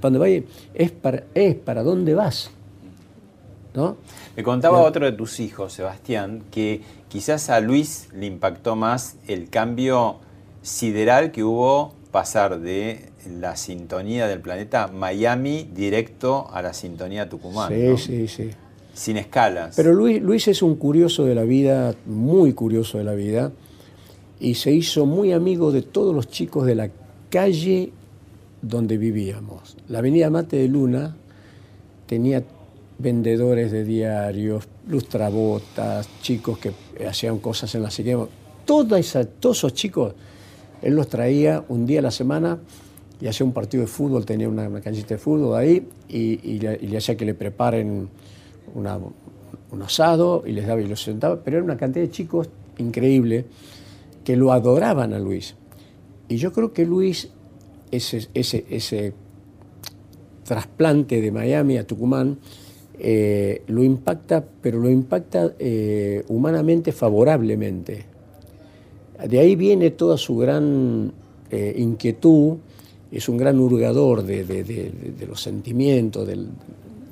dónde 0.00 0.18
vais? 0.18 0.44
Es 0.74 0.90
para, 0.90 1.24
es 1.34 1.54
para 1.54 1.82
dónde 1.82 2.14
vas. 2.14 2.50
¿No? 3.74 3.96
Me 4.36 4.42
contaba 4.42 4.80
otro 4.80 5.04
de 5.04 5.12
tus 5.12 5.38
hijos, 5.38 5.74
Sebastián, 5.74 6.42
que 6.50 6.80
quizás 7.08 7.50
a 7.50 7.60
Luis 7.60 8.08
le 8.14 8.26
impactó 8.26 8.74
más 8.74 9.16
el 9.28 9.50
cambio 9.50 10.16
sideral 10.62 11.30
que 11.30 11.44
hubo 11.44 11.94
pasar 12.10 12.60
de 12.60 13.10
la 13.38 13.56
sintonía 13.56 14.26
del 14.26 14.40
planeta 14.40 14.88
Miami 14.88 15.68
directo 15.74 16.48
a 16.52 16.62
la 16.62 16.72
sintonía 16.72 17.28
Tucumán. 17.28 17.68
Sí, 17.70 17.88
¿no? 17.88 17.98
sí, 17.98 18.28
sí. 18.28 18.50
Sin 18.94 19.18
escalas. 19.18 19.76
Pero 19.76 19.92
Luis, 19.92 20.22
Luis 20.22 20.48
es 20.48 20.62
un 20.62 20.76
curioso 20.76 21.26
de 21.26 21.34
la 21.34 21.42
vida, 21.42 21.94
muy 22.06 22.54
curioso 22.54 22.96
de 22.96 23.04
la 23.04 23.12
vida, 23.12 23.52
y 24.40 24.54
se 24.54 24.72
hizo 24.72 25.06
muy 25.06 25.32
amigo 25.32 25.72
de 25.72 25.82
todos 25.82 26.14
los 26.14 26.28
chicos 26.28 26.66
de 26.66 26.74
la 26.74 26.90
calle 27.30 27.92
donde 28.62 28.96
vivíamos. 28.98 29.76
La 29.88 29.98
avenida 29.98 30.30
Mate 30.30 30.56
de 30.56 30.68
Luna 30.68 31.16
tenía 32.06 32.42
vendedores 32.98 33.72
de 33.72 33.84
diarios, 33.84 34.68
lustrabotas, 34.88 36.08
chicos 36.22 36.58
que 36.58 36.72
hacían 37.06 37.38
cosas 37.38 37.74
en 37.74 37.82
la 37.82 37.90
sequía. 37.90 38.18
Todos 38.64 39.16
esos 39.16 39.74
chicos, 39.74 40.14
él 40.82 40.94
los 40.94 41.08
traía 41.08 41.64
un 41.68 41.86
día 41.86 42.00
a 42.00 42.02
la 42.02 42.10
semana 42.10 42.58
y 43.20 43.26
hacía 43.26 43.46
un 43.46 43.52
partido 43.52 43.82
de 43.82 43.86
fútbol, 43.86 44.26
tenía 44.26 44.48
una, 44.48 44.68
canchita 44.80 45.14
de 45.14 45.18
fútbol 45.18 45.56
ahí 45.56 45.86
y, 46.08 46.58
le, 46.58 46.96
hacía 46.96 47.16
que 47.16 47.24
le 47.24 47.34
preparen 47.34 48.08
un 48.74 49.82
asado 49.82 50.42
y 50.46 50.52
les 50.52 50.66
daba 50.66 50.80
y 50.80 50.88
los 50.88 51.02
sentaba, 51.02 51.40
pero 51.42 51.58
era 51.58 51.64
una 51.64 51.76
cantidad 51.76 52.04
de 52.04 52.10
chicos 52.10 52.48
increíble 52.78 53.46
que 54.26 54.36
lo 54.36 54.50
adoraban 54.52 55.12
a 55.12 55.20
Luis. 55.20 55.54
Y 56.28 56.36
yo 56.38 56.52
creo 56.52 56.72
que 56.72 56.84
Luis, 56.84 57.30
ese, 57.92 58.26
ese, 58.34 58.66
ese 58.68 59.12
trasplante 60.44 61.20
de 61.20 61.30
Miami 61.30 61.78
a 61.78 61.86
Tucumán, 61.86 62.38
eh, 62.98 63.62
lo 63.68 63.84
impacta, 63.84 64.44
pero 64.60 64.80
lo 64.80 64.90
impacta 64.90 65.52
eh, 65.60 66.24
humanamente 66.26 66.90
favorablemente. 66.90 68.04
De 69.28 69.38
ahí 69.38 69.54
viene 69.54 69.92
toda 69.92 70.16
su 70.18 70.36
gran 70.38 71.12
eh, 71.52 71.74
inquietud, 71.78 72.56
es 73.12 73.28
un 73.28 73.36
gran 73.36 73.60
hurgador 73.60 74.24
de, 74.24 74.42
de- 74.44 74.64
de- 74.64 74.90
de 75.18 75.26
los 75.26 75.40
sentimientos, 75.40 76.26
del- 76.26 76.48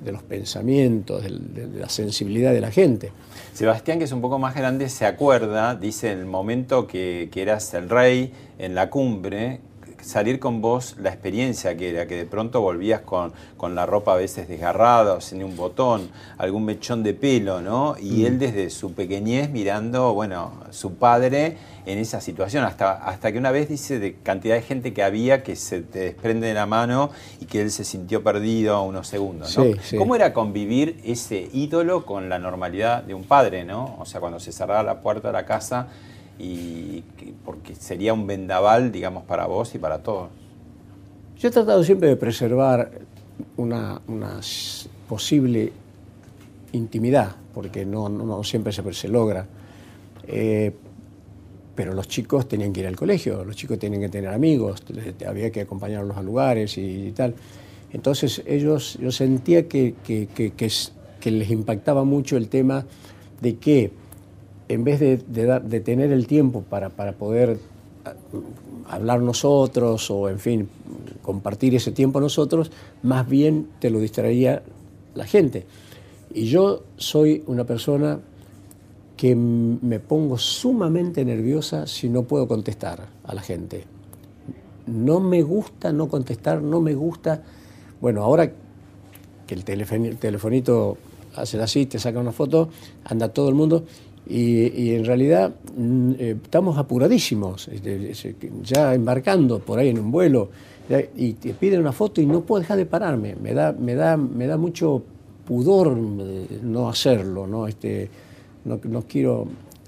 de 0.05 0.13
los 0.13 0.23
pensamientos, 0.23 1.23
de, 1.23 1.69
la 1.79 1.89
sensibilidad 1.89 2.53
de 2.53 2.61
la 2.61 2.71
gente. 2.71 3.13
Sebastián, 3.53 3.99
que 3.99 4.05
es 4.05 4.13
un 4.13 4.21
poco 4.21 4.39
más 4.39 4.55
grande, 4.55 4.89
se 4.89 5.07
acuerda, 5.07 5.75
dice, 5.75 6.13
el 6.13 6.27
momento 6.27 6.87
que, 6.87 7.29
que 7.33 7.43
eras 7.43 7.73
el 7.75 7.89
rey 7.89 8.33
en 8.59 8.75
la 8.75 8.91
cumbre, 8.91 9.61
salir 10.05 10.39
con 10.39 10.61
vos, 10.61 10.97
la 11.01 11.11
experiencia 11.11 11.77
que 11.77 11.91
era, 11.91 12.07
que 12.07 12.17
de 12.17 12.27
pronto 12.27 12.61
volvías 12.61 13.01
con, 13.01 13.33
con 13.57 13.75
la 13.75 13.87
ropa 13.87 14.13
a 14.13 14.17
veces 14.17 14.49
desgarrada 14.49 15.15
o 15.15 15.21
sin 15.21 15.43
un 15.43 15.57
botón, 15.57 16.11
algún 16.39 16.65
mechón 16.65 17.03
de 17.03 17.15
pelo, 17.15 17.61
¿no? 17.63 17.97
Y 18.01 18.23
Mm. 18.23 18.27
él 18.27 18.39
desde 18.39 18.71
su 18.71 18.93
pequeñez 18.93 19.51
mirando, 19.51 20.13
bueno, 20.15 20.53
su 20.71 20.95
padre 20.95 21.57
en 21.87 21.99
esa 21.99 22.21
situación, 22.21 22.65
hasta, 22.65 22.93
hasta 22.93 23.31
que 23.33 23.39
una 23.39 23.51
vez 23.51 23.69
dice 23.69 23.99
de 23.99 24.15
cantidad 24.23 24.55
de 24.55 24.63
gente 24.63 24.95
que 24.95 25.03
había 25.03 25.43
que 25.43 25.55
se 25.57 25.81
te 25.83 25.99
desprende 26.01 26.47
de 26.47 26.55
la 26.55 26.65
mano 26.67 27.11
y 27.41 27.45
que 27.47 27.61
él 27.61 27.71
se 27.71 27.85
sintió 27.85 28.23
perdido 28.23 28.83
unos 28.83 29.07
segundos, 29.09 29.57
¿no? 29.57 29.65
Sí, 29.65 29.75
sí. 29.83 29.97
¿Cómo 29.97 30.17
era 30.17 30.33
convivir 30.33 31.01
ese 31.05 31.49
ídolo 31.53 32.07
con 32.07 32.29
la 32.29 32.39
normalidad 32.39 33.03
de 33.03 33.13
un 33.15 33.25
padre, 33.25 33.65
¿no? 33.65 33.97
O 33.99 34.07
sea, 34.07 34.21
cuando 34.21 34.41
se 34.41 34.51
cerraba 34.53 34.83
la 34.83 35.01
puerta 35.01 35.29
de 35.29 35.33
la 35.35 35.45
casa 35.45 35.89
y 36.39 37.03
que- 37.17 37.33
porque 37.45 37.75
sería 37.75 38.13
un 38.13 38.27
vendaval, 38.27 38.91
digamos, 38.93 39.25
para 39.25 39.47
vos 39.47 39.75
y 39.75 39.79
para 39.79 39.99
todos. 40.03 40.29
Yo 41.39 41.49
he 41.49 41.51
tratado 41.51 41.83
siempre 41.85 42.09
de 42.09 42.17
preservar 42.17 42.91
una, 43.57 44.01
posible 45.09 45.73
intimidad, 46.73 47.37
porque 47.53 47.85
no, 47.85 48.09
no- 48.09 48.43
siempre 48.45 48.73
se, 48.73 48.93
se 48.93 49.09
logra. 49.09 49.47
Eh, 50.27 50.73
pero 51.75 51.93
los 51.93 52.07
chicos 52.07 52.47
tenían 52.49 52.73
que 52.73 52.81
ir 52.81 52.87
al 52.87 52.97
colegio, 52.97 53.45
los 53.45 53.57
chicos 53.57 53.79
tenían 53.79 54.01
que 54.01 54.09
tener 54.09 54.31
amigos, 54.31 54.83
había 55.27 55.51
que 55.51 55.63
acompañarlos 55.63 56.17
a 56.17 56.23
lugares 56.23 56.79
y, 56.79 57.13
tal. 57.13 57.35
Entonces 57.93 58.43
ellos, 58.47 58.97
yo 59.01 59.11
sentía 59.11 59.69
que, 59.69 59.95
que- 60.05 60.29
que- 60.29 60.53
que 61.21 61.31
les 61.31 61.51
impactaba 61.51 62.05
mucho 62.05 62.37
el 62.37 62.49
tema 62.49 62.85
de 63.41 63.57
que 63.57 63.91
en 64.69 64.85
vez 64.85 65.01
de, 65.01 65.17
de 65.17 65.81
tener 65.81 66.13
el 66.13 66.27
tiempo 66.27 66.63
para, 66.63 66.91
poder 66.91 67.59
ah, 68.05 68.15
hablar 68.89 69.21
nosotros 69.21 70.11
o, 70.11 70.29
en 70.29 70.39
fin, 70.39 70.69
compartir 71.23 71.75
ese 71.75 71.93
tiempo 71.93 72.21
nosotros, 72.21 72.71
más 73.03 73.29
bien 73.29 73.69
te 73.79 73.91
lo 73.91 73.99
distraía 74.01 74.63
la 75.15 75.27
gente. 75.27 75.67
Y 76.33 76.47
yo 76.47 76.83
soy 76.97 77.43
una 77.47 77.65
persona 77.65 78.21
que 79.17 79.37
me 79.37 80.01
pongo 80.01 80.39
sumamente 80.39 81.25
nerviosa 81.25 81.87
si 81.87 82.09
no 82.09 82.25
puedo 82.25 82.49
contestar 82.49 83.07
a 83.25 83.35
la 83.35 83.43
gente. 83.43 83.85
No 84.87 85.21
me 85.21 85.43
gusta 85.43 85.93
no 85.93 86.09
contestar, 86.09 86.61
no 86.63 86.81
me 86.81 86.95
gusta... 86.95 87.43
Bueno, 88.01 88.23
ahora 88.23 88.53
que 89.47 89.55
el 89.55 89.65
telefoni- 89.65 90.09
el 90.09 90.19
telefonito 90.19 90.99
hace 91.37 91.61
así, 91.63 91.87
te 91.87 91.99
saca 91.99 92.19
una 92.19 92.33
foto, 92.33 92.69
anda 93.05 93.29
todo 93.29 93.49
el 93.49 93.55
mundo 93.55 93.85
y, 94.27 94.67
y 94.83 94.95
en 94.95 95.05
realidad 95.05 95.53
mm, 95.77 96.11
eh, 96.19 96.37
estamos 96.43 96.79
apuradísimos, 96.79 97.69
este, 97.69 98.11
ese- 98.11 98.35
ya 98.63 98.95
embarcando 98.95 99.59
por 99.59 99.79
ahí 99.79 99.89
en 99.91 99.99
un 99.99 100.11
vuelo 100.11 100.49
y 101.17 101.33
te 101.35 101.55
piden 101.55 101.81
una 101.81 101.93
foto 101.93 102.21
y 102.21 102.27
no 102.27 102.43
puedo 102.43 102.61
dejar 102.61 102.77
de 102.77 102.87
pararme, 102.87 103.37
me 103.37 103.55
da, 103.55 103.73
me 103.73 103.95
da, 103.95 104.17
me 104.17 104.47
da 104.47 104.57
mucho 104.59 105.03
pudor 105.47 105.97
eh, 106.21 106.59
no 106.63 106.89
hacerlo, 106.89 107.47
¿no? 107.47 107.67
Este, 107.67 108.09
no, 108.65 108.79
no 108.85 109.03
quiero 109.03 109.47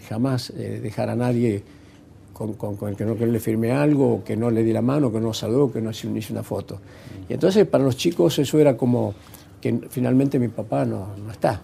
jamás 0.09 0.51
eh, 0.51 0.80
dejar 0.82 1.11
a 1.11 1.16
nadie 1.16 1.62
con, 2.32 2.55
con- 2.55 2.76
con 2.76 2.91
el 2.91 2.97
que 2.97 3.05
no 3.05 3.16
que 3.16 3.26
le 3.26 3.41
firme 3.41 3.72
algo, 3.72 4.22
que 4.24 4.37
no 4.37 4.51
le 4.51 4.62
di 4.62 4.72
la 4.72 4.82
mano, 4.82 5.11
que 5.12 5.20
no 5.20 5.32
saludó, 5.34 5.70
que 5.72 5.80
no 5.80 5.91
hice 5.91 6.32
una 6.32 6.43
foto. 6.43 6.78
Y 7.28 7.32
entonces 7.34 7.66
para 7.66 7.84
los 7.84 7.97
chicos 7.97 8.39
eso 8.39 8.59
era 8.59 8.76
como 8.76 9.14
que 9.61 9.78
finalmente 9.91 10.39
mi 10.39 10.49
papá 10.49 10.84
no, 10.84 11.09
no 11.24 11.30
está. 11.30 11.61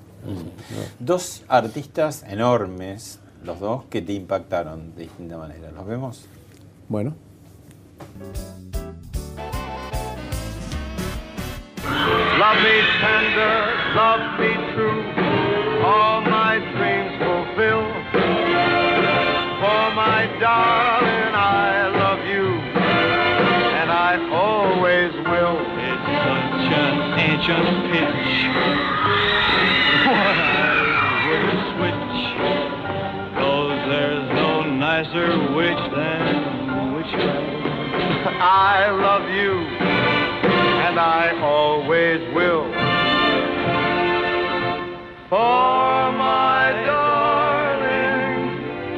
Dos 0.99 1.45
artistas 1.49 2.25
enormes, 2.29 3.21
los 3.45 3.59
dos, 3.61 3.85
que 3.87 4.03
te 4.03 4.13
impactaron 4.13 4.95
de 4.95 5.03
distinta 5.03 5.37
manera. 5.37 5.71
¿Los 5.73 5.87
vemos? 5.87 6.27
Bueno. 6.89 7.15
Love 12.39 12.61
me 12.63 12.83
tender, 13.01 13.63
love 13.95 14.39
me 14.39 14.53
true, 14.75 15.03
all 15.85 16.21
my 16.23 16.59
dreams 16.73 17.13
fulfill. 17.19 17.85
For 19.61 19.85
my 19.95 20.27
darling, 20.41 20.92
I 38.45 38.91
love 38.91 39.31
you 39.31 39.53
and 39.53 40.99
I 40.99 41.39
always 41.41 42.19
will. 42.35 42.65
For 45.29 46.13
my 46.19 46.73
darling, 46.85 48.49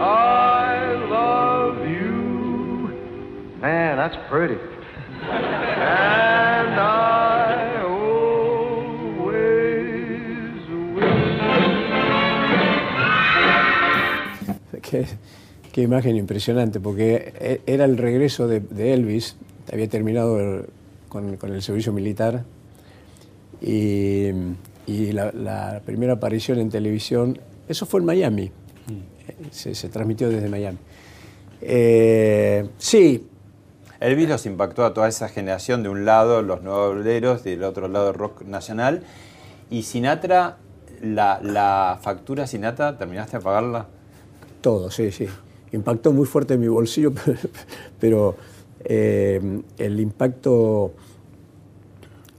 I 0.01 0.95
love 1.11 1.87
you. 1.87 3.61
Man, 3.61 3.99
that's 3.99 4.17
pretty. 4.31 4.59
and 5.21 6.81
I 6.81 7.15
Qué, 14.85 15.07
qué 15.75 15.83
imagen 15.83 16.15
impresionante, 16.15 16.79
porque 16.79 17.33
e- 17.41 17.61
era 17.67 17.85
el 17.85 17.99
regreso 17.99 18.47
de, 18.47 18.61
de 18.61 18.95
Elvis, 18.95 19.35
había 19.73 19.89
terminado 19.89 20.39
el- 20.39 20.67
con, 21.09 21.37
con 21.37 21.53
el 21.53 21.63
servicio 21.63 21.93
militar 21.93 22.45
y, 23.61 24.29
y 24.87 25.11
la, 25.13 25.33
la 25.33 25.83
primera 25.85 26.13
aparición 26.13 26.61
en 26.61 26.71
televisión, 26.71 27.41
eso 27.69 27.87
fue 27.87 27.99
en 28.01 28.07
Miami, 28.07 28.53
Eh, 29.27 29.35
se, 29.51 29.75
se 29.75 29.89
transmitió 29.89 30.29
desde 30.29 30.49
Miami. 30.49 30.79
Eh, 31.61 32.69
sí, 32.79 33.27
Elvis 33.99 34.29
los 34.29 34.47
impactó 34.47 34.85
a 34.85 34.93
toda 34.95 35.09
esa 35.09 35.29
generación, 35.29 35.83
de 35.83 35.89
un 35.89 36.05
lado 36.05 36.43
los 36.43 36.63
nuevos 36.63 36.95
obreros, 36.95 37.43
del 37.43 37.65
otro 37.65 37.89
lado 37.89 38.11
el 38.11 38.15
rock 38.15 38.43
nacional. 38.43 39.03
Y 39.71 39.83
Sinatra, 39.83 40.59
la, 41.03 41.41
la 41.43 41.99
factura 42.01 42.47
Sinatra, 42.47 42.97
¿terminaste 42.99 43.39
de 43.39 43.43
pagarla? 43.43 43.87
Todo, 44.61 44.91
sí, 44.91 45.11
sí. 45.11 45.27
Impactó 45.75 46.13
muy 46.13 46.27
fuerte 46.27 46.55
en 46.55 46.61
mi 46.61 46.69
bolsillo, 46.69 47.13
pero, 48.01 48.37
eh, 48.85 49.61
el 49.79 49.99
impacto 50.01 50.93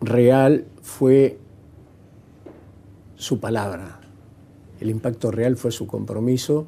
real 0.02 0.66
fue 0.82 1.38
su 3.16 3.40
palabra. 3.40 4.00
El 4.80 4.90
impacto 4.90 5.32
real 5.32 5.58
fue 5.58 5.72
su 5.72 5.88
compromiso, 5.88 6.66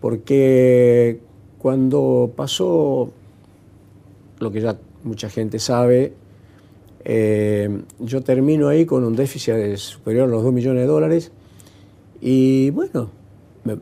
porque 0.00 1.20
cuando 1.58 2.32
pasó 2.34 3.10
lo 4.38 4.50
que 4.50 4.60
ya 4.60 4.78
mucha 5.04 5.28
gente 5.28 5.58
sabe, 5.58 6.14
eh, 7.04 7.82
yo 7.98 8.22
termino 8.22 8.68
ahí 8.68 8.86
con 8.86 9.04
un 9.04 9.14
déficit 9.14 9.76
superior 9.76 10.28
a 10.28 10.30
los 10.30 10.42
2 10.42 10.52
millones 10.52 10.82
de 10.82 10.86
dólares 10.86 11.32
y 12.20 12.70
bueno, 12.70 13.10
me- 13.64 13.76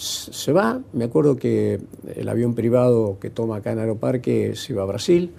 se 0.00 0.52
va. 0.52 0.80
Me 0.92 1.04
acuerdo 1.04 1.36
que 1.36 1.80
el 2.14 2.28
avión 2.28 2.54
privado 2.54 3.18
que 3.20 3.28
toma 3.30 3.56
acá 3.56 3.72
en 3.72 3.80
Aeroparque 3.80 4.56
se 4.56 4.72
iba 4.72 4.82
a 4.82 4.86
Brasil. 4.86 5.30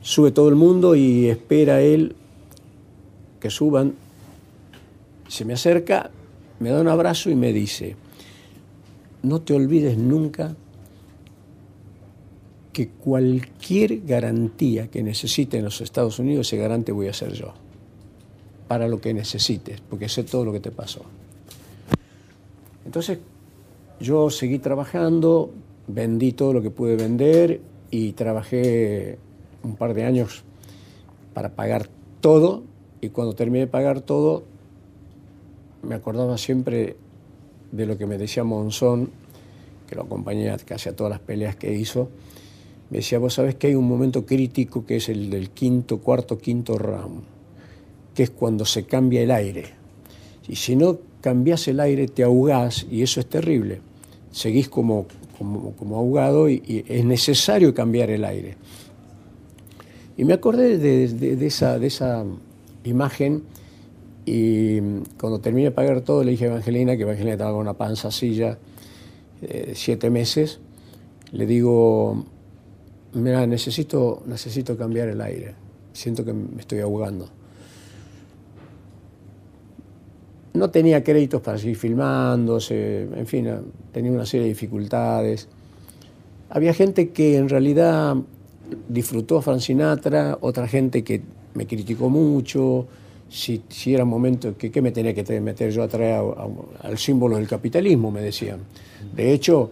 Sube 0.00 0.32
todo 0.32 0.48
el 0.48 0.56
mundo 0.56 0.96
y 0.96 1.28
espera 1.28 1.80
él 1.80 2.16
que 3.40 3.50
suban. 3.50 3.94
Se 5.28 5.44
me 5.44 5.52
acerca, 5.52 6.10
me 6.58 6.70
da 6.70 6.80
un 6.80 6.88
abrazo 6.88 7.30
y 7.30 7.36
me 7.36 7.52
dice, 7.52 7.94
no 9.22 9.40
te 9.42 9.54
olvides 9.54 9.96
nunca 9.96 10.56
que 12.72 12.88
cualquier 12.88 14.00
garantía 14.00 14.88
que 14.88 15.02
necesite 15.02 15.58
en 15.58 15.64
los 15.64 15.80
Estados 15.80 16.18
Unidos, 16.18 16.46
ese 16.46 16.56
garante 16.56 16.92
voy 16.92 17.08
a 17.08 17.12
ser 17.12 17.32
yo. 17.32 17.52
Para 18.66 18.88
lo 18.88 19.00
que 19.00 19.14
necesites, 19.14 19.80
porque 19.80 20.08
sé 20.08 20.24
todo 20.24 20.44
lo 20.44 20.52
que 20.52 20.60
te 20.60 20.70
pasó. 20.70 21.04
Entonces, 22.88 23.18
yo 24.00 24.30
seguí 24.30 24.60
trabajando, 24.60 25.50
vendí 25.88 26.32
todo 26.32 26.54
lo 26.54 26.62
que 26.62 26.70
pude 26.70 26.96
vender 26.96 27.60
y 27.90 28.12
trabajé 28.12 29.18
un 29.62 29.76
par 29.76 29.92
de 29.92 30.04
años 30.04 30.42
para 31.34 31.50
pagar 31.50 31.90
todo. 32.22 32.62
Y 33.02 33.10
cuando 33.10 33.34
terminé 33.34 33.66
de 33.66 33.66
pagar 33.66 34.00
todo, 34.00 34.44
me 35.82 35.96
acordaba 35.96 36.38
siempre 36.38 36.96
de 37.72 37.84
lo 37.84 37.98
que 37.98 38.06
me 38.06 38.16
decía 38.16 38.42
Monzón, 38.42 39.10
que 39.86 39.94
lo 39.94 40.04
acompañé 40.04 40.50
casi 40.64 40.88
a 40.88 40.96
todas 40.96 41.10
las 41.10 41.20
peleas 41.20 41.56
que 41.56 41.70
hizo. 41.74 42.08
Me 42.88 42.98
decía, 43.00 43.18
vos 43.18 43.34
sabés 43.34 43.56
que 43.56 43.66
hay 43.66 43.74
un 43.74 43.86
momento 43.86 44.24
crítico 44.24 44.86
que 44.86 44.96
es 44.96 45.10
el 45.10 45.28
del 45.28 45.50
quinto, 45.50 45.98
cuarto, 45.98 46.38
quinto 46.38 46.78
round, 46.78 47.20
que 48.14 48.22
es 48.22 48.30
cuando 48.30 48.64
se 48.64 48.86
cambia 48.86 49.20
el 49.20 49.30
aire. 49.30 49.74
Y 50.48 50.56
si 50.56 50.74
no 50.74 50.96
cambias 51.28 51.68
el 51.68 51.78
aire, 51.78 52.08
te 52.08 52.22
ahogás 52.22 52.86
y 52.90 53.02
eso 53.02 53.20
es 53.20 53.26
terrible. 53.26 53.82
Seguís 54.30 54.70
como, 54.70 55.06
como, 55.36 55.72
como 55.72 55.96
ahogado 55.96 56.48
y, 56.48 56.84
es 56.88 57.04
necesario 57.04 57.74
cambiar 57.74 58.08
el 58.08 58.24
aire. 58.24 58.56
Y 60.16 60.24
me 60.24 60.32
acordé 60.32 60.78
de 60.78 61.46
esa, 61.46 61.78
de 61.78 61.86
esa 61.86 62.24
imagen 62.84 63.42
y 64.24 64.80
cuando 65.20 65.38
terminé 65.38 65.64
de 65.64 65.70
pagar 65.70 66.00
todo 66.00 66.24
le 66.24 66.30
dije 66.30 66.46
a 66.46 66.48
Evangelina, 66.48 66.96
que 66.96 67.02
Evangelina 67.02 67.32
estaba 67.32 67.52
con 67.52 67.60
una 67.60 67.74
panza 67.74 68.10
silla, 68.10 68.58
eh, 69.42 69.72
siete 69.74 70.08
meses, 70.08 70.60
le 71.32 71.44
digo, 71.44 72.24
mira, 73.12 73.46
necesito, 73.46 74.22
necesito 74.26 74.78
cambiar 74.78 75.08
el 75.08 75.20
aire, 75.20 75.54
siento 75.92 76.24
que 76.24 76.32
me 76.32 76.60
estoy 76.60 76.80
ahogando. 76.80 77.28
No 80.58 80.70
tenía 80.70 81.04
créditos 81.04 81.40
para 81.40 81.56
seguir 81.56 81.76
filmando, 81.76 82.58
se- 82.58 83.02
en 83.02 83.26
fin, 83.26 83.46
eh, 83.46 83.58
tenía 83.92 84.10
una 84.10 84.26
serie 84.26 84.42
de 84.46 84.48
dificultades. 84.48 85.46
Había 86.50 86.74
gente 86.74 87.10
que 87.10 87.36
en 87.36 87.48
realidad 87.48 88.16
disfrutó 88.88 89.38
a 89.38 89.42
Frank 89.42 89.60
Sinatra, 89.60 90.36
otra 90.40 90.66
gente 90.66 91.04
que 91.04 91.22
me 91.54 91.64
criticó 91.68 92.10
mucho, 92.10 92.86
si, 93.28 93.62
era 93.86 94.04
momento, 94.04 94.56
que 94.56 94.70
qué 94.72 94.82
me 94.82 94.90
tenía 94.90 95.14
que 95.14 95.22
te- 95.22 95.40
meter 95.40 95.70
yo 95.70 95.84
a 95.84 95.88
traer 95.88 96.20
al 96.82 96.98
símbolo 96.98 97.36
del 97.36 97.46
capitalismo, 97.46 98.10
me 98.10 98.20
decían. 98.20 98.58
De 99.14 99.32
hecho, 99.32 99.70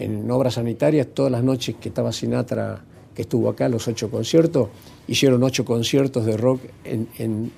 en 0.00 0.28
obras 0.32 0.54
sanitarias, 0.54 1.06
todas 1.14 1.30
las 1.30 1.44
noches 1.44 1.76
que 1.80 1.90
estaba 1.90 2.10
Sinatra, 2.10 2.82
que 3.14 3.22
estuvo 3.22 3.48
acá, 3.48 3.68
los 3.68 3.86
ocho 3.86 4.10
conciertos, 4.10 4.68
hicieron 5.06 5.44
ocho 5.44 5.64
conciertos 5.64 6.26
de 6.26 6.36
rock 6.36 6.60
en- 6.84 7.06
en- 7.18 7.52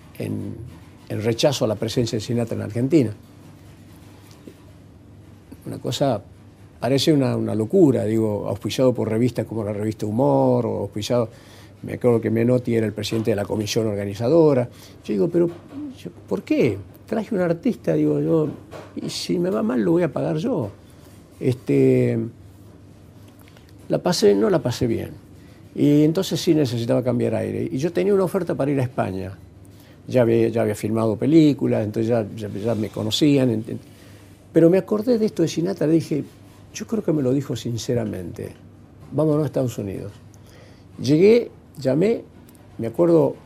en 1.10 1.22
rechazo 1.22 1.64
a 1.64 1.68
la 1.68 1.74
presencia 1.74 2.16
de 2.16 2.20
Sinatra 2.20 2.56
en 2.56 2.62
Argentina. 2.62 3.12
Una 5.66 5.78
cosa, 5.78 6.22
parece 6.78 7.12
una, 7.12 7.36
locura, 7.54 8.04
digo, 8.04 8.48
auspiciado 8.48 8.94
por 8.94 9.08
revistas 9.08 9.44
como 9.44 9.64
la 9.64 9.72
revista 9.72 10.06
Humor, 10.06 10.66
o 10.66 10.78
auspiciado, 10.78 11.28
me 11.82 11.94
acuerdo 11.94 12.20
que 12.20 12.30
Menotti 12.30 12.76
era 12.76 12.86
el 12.86 12.92
presidente 12.92 13.32
de 13.32 13.36
la 13.36 13.44
comisión 13.44 13.88
organizadora. 13.88 14.68
Yo 15.04 15.12
digo, 15.12 15.28
pero 15.28 15.50
¿por 16.28 16.42
qué? 16.42 16.78
Traje 17.06 17.34
un 17.34 17.40
artista, 17.40 17.94
digo 17.94 18.20
yo, 18.20 18.48
y 18.94 19.10
si 19.10 19.40
me 19.40 19.50
va 19.50 19.64
mal 19.64 19.82
lo 19.82 19.90
voy 19.90 20.04
a 20.04 20.12
pagar 20.12 20.36
yo. 20.36 20.70
Este, 21.40 22.20
la 23.88 23.98
pasé, 23.98 24.36
no 24.36 24.48
la 24.48 24.60
pasé 24.60 24.86
bien. 24.86 25.10
Y 25.74 26.04
entonces 26.04 26.40
sí 26.40 26.54
necesitaba 26.54 27.02
cambiar 27.02 27.34
aire. 27.34 27.68
Y 27.70 27.78
yo 27.78 27.92
tenía 27.92 28.14
una 28.14 28.24
oferta 28.24 28.54
para 28.54 28.70
ir 28.70 28.78
a 28.78 28.84
España. 28.84 29.36
Ya 30.10 30.22
había, 30.22 30.48
ya 30.48 30.62
había 30.62 30.74
filmado 30.74 31.16
películas, 31.16 31.84
entonces 31.84 32.08
ya, 32.08 32.26
ya- 32.36 32.74
me 32.74 32.88
conocían. 32.88 33.64
Pero 34.52 34.68
me 34.68 34.78
acordé 34.78 35.18
de 35.18 35.26
esto 35.26 35.42
de 35.42 35.48
Sinatra, 35.48 35.86
dije, 35.86 36.24
yo 36.74 36.86
creo 36.86 37.04
que 37.04 37.12
me 37.12 37.22
lo 37.22 37.32
dijo 37.32 37.54
sinceramente, 37.54 38.50
vámonos 39.12 39.44
a 39.44 39.46
Estados 39.46 39.78
Unidos. 39.78 40.10
Llegué, 41.00 41.50
llamé, 41.80 42.22
me 42.78 42.88
acuerdo, 42.88 43.36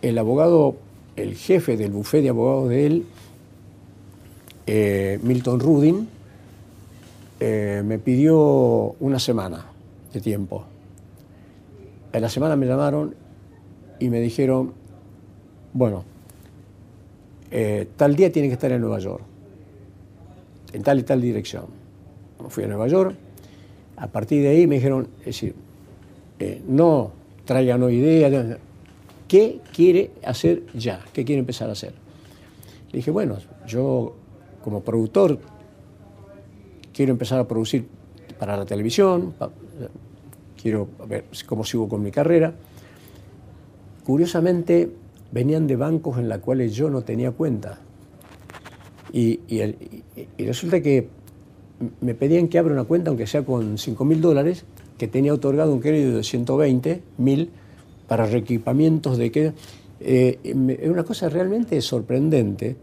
el 0.00 0.16
abogado, 0.18 0.76
el 1.16 1.34
jefe 1.36 1.76
del 1.76 1.90
bufete 1.92 2.22
de 2.24 2.28
abogados 2.30 2.70
de 2.70 2.86
él, 2.86 3.06
eh, 4.66 5.18
Milton 5.22 5.60
Rudin, 5.60 6.08
eh, 7.40 7.82
me 7.84 7.98
pidió 7.98 8.94
una 9.00 9.18
semana 9.18 9.66
de 10.12 10.20
tiempo. 10.20 10.64
En 12.12 12.22
la 12.22 12.28
semana 12.30 12.56
me 12.56 12.66
llamaron 12.66 13.14
y 13.98 14.08
me 14.08 14.20
dijeron, 14.20 14.72
bueno, 15.72 16.04
eh, 17.50 17.88
tal 17.96 18.16
día 18.16 18.30
tiene 18.30 18.48
que 18.48 18.54
estar 18.54 18.70
en 18.72 18.80
Nueva 18.80 18.98
York, 18.98 19.22
en 20.72 20.82
tal 20.82 20.98
y 20.98 21.02
tal 21.02 21.20
dirección. 21.20 21.66
Fui 22.48 22.64
a 22.64 22.66
Nueva 22.66 22.88
York, 22.88 23.14
a 23.96 24.06
partir 24.06 24.42
de 24.42 24.48
ahí 24.48 24.66
me 24.66 24.76
dijeron, 24.76 25.08
es 25.20 25.26
decir, 25.26 25.54
eh, 26.38 26.62
no 26.66 27.12
traigan 27.44 27.82
ideas, 27.90 28.58
¿qué 29.28 29.60
quiere 29.72 30.10
hacer 30.24 30.64
ya? 30.74 31.04
¿Qué 31.12 31.24
quiere 31.24 31.40
empezar 31.40 31.68
a 31.68 31.72
hacer? 31.72 31.94
Le 32.90 32.98
dije, 32.98 33.10
bueno, 33.10 33.36
yo 33.66 34.14
como 34.62 34.82
productor 34.82 35.38
quiero 36.92 37.12
empezar 37.12 37.38
a 37.38 37.48
producir 37.48 37.86
para 38.38 38.56
la 38.56 38.64
televisión, 38.64 39.34
quiero 40.60 40.88
ver 41.08 41.24
cómo 41.46 41.64
sigo 41.64 41.88
con 41.88 42.02
mi 42.02 42.10
carrera. 42.10 42.54
Curiosamente, 44.04 44.90
venían 45.32 45.66
de 45.66 45.76
bancos 45.76 46.18
en 46.18 46.28
los 46.28 46.38
cuales 46.38 46.74
yo 46.74 46.88
no 46.90 47.02
tenía 47.02 47.32
cuenta. 47.32 47.80
Y, 49.12 49.40
y 49.48 50.44
resulta 50.44 50.80
que 50.80 51.08
me 52.00 52.14
pedían 52.14 52.48
que 52.48 52.58
abra 52.58 52.72
una 52.72 52.84
cuenta, 52.84 53.10
aunque 53.10 53.26
sea 53.26 53.44
con 53.44 53.76
5 53.76 54.04
mil 54.04 54.20
dólares, 54.20 54.64
que 54.98 55.08
tenía 55.08 55.34
otorgado 55.34 55.72
un 55.72 55.80
crédito 55.80 56.16
de 56.16 56.22
120 56.22 57.02
mil 57.18 57.50
para 58.06 58.26
reequipamientos 58.26 59.18
de 59.18 59.32
que... 59.32 59.52
eh, 60.00 60.38
es 60.42 60.88
una 60.90 61.04
cosa 61.04 61.28
realmente 61.28 61.80
sorprendente. 61.80 62.76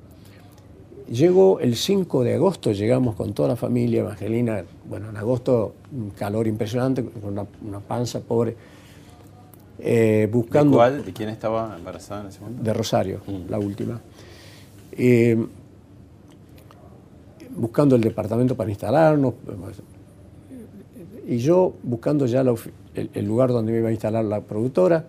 Llego 1.12 1.60
el 1.60 1.76
5 1.76 2.24
de 2.24 2.36
agosto, 2.36 2.72
llegamos 2.72 3.16
con 3.16 3.34
toda 3.34 3.50
la 3.50 3.56
familia, 3.56 4.02
Evangelina, 4.02 4.64
bueno, 4.88 5.10
en 5.10 5.18
agosto 5.18 5.74
un 5.92 6.12
calor 6.12 6.46
impresionante, 6.48 7.04
con 7.04 7.48
una 7.68 7.80
panza 7.80 8.20
pobre, 8.22 8.56
eh, 9.80 10.20
¿De 10.22 10.28
buscando 10.28 10.78
cuál? 10.78 11.06
¿De 11.06 11.14
quién 11.14 11.30
estaba 11.30 11.76
embarazada 11.76 12.22
en 12.22 12.28
ese 12.28 12.42
momento? 12.42 12.64
de 12.64 12.74
Rosario, 12.74 13.22
la 13.48 13.60
última. 13.60 14.00
Eh, 14.92 15.38
buscando 17.56 17.96
el 17.96 18.02
departamento 18.02 18.56
para 18.56 18.70
instalarnos. 18.70 19.34
Y 21.28 21.38
yo 21.38 21.74
buscando 21.84 22.26
ya 22.26 22.44
la 22.44 22.56
el 22.96 23.26
lugar 23.26 23.50
donde 23.50 23.72
me 23.72 23.80
iba 23.80 23.90
a 23.90 23.92
instalar 23.92 24.26
la 24.26 24.42
productora. 24.42 25.06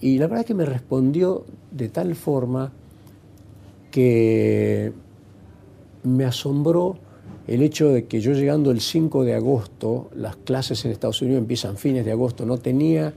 Y 0.00 0.18
la 0.18 0.26
verdad 0.26 0.40
es 0.40 0.46
que 0.46 0.54
me 0.54 0.64
respondió 0.64 1.44
de 1.70 1.88
tal 1.88 2.14
forma 2.14 2.72
que 3.90 4.92
me 6.02 6.24
asombró 6.24 6.98
el 7.46 7.62
hecho 7.62 7.88
de 7.90 8.06
que 8.06 8.20
yo 8.20 8.32
llegando 8.32 8.70
el 8.70 8.80
5 8.80 9.24
de 9.24 9.34
agosto, 9.34 10.10
las 10.14 10.36
clases 10.36 10.84
en 10.84 10.90
Estados 10.90 11.22
Unidos 11.22 11.38
empiezan 11.40 11.76
fines 11.76 12.04
de 12.04 12.12
agosto, 12.12 12.46
no 12.46 12.58
tenía 12.58 13.14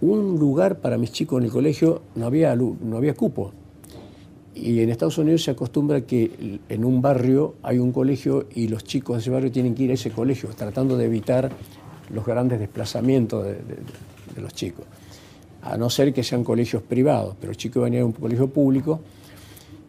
un 0.00 0.38
lugar 0.38 0.78
para 0.78 0.98
mis 0.98 1.12
chicos 1.12 1.38
en 1.38 1.46
el 1.46 1.50
colegio, 1.50 2.02
no 2.14 2.26
había, 2.26 2.54
no 2.56 2.96
había 2.96 3.14
cupo. 3.14 3.52
Y 4.54 4.80
en 4.80 4.90
Estados 4.90 5.18
Unidos 5.18 5.44
se 5.44 5.52
acostumbra 5.52 6.00
que 6.00 6.58
en 6.68 6.84
un 6.84 7.00
barrio 7.00 7.54
hay 7.62 7.78
un 7.78 7.92
colegio 7.92 8.46
y 8.54 8.68
los 8.68 8.82
chicos 8.82 9.16
de 9.16 9.20
ese 9.20 9.30
barrio 9.30 9.52
tienen 9.52 9.74
que 9.74 9.84
ir 9.84 9.90
a 9.90 9.94
ese 9.94 10.10
colegio, 10.10 10.48
tratando 10.50 10.96
de 10.96 11.04
evitar 11.04 11.50
los 12.12 12.24
grandes 12.24 12.58
desplazamientos 12.58 13.44
de, 13.44 13.58
los 14.40 14.52
chicos. 14.54 14.84
A 15.62 15.76
no 15.76 15.90
ser 15.90 16.12
que 16.12 16.22
sean 16.22 16.44
colegios 16.44 16.82
privados, 16.82 17.36
pero 17.40 17.50
los 17.50 17.56
chicos 17.56 17.84
venían 17.84 18.02
a 18.02 18.06
un 18.06 18.12
colegio 18.12 18.48
público. 18.48 19.00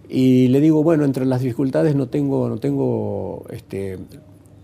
Y 0.07 0.47
le 0.47 0.59
digo, 0.59 0.83
bueno, 0.83 1.05
entre 1.05 1.25
las 1.25 1.41
dificultades 1.41 1.95
no 1.95 2.07
tengo, 2.07 2.49
no 2.49 2.57
tengo 2.57 3.45
este, 3.51 3.97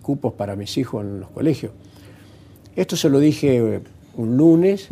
cupos 0.02 0.34
para 0.34 0.56
mis 0.56 0.78
hijos 0.78 1.04
en 1.04 1.20
los 1.20 1.30
colegios. 1.30 1.72
Esto 2.76 2.96
se 2.96 3.10
lo 3.10 3.20
dije 3.20 3.82
un 4.18 4.38
lunes, 4.38 4.90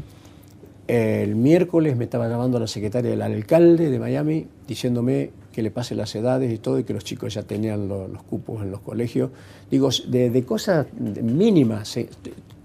el 0.88 1.36
miércoles 1.36 1.96
me 1.96 2.04
estaba 2.04 2.28
llamando 2.28 2.60
la 2.60 2.68
secretaria 2.68 3.12
del 3.12 3.22
alcalde 3.22 3.90
de 3.90 4.00
Miami 4.00 4.48
diciéndome 4.68 5.32
que 5.54 5.62
le 5.62 5.72
pase 5.72 5.96
las 5.96 6.14
edades 6.16 6.52
y 6.52 6.58
todo 6.58 6.80
y 6.80 6.84
que 6.84 6.94
los 6.94 7.04
chicos 7.04 7.34
ya 7.34 7.44
tenían 7.44 7.88
los 7.88 8.24
cupos 8.24 8.62
en 8.64 8.72
los 8.72 8.82
colegios. 8.82 9.30
Digo, 9.72 9.90
de, 10.08 10.44
cosas 10.44 10.88
mínimas, 10.94 11.98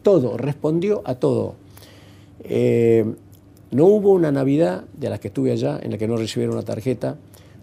todo, 0.02 0.36
respondió 0.36 1.02
a 1.04 1.14
todo. 1.14 1.54
Eh, 2.40 3.04
no 3.70 3.84
hubo 3.84 4.12
una 4.12 4.32
Navidad 4.32 4.84
de 4.96 5.10
las 5.10 5.20
que 5.20 5.28
estuve 5.28 5.52
allá 5.52 5.78
en 5.82 5.92
la 5.92 5.98
que 5.98 6.08
no 6.08 6.16
recibiera 6.16 6.52
una 6.52 6.62
tarjeta. 6.62 7.16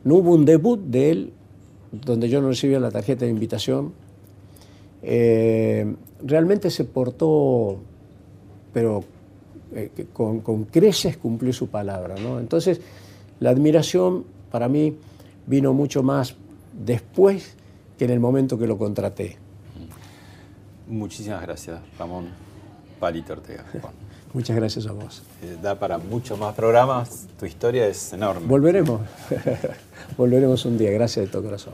No 0.03 0.15
hubo 0.15 0.33
un 0.33 0.45
debut 0.45 0.79
de 0.79 1.09
él 1.09 1.33
donde 1.91 2.29
yo 2.29 2.41
no 2.41 2.49
recibía 2.49 2.79
la 2.79 2.91
tarjeta 2.91 3.25
de 3.25 3.31
invitación. 3.31 3.93
Eh, 5.01 5.95
realmente 6.23 6.69
se 6.69 6.83
portó, 6.83 7.79
pero 8.73 9.03
eh, 9.75 9.91
con, 10.13 10.39
con, 10.39 10.65
creces 10.65 11.17
cumplió 11.17 11.53
su 11.53 11.67
palabra. 11.67 12.15
¿no? 12.15 12.39
Entonces, 12.39 12.81
la 13.39 13.49
admiración 13.49 14.25
para 14.51 14.67
mí 14.69 14.95
vino 15.45 15.73
mucho 15.73 16.01
más 16.01 16.35
después 16.73 17.55
que 17.97 18.05
en 18.05 18.11
el 18.11 18.19
momento 18.19 18.57
que 18.57 18.67
lo 18.67 18.77
contraté. 18.77 19.37
Muchísimas 20.87 21.41
gracias, 21.41 21.79
Ramón 21.97 22.27
Palito 22.99 23.33
Ortega. 23.33 23.65
Muchas 24.33 24.55
gracias 24.55 24.85
a 24.87 24.91
vos. 24.91 25.23
Eh, 25.41 25.57
da 25.61 25.79
para 25.79 25.97
muchos 25.97 26.37
más 26.37 26.53
programas, 26.55 27.27
tu 27.39 27.45
historia 27.45 27.87
es 27.87 28.11
enorme. 28.11 28.45
Volveremos, 28.45 28.99
volveremos 30.17 30.65
un 30.65 30.77
día, 30.77 30.91
gracias 30.91 31.25
de 31.25 31.31
todo 31.31 31.43
corazón. 31.43 31.73